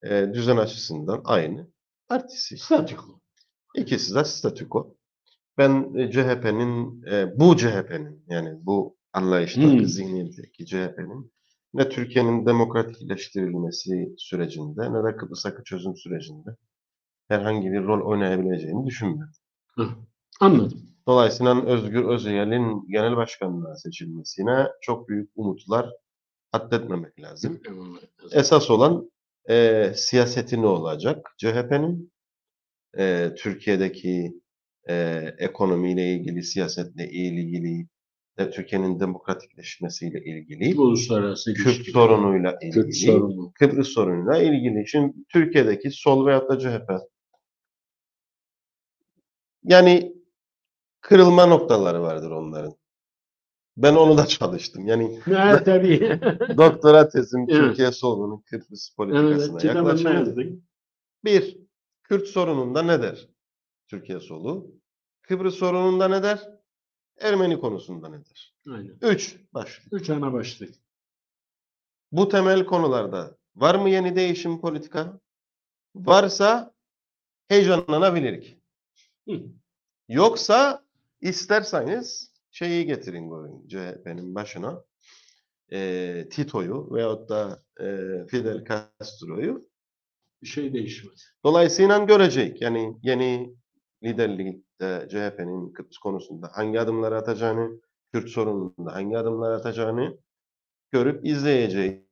e, 0.04 0.28
düzen 0.34 0.58
açısından 0.58 1.22
aynı 1.26 1.68
partisi. 2.08 2.58
Statüko. 2.58 3.20
İkisi 3.76 4.16
de 4.16 4.24
statüko. 4.26 4.96
Ben 5.58 5.94
e, 5.96 6.12
CHP'nin, 6.12 7.04
e, 7.12 7.40
bu 7.40 7.58
CHP'nin 7.58 8.24
yani 8.30 8.66
bu 8.66 8.98
anlayıştaki, 9.14 9.68
Hmm. 9.80 9.86
zihniyetteki 9.86 10.66
CHP'nin 10.66 11.32
ne 11.76 11.90
Türkiye'nin 11.90 12.46
demokratikleştirilmesi 12.46 14.16
sürecinde 14.18 14.94
ne 14.94 15.04
de 15.04 15.16
Kıbrıs'taki 15.18 15.64
çözüm 15.64 15.96
sürecinde 15.96 16.50
herhangi 17.28 17.72
bir 17.72 17.84
rol 17.84 18.10
oynayabileceğini 18.12 18.86
düşünmüyorum. 18.86 19.34
Hı, 19.76 19.88
Anladım. 20.40 20.82
Dolayısıyla 21.08 21.66
Özgür 21.66 22.04
Özel'in 22.06 22.88
genel 22.88 23.16
başkanlığa 23.16 23.76
seçilmesine 23.76 24.68
çok 24.82 25.10
büyük 25.10 25.30
umutlar 25.36 25.90
addetmemek 26.54 27.22
lazım. 27.22 27.62
Esas 28.32 28.72
olan 28.72 29.12
e, 29.50 29.92
siyaseti 29.96 30.62
ne 30.62 30.66
olacak? 30.66 31.36
CHP'nin 31.38 32.12
e, 32.98 33.32
Türkiye'deki 33.38 34.42
e, 34.90 35.26
ekonomiyle 35.38 36.14
ilgili, 36.14 36.44
siyasetle 36.44 37.10
ilgili, 37.12 37.88
de 38.40 38.52
Türkiye'nin 38.52 39.00
demokratikleşmesiyle 39.00 40.24
ilgili, 40.24 40.80
Uluslararası 40.80 41.54
Kürt 41.54 41.66
ilişkiler. 41.66 41.94
sorunuyla 41.94 42.58
ilgili, 42.62 42.72
Kürt 42.72 42.96
sorunu. 42.96 43.52
Kıbrıs 43.54 43.88
sorunuyla 43.88 44.44
ilgili. 44.44 44.88
Şimdi 44.88 45.14
Türkiye'deki 45.30 45.92
sol 45.92 46.26
veyahut 46.26 46.50
da 46.50 46.60
CHP 46.60 46.90
yani 49.66 50.16
kırılma 51.02 51.46
noktaları 51.46 52.02
vardır 52.02 52.32
onların. 52.32 52.76
Ben 53.78 53.96
onu 53.96 54.18
da 54.18 54.26
çalıştım. 54.26 54.88
Yani 54.88 55.20
Ha, 55.20 55.64
tabii. 55.64 56.00
doktora 56.58 57.10
tezim 57.10 57.46
Evet. 57.50 57.50
Türkiye 57.50 57.92
solunun 57.92 58.42
Kıbrıs 58.42 58.96
politikasına 58.96 59.60
evet, 59.62 59.76
yaklaşımı. 59.76 60.36
Bir, 61.24 61.58
Kürt 62.04 62.28
sorununda 62.28 62.82
ne 62.82 63.02
der 63.02 63.28
Türkiye 63.88 64.20
solu? 64.20 64.72
Kıbrıs 65.22 65.56
sorununda 65.56 66.08
ne 66.08 66.24
der? 66.24 66.55
Ermeni 67.20 67.60
konusunda 67.60 68.10
ne 68.10 68.18
der? 68.26 68.54
Aynen. 68.70 68.98
Üç, 69.02 69.36
başlık. 69.54 69.94
Üç 69.94 70.10
ana 70.10 70.34
başlık. 70.34 70.76
Bu 72.12 72.30
temel 72.30 72.66
konularda 72.66 73.38
var 73.56 73.76
mı 73.76 73.90
yeni 73.90 74.16
değişim 74.16 74.62
politika? 74.62 75.20
Varsa 75.96 76.74
heyecanlanabilirik. 77.48 78.58
Hı. 79.30 79.42
Yoksa 80.10 80.86
isterseniz 81.22 82.32
şeyi 82.52 82.86
getirin 82.86 83.30
bugün 83.32 83.68
CHP'nin 83.68 84.36
başına 84.36 84.84
eee, 85.72 86.30
Tito'yu 86.30 86.88
veyahut 86.92 87.30
da 87.30 87.60
eee, 87.80 88.28
Fidel 88.28 88.66
Castro'yu 88.66 89.70
Bir 90.42 90.48
şey 90.48 90.74
değişmedi. 90.74 91.22
Dolayısıyla 91.44 91.98
görecek. 91.98 92.62
Yani 92.62 92.98
yeni 93.04 93.56
liderlikte 94.82 95.08
CHP'nin 95.10 95.74
Kıbrıs 95.74 95.98
konusunda 95.98 96.50
hangi 96.54 96.80
adımları 96.80 97.18
atacağını, 97.18 97.82
Kürt 98.14 98.30
sorununda 98.30 98.94
hangi 98.96 99.18
adımlar 99.18 99.52
atacağını 99.52 100.18
görüp 100.92 101.26
izleyeceğiz. 101.26 102.06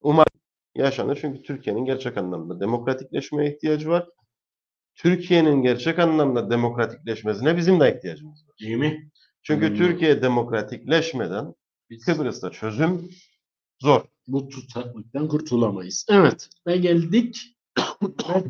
Umarım 0.00 0.40
yaşanır. 0.74 1.18
Çünkü 1.20 1.42
Türkiye'nin 1.42 1.84
gerçek 1.84 2.16
anlamda 2.16 2.60
demokratikleşmeye 2.60 3.54
ihtiyacı 3.54 3.88
var. 3.88 4.08
Türkiye'nin 4.94 5.62
gerçek 5.62 5.98
anlamda 5.98 6.50
demokratikleşmesine 6.50 7.56
bizim 7.56 7.80
de 7.80 7.96
ihtiyacımız 7.96 8.48
var. 8.48 8.54
Değil 8.60 8.76
mi? 8.76 9.10
Çünkü 9.42 9.68
Hmm. 9.68 9.76
Türkiye 9.76 10.22
demokratikleşmeden 10.22 11.54
Biz 11.90 12.04
Kıbrıs'ta 12.04 12.50
çözüm 12.50 13.10
zor. 13.82 14.02
bu 14.26 14.48
tutaklıktan 14.48 15.28
kurtulamayız. 15.28 16.06
Evet. 16.10 16.48
Ve 16.66 16.76
geldik 16.76 17.53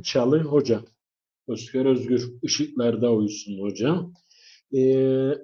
Çalı 0.02 0.42
Hoca. 0.42 0.80
Özgür 1.48 1.86
Özgür 1.86 2.32
ışıklarda 2.44 3.12
uyusun 3.12 3.60
hoca. 3.60 4.00
Ee, 4.72 4.96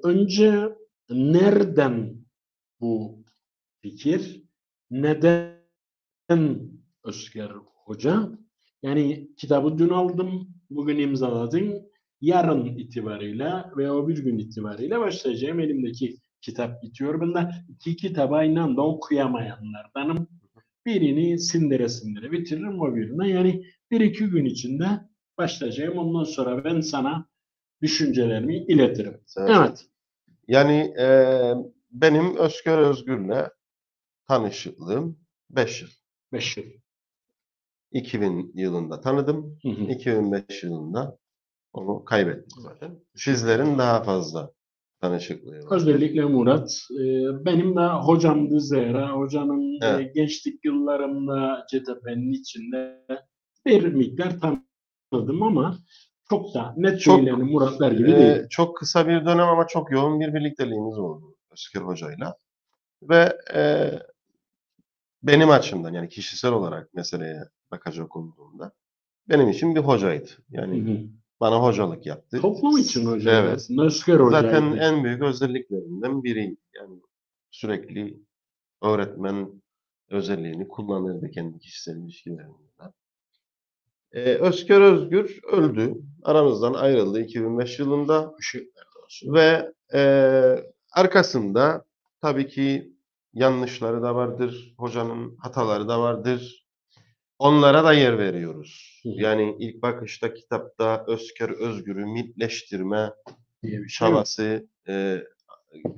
önce 0.03 0.69
nereden 1.11 2.25
bu 2.81 3.25
fikir? 3.83 4.43
Neden 4.91 5.61
Özgür 7.05 7.51
Hoca? 7.85 8.29
Yani 8.83 9.31
kitabı 9.37 9.79
dün 9.79 9.89
aldım, 9.89 10.49
bugün 10.71 10.99
imzaladın. 10.99 11.91
Yarın 12.21 12.65
itibariyle 12.65 13.65
ve 13.77 13.91
o 13.91 14.09
bir 14.09 14.19
gün 14.19 14.39
itibariyle 14.39 15.01
başlayacağım. 15.01 15.61
Elimdeki 15.61 16.17
kitap 16.41 16.83
bitiyor. 16.83 17.21
Ben 17.21 17.35
de 17.35 17.51
iki 17.69 17.97
kitabı 17.97 18.35
aynı 18.35 18.63
anda 18.63 18.83
okuyamayanlardanım. 18.83 20.40
Birini 20.95 21.39
sindire 21.39 21.89
sindire 21.89 22.33
bitiririm 22.33 22.81
o 22.81 22.95
birine. 22.97 23.29
Yani 23.31 23.65
bir 23.91 24.01
iki 24.01 24.27
gün 24.27 24.45
içinde 24.45 24.87
başlayacağım. 25.39 25.99
Ondan 25.99 26.25
sonra 26.25 26.65
ben 26.65 26.81
sana 26.81 27.27
düşüncelerimi 27.83 28.57
iletirim. 28.57 29.21
Evet. 29.39 29.87
Yani 30.49 30.95
eee, 30.99 31.55
benim 31.91 32.37
Özgür 32.37 32.79
Özgür'le 32.79 33.49
tanışıklığım 34.29 35.19
5 35.51 35.83
yıl. 35.83 35.89
Beş 36.33 36.57
yıl. 36.57 36.65
2000 37.93 38.53
yılında 38.55 39.01
tanıdım. 39.01 39.59
Hı 39.63 39.69
hı. 39.69 39.83
2005 39.83 40.63
yılında 40.63 41.19
onu 41.73 42.05
kaybettim 42.05 42.63
zaten. 42.63 43.01
Sizlerin 43.17 43.79
daha 43.79 44.03
fazla 44.03 44.53
tanışıklığı 45.01 45.59
var. 45.59 45.77
Özellikle 45.77 46.25
Murat. 46.25 46.71
e, 46.91 47.05
benim 47.45 47.77
de 47.77 47.81
hocamdı 47.81 48.61
Zehra. 48.61 49.11
Hocanın 49.13 49.73
e, 49.83 49.87
Evet. 49.87 50.15
gençlik 50.15 50.65
yıllarımda 50.65 51.67
CTP'nin 51.71 52.33
içinde 52.33 53.07
bir 53.67 53.85
miktar 53.95 54.33
tanıdım 55.11 55.43
ama 55.43 55.79
çok 56.29 56.55
da 56.55 56.75
net 56.77 57.01
Çok, 57.01 57.17
söyleyelim 57.17 57.47
Muratlar 57.47 57.93
gibi 57.93 58.11
Eee, 58.11 58.17
değil. 58.19 58.49
çok 58.51 58.77
kısa 58.77 59.09
bir 59.09 59.25
dönem 59.27 59.49
ama 59.49 59.67
çok 59.67 59.91
yoğun 59.93 60.21
bir 60.21 60.35
birlikteliğimiz 60.35 60.99
oldu 60.99 61.35
Özgür 61.53 61.81
Hoca'yla. 61.81 62.37
Ve 63.03 63.39
eee, 63.55 64.03
benim 65.23 65.51
açımdan 65.51 65.93
yani 65.95 66.09
kişisel 66.09 66.53
olarak 66.53 66.95
meseleye 66.95 67.43
bakacak 67.71 68.17
olduğumda 68.17 68.73
benim 69.29 69.49
için 69.49 69.75
bir 69.75 69.81
hocaydı. 69.81 70.31
Yani 70.51 70.81
Hı 70.89 70.93
hı. 70.93 70.99
Bana 71.41 71.63
hocalık 71.63 72.07
yaptı. 72.07 72.41
Toplum 72.41 72.79
için 72.79 73.07
hocam. 73.07 73.35
Evet. 73.35 73.57
aslında 73.57 73.85
Özgür 73.85 74.21
Hoca. 74.21 74.43
Zaten 74.43 74.77
en 74.77 75.05
büyük 75.05 75.23
özelliklerinden 75.23 76.25
biri. 76.25 76.57
Yani 76.75 77.01
sürekli 77.51 78.21
öğretmen 78.83 79.63
özelliğini 80.09 80.69
kullanırdı 80.69 81.31
kendi 81.31 81.59
kişisel 81.59 81.97
ilişkilerinde. 81.97 82.71
Ee, 84.13 84.35
Özgür 84.35 84.81
Özgür 84.81 85.41
öldü. 85.53 85.95
Aramızdan 86.23 86.75
ayrıldı 86.75 87.21
2005 87.21 87.79
yılında 87.79 88.35
ve 89.25 89.73
e, 89.95 90.01
arkasında 90.93 91.85
tabii 92.21 92.49
ki 92.49 92.93
yanlışları 93.35 94.03
da 94.03 94.15
vardır, 94.15 94.75
hocanın 94.79 95.37
hataları 95.37 95.89
da 95.89 96.01
vardır. 96.01 96.67
Onlara 97.41 97.85
da 97.85 97.93
yer 97.93 98.19
veriyoruz. 98.19 99.03
Yani 99.05 99.57
ilk 99.59 99.83
bakışta 99.83 100.35
kitapta 100.35 101.05
Özgür 101.07 101.51
Özgür'ü 101.51 102.07
mitleştirme 102.07 103.11
şey 103.65 103.87
çabası 103.87 104.69
e, 104.89 105.23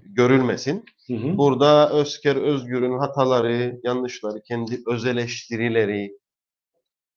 görülmesin. 0.03 0.84
Hı 1.07 1.14
hı. 1.14 1.38
Burada 1.38 1.90
Özker 1.93 2.36
Özgür'ün 2.36 2.99
hataları, 2.99 3.80
yanlışları, 3.84 4.43
kendi 4.43 4.82
öz 4.86 5.07
eleştirileri 5.07 6.18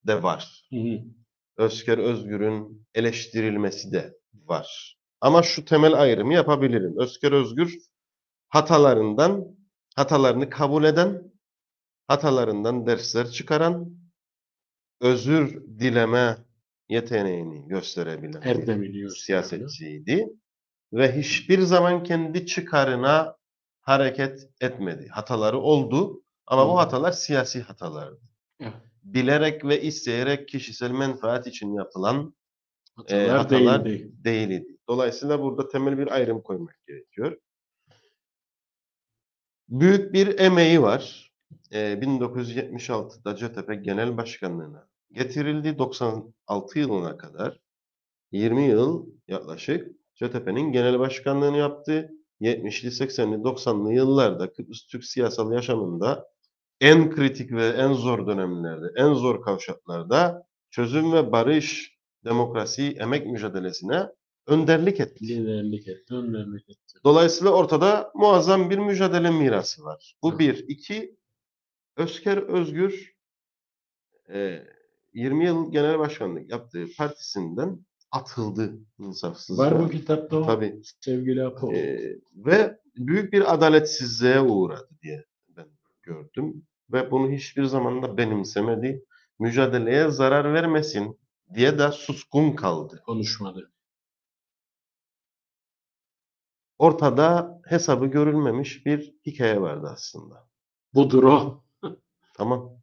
de 0.07 0.23
var. 0.23 0.67
Hı 0.69 0.79
hı. 0.79 0.99
Özker 1.57 1.97
Özgür'ün 1.97 2.87
eleştirilmesi 2.95 3.91
de 3.91 4.17
var. 4.33 4.97
Ama 5.21 5.43
şu 5.43 5.65
temel 5.65 5.93
ayrımı 6.01 6.33
yapabilirim. 6.33 6.95
Özker 6.97 7.31
Özgür 7.31 7.77
hatalarından, 8.49 9.45
hatalarını 9.95 10.49
kabul 10.49 10.83
eden, 10.83 11.31
hatalarından 12.07 12.87
dersler 12.87 13.27
çıkaran, 13.27 14.04
özür 15.05 15.63
dileme 15.79 16.37
yeteneğini 16.89 17.67
gösterebilen 17.67 18.41
bir 18.81 19.09
siyasetçiydi 19.09 20.27
ve 20.93 21.17
hiçbir 21.17 21.59
zaman 21.59 22.03
kendi 22.03 22.45
çıkarına 22.45 23.37
hareket 23.81 24.49
etmedi. 24.61 25.07
Hataları 25.07 25.57
oldu 25.59 26.23
ama 26.47 26.63
Hı. 26.63 26.67
bu 26.67 26.77
hatalar 26.77 27.11
siyasi 27.11 27.61
hatalardı. 27.61 28.21
Evet. 28.59 28.73
Bilerek 29.03 29.65
ve 29.65 29.81
isteyerek 29.81 30.47
kişisel 30.47 30.91
menfaat 30.91 31.47
için 31.47 31.73
yapılan 31.73 32.35
e, 33.09 33.15
Hatalar 33.27 33.37
hatalar 33.37 33.85
değildi. 33.85 34.23
değildi. 34.23 34.77
Dolayısıyla 34.87 35.41
burada 35.41 35.67
temel 35.67 35.97
bir 35.97 36.11
ayrım 36.11 36.41
koymak 36.41 36.79
gerekiyor. 36.87 37.37
Büyük 39.69 40.13
bir 40.13 40.39
emeği 40.39 40.81
var. 40.81 41.31
E, 41.71 41.77
1976'da 42.01 43.35
CTP 43.35 43.83
Genel 43.85 44.17
Başkanlığı'na 44.17 44.87
getirildi. 45.15 45.77
96 45.77 46.79
yılına 46.79 47.17
kadar 47.17 47.59
20 48.31 48.63
yıl 48.63 49.05
yaklaşık 49.27 49.91
CTP'nin 50.15 50.71
genel 50.71 50.99
başkanlığını 50.99 51.57
yaptı. 51.57 52.11
70'li, 52.41 52.87
80'li, 52.89 53.35
90'lı 53.35 53.93
yıllarda 53.93 54.53
Kıbrıs 54.53 54.85
Türk 54.85 55.05
siyasal 55.05 55.53
yaşamında 55.53 56.27
en 56.81 57.11
kritik 57.11 57.51
ve 57.51 57.67
en 57.67 57.93
zor 57.93 58.27
dönemlerde, 58.27 58.85
en 58.95 59.13
zor 59.13 59.41
kavşaklarda 59.41 60.43
çözüm 60.69 61.13
ve 61.13 61.31
barış, 61.31 61.97
demokrasi, 62.25 62.91
emek 62.99 63.27
mücadelesine 63.27 64.07
önderlik 64.47 64.99
etti. 64.99 65.27
Liderlik 65.27 65.87
etti, 65.87 66.13
önderlik 66.13 66.69
etti. 66.69 66.99
Dolayısıyla 67.03 67.51
ortada 67.51 68.11
muazzam 68.15 68.69
bir 68.69 68.77
mücadele 68.77 69.31
mirası 69.31 69.83
var. 69.83 70.15
Bu 70.23 70.39
bir. 70.39 70.65
iki 70.67 71.15
Özker 71.97 72.37
Özgür 72.37 73.15
e, 74.29 74.63
20 75.15 75.45
yıl 75.45 75.71
genel 75.71 75.99
başkanlık 75.99 76.51
yaptığı 76.51 76.85
partisinden 76.97 77.85
atıldı 78.11 78.79
insafsızca. 78.99 79.63
Var 79.63 79.79
bu 79.79 79.89
kitapta 79.89 80.37
o 80.37 80.45
Tabii. 80.45 80.81
sevgili 81.01 81.43
Apo. 81.43 81.73
E, 81.73 81.99
ve 82.35 82.79
büyük 82.95 83.33
bir 83.33 83.53
adaletsizliğe 83.53 84.41
uğradı 84.41 84.89
diye 85.01 85.25
ben 85.49 85.67
gördüm. 86.03 86.67
Ve 86.91 87.11
bunu 87.11 87.31
hiçbir 87.31 87.63
zaman 87.63 88.03
da 88.03 88.17
benimsemedi. 88.17 89.05
Mücadeleye 89.39 90.09
zarar 90.09 90.53
vermesin 90.53 91.19
diye 91.53 91.79
de 91.79 91.91
suskun 91.91 92.51
kaldı. 92.51 93.01
konuşmadı. 93.05 93.71
Ortada 96.79 97.61
hesabı 97.65 98.05
görülmemiş 98.05 98.85
bir 98.85 99.13
hikaye 99.25 99.61
vardı 99.61 99.87
aslında. 99.93 100.47
Budur 100.93 101.23
o. 101.23 101.63
Tamam. 102.33 102.74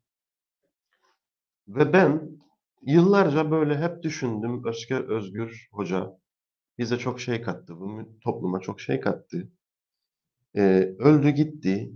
Ve 1.74 1.92
ben 1.92 2.38
yıllarca 2.82 3.50
böyle 3.50 3.78
hep 3.78 4.02
düşündüm. 4.02 4.66
Özgür 4.66 5.08
Özgür 5.08 5.68
Hoca 5.72 6.18
bize 6.78 6.98
çok 6.98 7.20
şey 7.20 7.42
kattı. 7.42 7.80
Bu 7.80 8.18
topluma 8.24 8.60
çok 8.60 8.80
şey 8.80 9.00
kattı. 9.00 9.52
Ee, 10.56 10.94
öldü 10.98 11.30
gitti. 11.30 11.92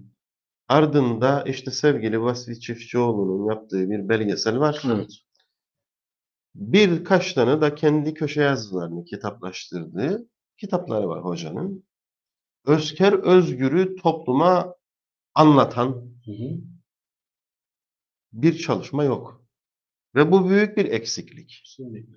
Ardında 0.68 1.42
işte 1.42 1.70
sevgili 1.70 2.20
Vasfi 2.20 2.60
Çiftçioğlu'nun 2.60 3.48
yaptığı 3.48 3.90
bir 3.90 4.08
belgesel 4.08 4.58
var. 4.58 4.82
Evet. 4.86 5.10
Birkaç 6.54 7.32
tane 7.32 7.60
da 7.60 7.74
kendi 7.74 8.14
köşe 8.14 8.42
yazılarını 8.42 9.04
kitaplaştırdığı 9.04 10.28
kitapları 10.56 11.08
var 11.08 11.24
hocanın. 11.24 11.84
Özker 12.66 13.12
Özgür'ü 13.12 13.96
topluma 13.96 14.74
anlatan 15.34 15.88
Hı 16.24 16.32
hı. 16.32 16.60
bir 18.32 18.58
çalışma 18.58 19.04
yok. 19.04 19.45
Ve 20.16 20.32
bu 20.32 20.50
büyük 20.50 20.76
bir 20.76 20.84
eksiklik. 20.84 21.62
Kesinlikle. 21.64 22.16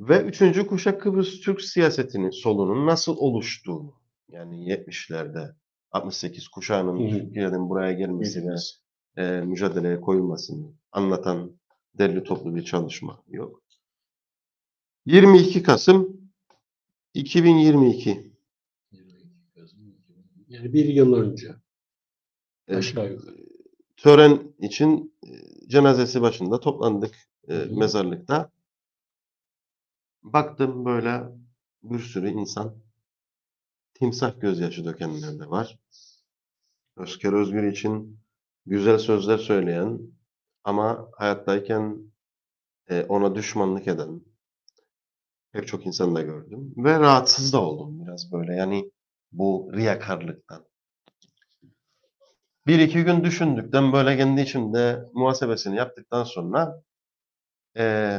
Ve 0.00 0.22
üçüncü 0.22 0.66
kuşak 0.66 1.02
Kıbrıs 1.02 1.40
Türk 1.40 1.62
siyasetinin 1.62 2.30
solunun 2.30 2.86
nasıl 2.86 3.16
oluştuğunu, 3.16 3.94
yani 4.28 4.68
70'lerde 4.68 5.54
68 5.90 6.48
kuşağının. 6.48 7.10
Türkiye'den 7.10 7.68
buraya 7.68 7.92
gelmesi 7.92 8.44
ve 8.46 8.54
e, 9.22 9.40
mücadeleye 9.40 10.00
koyulmasını 10.00 10.72
anlatan 10.92 11.60
derli 11.94 12.24
toplu 12.24 12.56
bir 12.56 12.64
çalışma 12.64 13.22
yok. 13.28 13.62
22 15.06 15.62
Kasım 15.62 16.30
2022 17.14 18.32
Yani 20.48 20.72
bir 20.72 20.84
yıl 20.84 21.14
önce. 21.14 21.54
Aşağı 22.68 23.12
yukarı. 23.12 23.47
Tören 23.98 24.54
için 24.58 25.18
cenazesi 25.68 26.22
başında 26.22 26.60
toplandık 26.60 27.14
e, 27.48 27.54
mezarlıkta. 27.54 28.50
Baktım 30.22 30.84
böyle 30.84 31.22
bir 31.82 31.98
sürü 31.98 32.28
insan 32.28 32.74
timsah 33.94 34.40
gözyaşı 34.40 34.84
dökenler 34.84 35.38
de 35.38 35.50
var. 35.50 35.78
Özker 36.96 37.32
Özgür 37.32 37.62
için 37.62 38.20
güzel 38.66 38.98
sözler 38.98 39.38
söyleyen 39.38 40.00
ama 40.64 41.08
hayattayken 41.16 42.12
e, 42.88 43.04
ona 43.04 43.34
düşmanlık 43.34 43.88
eden 43.88 44.20
pek 45.52 45.66
çok 45.66 45.86
insan 45.86 46.14
da 46.14 46.22
gördüm. 46.22 46.74
Ve 46.76 47.00
rahatsız 47.00 47.52
da 47.52 47.62
oldum 47.62 48.06
biraz 48.06 48.32
böyle 48.32 48.54
yani 48.54 48.90
bu 49.32 49.70
riyakarlıktan. 49.74 50.67
Bir 52.68 52.78
iki 52.78 53.04
gün 53.04 53.24
düşündükten 53.24 53.92
böyle 53.92 54.16
kendi 54.16 54.40
içimde 54.40 55.04
muhasebesini 55.14 55.76
yaptıktan 55.76 56.24
sonra 56.24 56.82
e, 57.76 58.16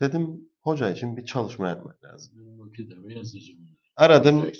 dedim 0.00 0.48
hoca 0.60 0.90
için 0.90 1.16
bir 1.16 1.24
çalışma 1.24 1.68
yapmak 1.68 2.04
lazım. 2.04 2.34
Aradım 3.96 4.50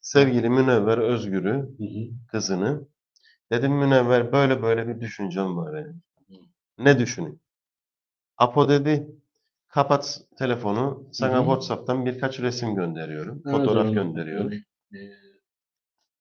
sevgili 0.00 0.48
Münevver 0.48 0.98
Özgür'ü, 0.98 1.52
Hı 1.52 1.84
hı. 1.84 2.08
kızını. 2.28 2.88
Dedim 3.52 3.72
Münevver 3.72 4.32
böyle 4.32 4.62
böyle 4.62 4.88
bir 4.88 5.00
düşüncem 5.00 5.56
var. 5.56 5.78
yani. 5.78 5.94
Ne 6.78 6.98
düşünün? 6.98 7.40
Apo 8.36 8.68
dedi 8.68 9.06
kapat 9.68 10.20
telefonu 10.38 11.08
sana 11.12 11.32
Hı 11.34 11.38
hı. 11.38 11.40
WhatsApp'tan 11.40 12.06
birkaç 12.06 12.40
resim 12.40 12.74
gönderiyorum. 12.74 13.42
Evet, 13.46 13.56
Fotoğraf 13.56 13.84
evet. 13.84 13.94
gönderiyorum. 13.94 14.52
Yani, 14.52 15.04
e, 15.04 15.12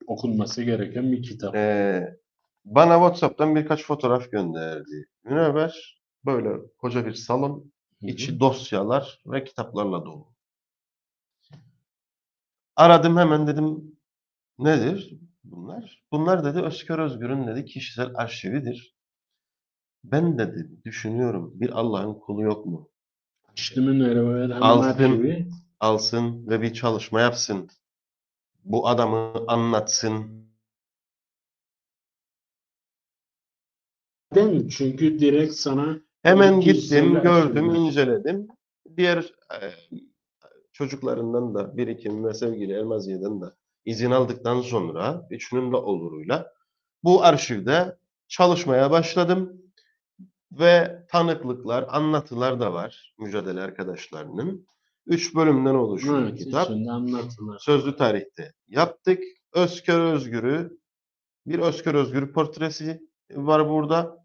okunması 0.08 0.64
gereken 0.64 1.12
bir 1.12 1.24
kitap. 1.24 1.56
Ee, 1.56 2.21
bana 2.66 2.94
WhatsApp'tan 2.94 3.56
birkaç 3.56 3.86
fotoğraf 3.86 4.32
gönderdi. 4.32 5.08
Münevver 5.24 6.02
böyle 6.26 6.50
koca 6.78 7.06
bir 7.06 7.14
salon, 7.14 7.72
içi 8.02 8.40
dosyalar 8.40 9.22
ve 9.26 9.44
kitaplarla 9.44 10.06
dolu. 10.06 10.28
Aradım 12.76 13.18
hemen 13.18 13.48
dedim 13.48 13.96
nedir 14.60 15.20
bunlar? 15.44 16.04
Bunlar 16.12 16.44
dedi 16.44 16.60
Özkör 16.62 17.00
Özgür'ün 17.00 17.48
dedi 17.48 17.66
kişisel 17.66 18.12
arşividir. 18.16 18.96
Ben 20.04 20.38
dedi 20.38 20.70
düşünüyorum 20.86 21.52
bir 21.56 21.70
Allah'ın 21.80 22.14
kulu 22.14 22.42
yok 22.42 22.66
mu? 22.66 22.90
Alsın. 24.62 24.94
Alsın 25.80 26.48
ve 26.50 26.62
bir 26.62 26.74
çalışma 26.74 27.22
yapsın. 27.22 27.70
Bu 28.66 28.88
adamı 28.88 29.34
anlatsın. 29.48 30.42
Ben 34.36 34.68
çünkü 34.68 35.20
direkt 35.20 35.54
sana 35.54 36.00
Hemen 36.24 36.62
gittim, 36.62 37.14
gördüm, 37.14 37.70
arşivler. 37.70 37.88
inceledim. 37.88 38.48
Diğer 38.98 39.18
e, 39.54 39.60
çocuklarından 40.72 41.56
da 41.56 41.78
birikim 41.78 42.26
ve 42.26 42.34
sevgili 42.34 42.74
Elmaziye'den 42.74 43.42
de 43.42 43.46
izin 43.86 44.12
aldıktan 44.12 44.62
sonra 44.62 45.28
üçünün 45.30 45.72
de 45.72 45.76
oluruyla 45.78 46.54
bu 47.04 47.24
arşivde 47.24 47.98
çalışmaya 48.28 48.92
başladım. 48.92 49.62
Ve 50.52 51.06
tanıklıklar, 51.10 51.86
anlatılar 51.90 52.60
da 52.60 52.74
var 52.74 53.14
mücadele 53.20 53.62
arkadaşlarının. 53.62 54.66
Üç 55.08 55.36
bölümden 55.36 55.76
oluşuyor 55.76 56.22
Evet, 56.24 56.38
kitap. 56.40 56.70
Sözlü 57.60 57.96
tarihte 57.96 58.54
yaptık. 58.68 59.24
Özkör 59.54 60.14
Özgür'ü 60.14 60.78
bir 61.46 61.60
Özkör 61.60 61.96
Özgür 61.96 62.34
portresi 62.34 63.02
var 63.32 63.70
burada. 63.70 64.21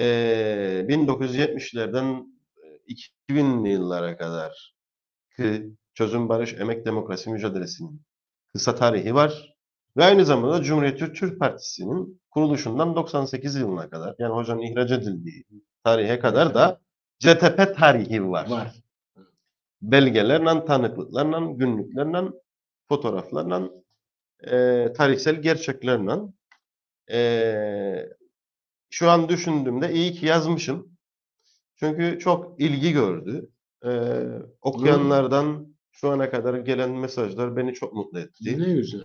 Ee, 0.00 0.86
1970'lerden 0.88 2.26
2000'li 2.88 3.68
yıllara 3.68 4.16
kadar 4.16 4.74
ki 5.36 5.70
çözüm 5.94 6.28
barış 6.28 6.54
emek 6.54 6.86
demokrasi 6.86 7.30
mücadelesinin 7.30 8.02
kısa 8.52 8.74
tarihi 8.74 9.14
var. 9.14 9.56
Ve 9.96 10.04
aynı 10.04 10.24
zamanda 10.24 10.62
Cumhuriyetçi 10.62 11.12
Türk 11.12 11.38
Partisi'nin 11.38 12.20
kuruluşundan 12.30 12.96
98 12.96 13.56
yılına 13.56 13.90
kadar 13.90 14.14
yani 14.18 14.34
hocanın 14.34 14.62
ihraç 14.62 14.90
edildiği 14.90 15.44
tarihe 15.84 16.18
kadar 16.18 16.54
da 16.54 16.80
CTP 17.18 17.76
tarihi 17.76 18.28
var 18.28 18.50
Var. 18.50 18.74
belgelerle, 19.82 20.64
tanıklıklarla, 20.64 21.52
günlüklerle, 21.52 22.28
fotoğraflarla, 22.88 23.70
e, 24.44 24.92
tarihsel 24.92 25.42
gerçeklerle 25.42 26.12
e, 27.12 28.19
şu 28.90 29.10
an 29.10 29.28
düşündüğümde 29.28 29.92
iyi 29.92 30.12
ki 30.12 30.26
yazmışım. 30.26 30.96
Çünkü 31.76 32.18
çok 32.18 32.60
ilgi 32.60 32.92
gördü. 32.92 33.50
E, 33.84 33.90
okuyanlardan 34.62 35.74
şu 35.92 36.10
ana 36.10 36.30
kadar 36.30 36.54
gelen 36.58 36.90
mesajlar 36.90 37.56
beni 37.56 37.74
çok 37.74 37.92
mutlu 37.92 38.18
etti. 38.18 38.58
Ne 38.58 38.74
güzel. 38.74 39.04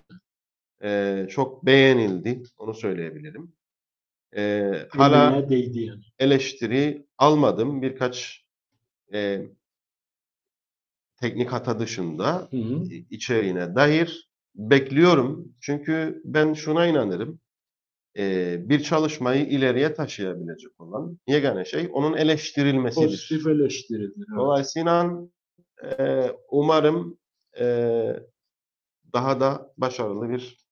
E, 0.84 1.28
çok 1.30 1.66
beğenildi, 1.66 2.44
onu 2.58 2.74
söyleyebilirim. 2.74 3.54
E, 4.38 4.72
hala 4.90 5.50
değdi 5.50 5.80
yani. 5.80 6.04
eleştiri 6.20 7.06
almadım. 7.18 7.82
Birkaç 7.82 8.46
e, 9.14 9.42
teknik 11.18 11.52
hata 11.52 11.80
dışında 11.80 12.48
Hı 12.52 12.58
hı. 12.58 12.84
içeriğine 13.10 13.76
dair 13.76 14.30
bekliyorum. 14.56 15.56
Çünkü 15.62 16.22
ben 16.26 16.54
şuna 16.54 16.88
inanırım. 16.88 17.40
Ee, 18.18 18.70
bir 18.70 18.84
çalışmayı 18.84 19.46
ileriye 19.46 19.94
taşıyabilecek 19.94 20.82
olan 20.82 21.18
yegane 21.28 21.66
şey 21.66 21.90
onun 21.94 22.18
eleştirilmesidir. 22.18 23.06
Pozitif 23.06 23.48
eleştiridir. 23.48 24.26
evet. 24.30 24.38
Dolayısıyla 24.38 25.22
e, 25.84 26.26
umarım 26.50 27.18
e, 27.60 27.66
daha 29.14 29.40
da 29.40 29.74
başarılı 29.78 30.30
bir 30.30 30.66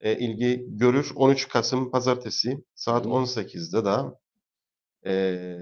e, 0.00 0.18
ilgi 0.18 0.66
görür. 0.68 1.12
13 1.14 1.48
Kasım 1.48 1.90
Pazartesi 1.90 2.64
saat 2.74 3.04
Hı. 3.04 3.08
18'de 3.08 3.84
da 3.84 4.18
e, 5.06 5.56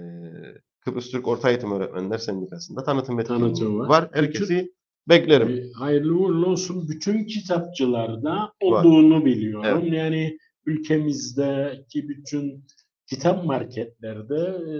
Kıbrıs 0.81 1.11
Türk 1.11 1.29
Orta 1.29 1.51
Eğitim 1.51 1.73
Öğretmenler 1.73 2.19
Sendikası'nda 2.19 2.85
tanıtım 2.85 3.21
etkinliği 3.21 3.79
var. 3.79 3.89
var. 3.89 4.09
Herkesi 4.13 4.73
beklerim. 5.09 5.49
E, 5.49 5.73
Hayırlı 5.79 6.19
uğurlu 6.19 6.47
olsun. 6.47 6.89
Bütün 6.89 7.25
kitapçılarda 7.25 8.53
olduğunu 8.61 9.25
biliyorum. 9.25 9.93
Yani 9.93 10.39
ülkemizdeki 10.67 12.09
bütün 12.09 12.67
kitap 13.07 13.45
marketlerde 13.45 14.37
e, 14.37 14.75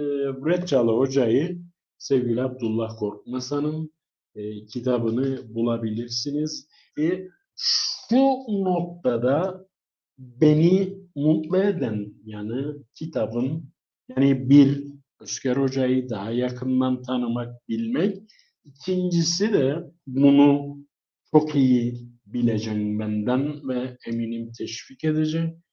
Breccalı 0.45 0.91
Hoca'yı 0.91 1.61
sevgili 1.97 2.41
Abdullah 2.41 2.97
Korkmaz'ın 2.99 3.93
e, 4.35 4.65
kitabını 4.65 5.55
bulabilirsiniz. 5.55 6.67
E, 6.99 7.27
şu 7.55 8.17
noktada 8.49 9.67
beni 10.17 10.97
mutlu 11.15 11.57
eden 11.57 12.13
yani 12.25 12.75
kitabın 12.93 13.73
yani 14.09 14.49
bir 14.49 14.83
Özker 15.19 15.55
Hoca'yı 15.55 16.09
daha 16.09 16.31
yakından 16.31 17.01
tanımak, 17.01 17.69
bilmek. 17.69 18.17
İkincisi 18.63 19.53
de 19.53 19.91
bunu 20.07 20.77
çok 21.31 21.55
iyi 21.55 22.09
bileceğim 22.25 22.99
benden 22.99 23.69
ve 23.69 23.97
eminim 24.07 24.51
teşvik 24.57 25.03
edeceğim. 25.03 25.63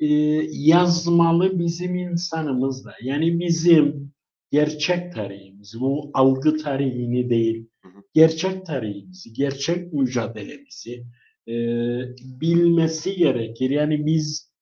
Ee, 0.00 0.06
yazmalı 0.50 1.58
bizim 1.58 1.94
insanımız 1.94 2.84
da. 2.84 2.94
Yani 3.02 3.40
bizim 3.40 4.12
gerçek 4.50 5.12
tarihimizi, 5.12 5.80
bu 5.80 6.10
algı 6.14 6.56
tarihini 6.56 7.30
değil, 7.30 7.68
gerçek 8.14 8.66
tarihimizi, 8.66 9.32
gerçek 9.32 9.92
mücadelemizi 9.92 11.06
e, 11.48 11.54
bilmesi 12.40 13.16
gerekir. 13.16 13.70
Yani 13.70 14.06
biz 14.06 14.52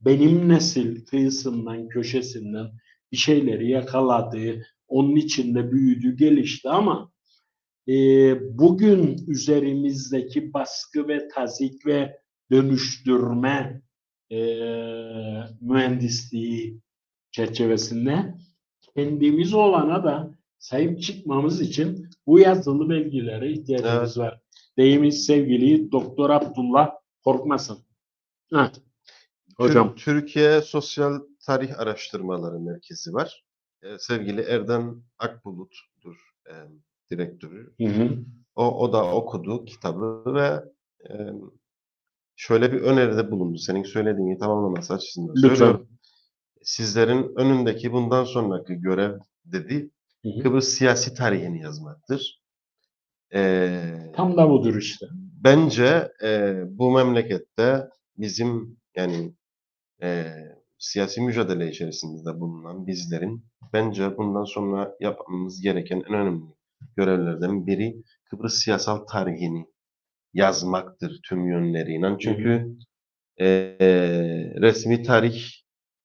benim 0.00 0.48
nesil 0.48 1.04
kıyısından, 1.04 1.88
köşesinden 1.88 2.66
bir 3.12 3.16
şeyleri 3.16 3.70
yakaladı, 3.70 4.66
onun 4.88 5.16
içinde 5.16 5.72
büyüdü, 5.72 6.16
gelişti 6.16 6.68
ama 6.68 7.12
e, 7.88 7.94
bugün 8.58 9.16
üzerimizdeki 9.28 10.52
baskı 10.52 11.08
ve 11.08 11.28
tazik 11.28 11.86
ve 11.86 12.16
dönüştürme 12.50 13.82
e, 14.30 14.38
mühendisliği 15.60 16.80
çerçevesinde 17.30 18.34
kendimiz 18.94 19.54
olana 19.54 20.04
da 20.04 20.34
sahip 20.58 21.02
çıkmamız 21.02 21.60
için 21.60 22.08
bu 22.26 22.38
yazılı 22.38 22.88
belgelere 22.88 23.52
ihtiyacımız 23.52 24.18
var. 24.18 24.40
Deyimiz 24.78 25.26
sevgili 25.26 25.92
Doktor 25.92 26.30
Abdullah 26.30 26.90
Korkmasın. 27.24 27.78
Tür- 28.52 28.82
Hocam 29.56 29.94
Türkiye 29.94 30.60
Sosyal 30.60 31.20
Tarih 31.46 31.78
Araştırmaları 31.78 32.60
Merkezi 32.60 33.14
var. 33.14 33.44
Ee, 33.82 33.98
sevgili 33.98 34.40
Erdem 34.40 35.02
Akbulut'dur 35.18 36.16
e, 36.46 36.54
direktörü. 37.10 37.74
hı 37.80 37.86
hı. 37.86 38.18
O, 38.54 38.80
o 38.80 38.92
da 38.92 39.14
okudu 39.14 39.64
kitabı 39.64 40.34
ve 40.34 40.64
e, 41.08 41.32
şöyle 42.40 42.72
bir 42.72 42.80
öneride 42.80 43.30
bulundu. 43.30 43.58
Senin 43.58 43.82
söylediğini 43.82 44.38
tamamlaması 44.38 44.94
açısından 44.94 45.34
lütfen. 45.36 45.48
söylüyorum. 45.48 45.88
Sizlerin 46.62 47.32
önündeki 47.36 47.92
bundan 47.92 48.24
sonraki 48.24 48.74
görev 48.74 49.18
dedi 49.44 49.90
Hı 50.24 50.28
hı. 50.28 50.42
Kıbrıs 50.42 50.68
siyasi 50.68 51.14
tarihini 51.14 51.62
yazmaktır. 51.62 52.42
Ee, 53.34 54.12
Tam 54.16 54.36
da 54.36 54.50
budur 54.50 54.76
işte. 54.76 55.06
Bence 55.44 56.12
e, 56.24 56.62
bu 56.66 56.90
memlekette 56.90 57.88
bizim 58.18 58.76
yani 58.96 59.34
e, 60.02 60.26
siyasi 60.78 61.20
mücadele 61.20 61.70
içerisinde 61.70 62.40
bulunan 62.40 62.86
bizlerin 62.86 63.44
bence 63.72 64.16
bundan 64.16 64.44
sonra 64.44 64.96
yapmamız 65.00 65.60
gereken 65.60 66.02
en 66.08 66.14
önemli 66.14 66.44
görevlerden 66.96 67.66
biri 67.66 68.02
Kıbrıs 68.30 68.54
siyasal 68.54 68.96
tarihini 68.96 69.66
yazmaktır 70.34 71.20
tüm 71.28 71.48
yönleriyle. 71.48 72.16
Çünkü 72.20 72.76
e, 73.40 73.46
resmi 74.60 75.02
tarih 75.02 75.44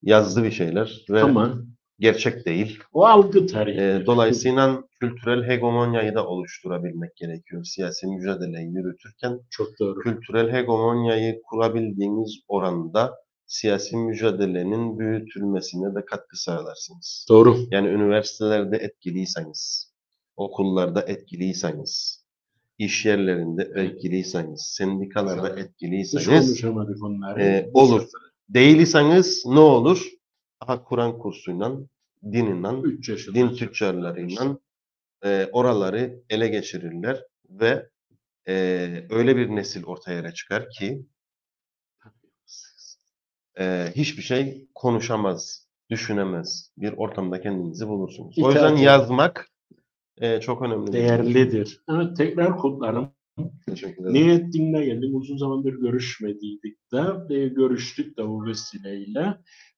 yazdı 0.02 0.44
bir 0.44 0.52
şeyler 0.52 1.06
ve 1.10 1.22
Ama 1.22 1.56
gerçek 2.00 2.46
değil. 2.46 2.80
o 2.94 3.06
algı 3.06 3.48
tarihi. 3.48 3.82
E, 3.82 4.06
dolayısıyla 4.06 4.84
kültürel 5.00 5.48
hegemonyayı 5.48 6.16
da 6.16 6.28
oluşturabilmek 6.28 7.16
gerekiyor 7.16 7.64
siyasi 7.64 8.08
mücadeleyi 8.08 8.68
yürütürken 8.68 9.40
çok 9.50 9.68
doğru. 9.80 10.00
kültürel 10.00 10.52
hegemonyayı 10.52 11.42
kurabildiğiniz 11.50 12.40
oranda 12.48 13.14
siyasi 13.46 13.98
mücadelenin 13.98 15.00
büyütülmesine 15.00 15.96
de 15.96 16.06
katkı 16.06 16.38
sağlarsınız. 16.44 17.26
Doğru. 17.30 17.58
Yani 17.72 17.88
üniversitelerde 17.88 18.78
etkiliyseniz, 18.78 19.94
okullarda 20.36 21.02
etkiliyseniz, 21.02 22.25
iş 22.78 23.06
yerlerinde 23.06 23.72
etkiliyseniz, 23.76 24.62
sendikalarda 24.62 25.60
etkiliyseniz, 25.60 26.48
konuşamadık 26.48 27.04
onları. 27.04 27.42
e, 27.44 27.70
Bu 27.74 27.82
olur. 27.82 28.00
sefer. 28.02 28.22
değilseniz 28.50 29.46
ne 29.46 29.60
olur? 29.60 30.10
Aha 30.60 30.84
Kur'an 30.84 31.20
kursuyla, 31.20 31.78
dininden, 32.24 32.84
din 33.34 33.50
tüccarlarıyla 33.50 34.58
e, 35.26 35.50
oraları 35.52 36.24
ele 36.30 36.48
geçirirler 36.48 37.24
ve 37.50 37.90
e, 38.48 38.54
öyle 39.10 39.38
bir 39.38 39.50
nesil 39.50 39.84
ortaya 39.84 40.34
çıkar 40.34 40.70
ki 40.70 41.06
e, 43.60 43.92
hiçbir 43.96 44.24
şey 44.24 44.68
konuşamaz, 44.76 45.68
düşünemez 45.90 46.72
bir 46.78 46.94
ortamda 46.98 47.42
kendinizi 47.42 47.88
bulursunuz. 47.88 48.38
O 48.40 48.52
yüzden 48.52 48.76
yazmak 48.76 49.50
e, 50.18 50.40
çok 50.40 50.62
önemli. 50.62 50.94
Değerlidir. 50.94 51.82
Evet 51.90 52.18
tekrar 52.18 52.58
kutlarım. 52.58 53.10
Teşekkür 53.68 54.02
ederim. 54.04 54.14
Niyettin'le 54.14 54.84
geldim. 54.86 55.16
Uzun 55.16 55.38
zamandır 55.38 55.74
görüşmediydik 55.74 56.78
de. 56.94 57.36
E, 57.36 57.48
görüştük 57.48 58.18
de 58.18 58.28
bu 58.28 58.46
vesileyle. 58.46 59.38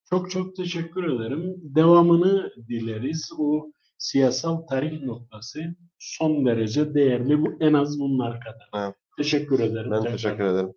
Çok 0.10 0.32
çok 0.32 0.56
teşekkür 0.56 1.04
ederim. 1.04 1.56
Devamını 1.62 2.52
dileriz. 2.70 3.32
O 3.38 3.72
siyasal 3.98 4.58
tarih 4.58 5.04
noktası 5.04 5.60
son 6.00 6.46
derece 6.46 6.94
değerli. 6.94 7.42
Bu 7.42 7.54
en 7.60 7.74
az 7.74 8.00
bunlar 8.00 8.40
kadar. 8.40 8.86
Evet. 8.86 8.96
Teşekkür 9.18 9.60
ederim. 9.60 9.92
Ben 9.92 10.02
tekrar. 10.02 10.12
teşekkür 10.12 10.44
ederim. 10.44 10.74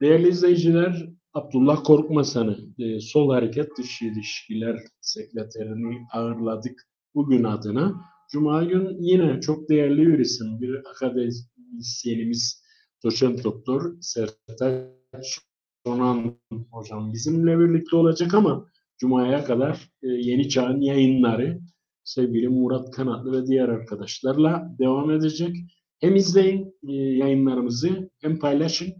Değerli 0.00 0.28
izleyiciler, 0.28 1.08
Abdullah 1.32 1.84
Korkmasan'ı, 1.84 2.58
e, 2.78 3.00
Sol 3.00 3.30
Hareket 3.30 3.78
Dışı 3.78 4.04
İlişkiler 4.04 4.78
Sekreterini 5.00 6.06
ağırladık 6.12 6.82
bugün 7.14 7.44
adına. 7.44 8.13
Cuma 8.34 8.64
gün 8.64 8.96
yine 9.00 9.40
çok 9.40 9.68
değerli 9.68 10.06
bir 10.06 10.18
isim, 10.18 10.60
bir 10.60 10.74
akademisyenimiz, 10.90 12.62
doçent 13.04 13.44
doktor 13.44 13.96
Sertaç 14.00 15.38
Sonan 15.86 16.38
hocam 16.70 17.12
bizimle 17.12 17.58
birlikte 17.58 17.96
olacak 17.96 18.34
ama 18.34 18.66
Cuma'ya 18.98 19.44
kadar 19.44 19.90
e, 20.02 20.08
Yeni 20.08 20.48
Çağ'ın 20.48 20.80
yayınları 20.80 21.60
sevgili 22.04 22.48
Murat 22.48 22.90
Kanatlı 22.90 23.32
ve 23.42 23.46
diğer 23.46 23.68
arkadaşlarla 23.68 24.76
devam 24.78 25.10
edecek. 25.10 25.56
Hem 26.00 26.16
izleyin 26.16 26.74
e, 26.88 26.92
yayınlarımızı 26.92 28.10
hem 28.20 28.38
paylaşın 28.38 28.94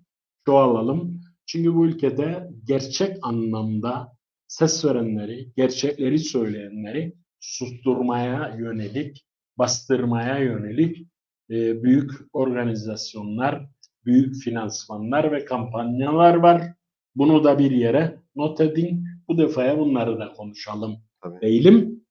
çoğalalım. 0.46 1.20
Çünkü 1.46 1.74
bu 1.74 1.86
ülkede 1.86 2.50
gerçek 2.64 3.16
anlamda 3.22 4.08
ses 4.48 4.84
verenleri, 4.84 5.52
gerçekleri 5.56 6.18
söyleyenleri 6.18 7.23
susturmaya 7.44 8.56
yönelik, 8.58 9.26
bastırmaya 9.58 10.38
yönelik 10.38 11.08
e, 11.50 11.82
büyük 11.82 12.10
organizasyonlar, 12.32 13.66
büyük 14.04 14.36
finansmanlar 14.36 15.32
ve 15.32 15.44
kampanyalar 15.44 16.34
var. 16.34 16.62
Bunu 17.14 17.44
da 17.44 17.58
bir 17.58 17.70
yere 17.70 18.18
not 18.36 18.60
edin. 18.60 19.04
Bu 19.28 19.38
defaya 19.38 19.78
bunları 19.78 20.18
da 20.18 20.32
konuşalım. 20.32 20.96
Tabii. 21.22 21.40
Değilim. 21.40 22.04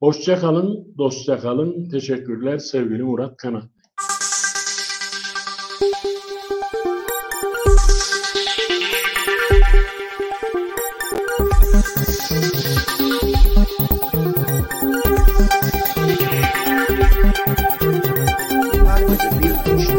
Hoşça 0.00 0.38
kalın, 0.38 0.94
dostça 0.98 1.38
kalın. 1.38 1.88
Teşekkürler 1.88 2.58
sevgili 2.58 3.02
Murat 3.02 3.36
Kanat. 3.36 3.64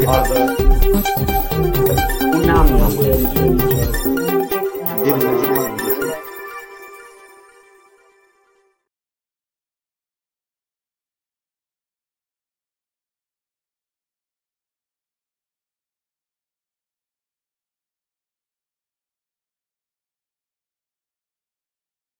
Bir 0.02 0.08
müşteri. 5.14 5.51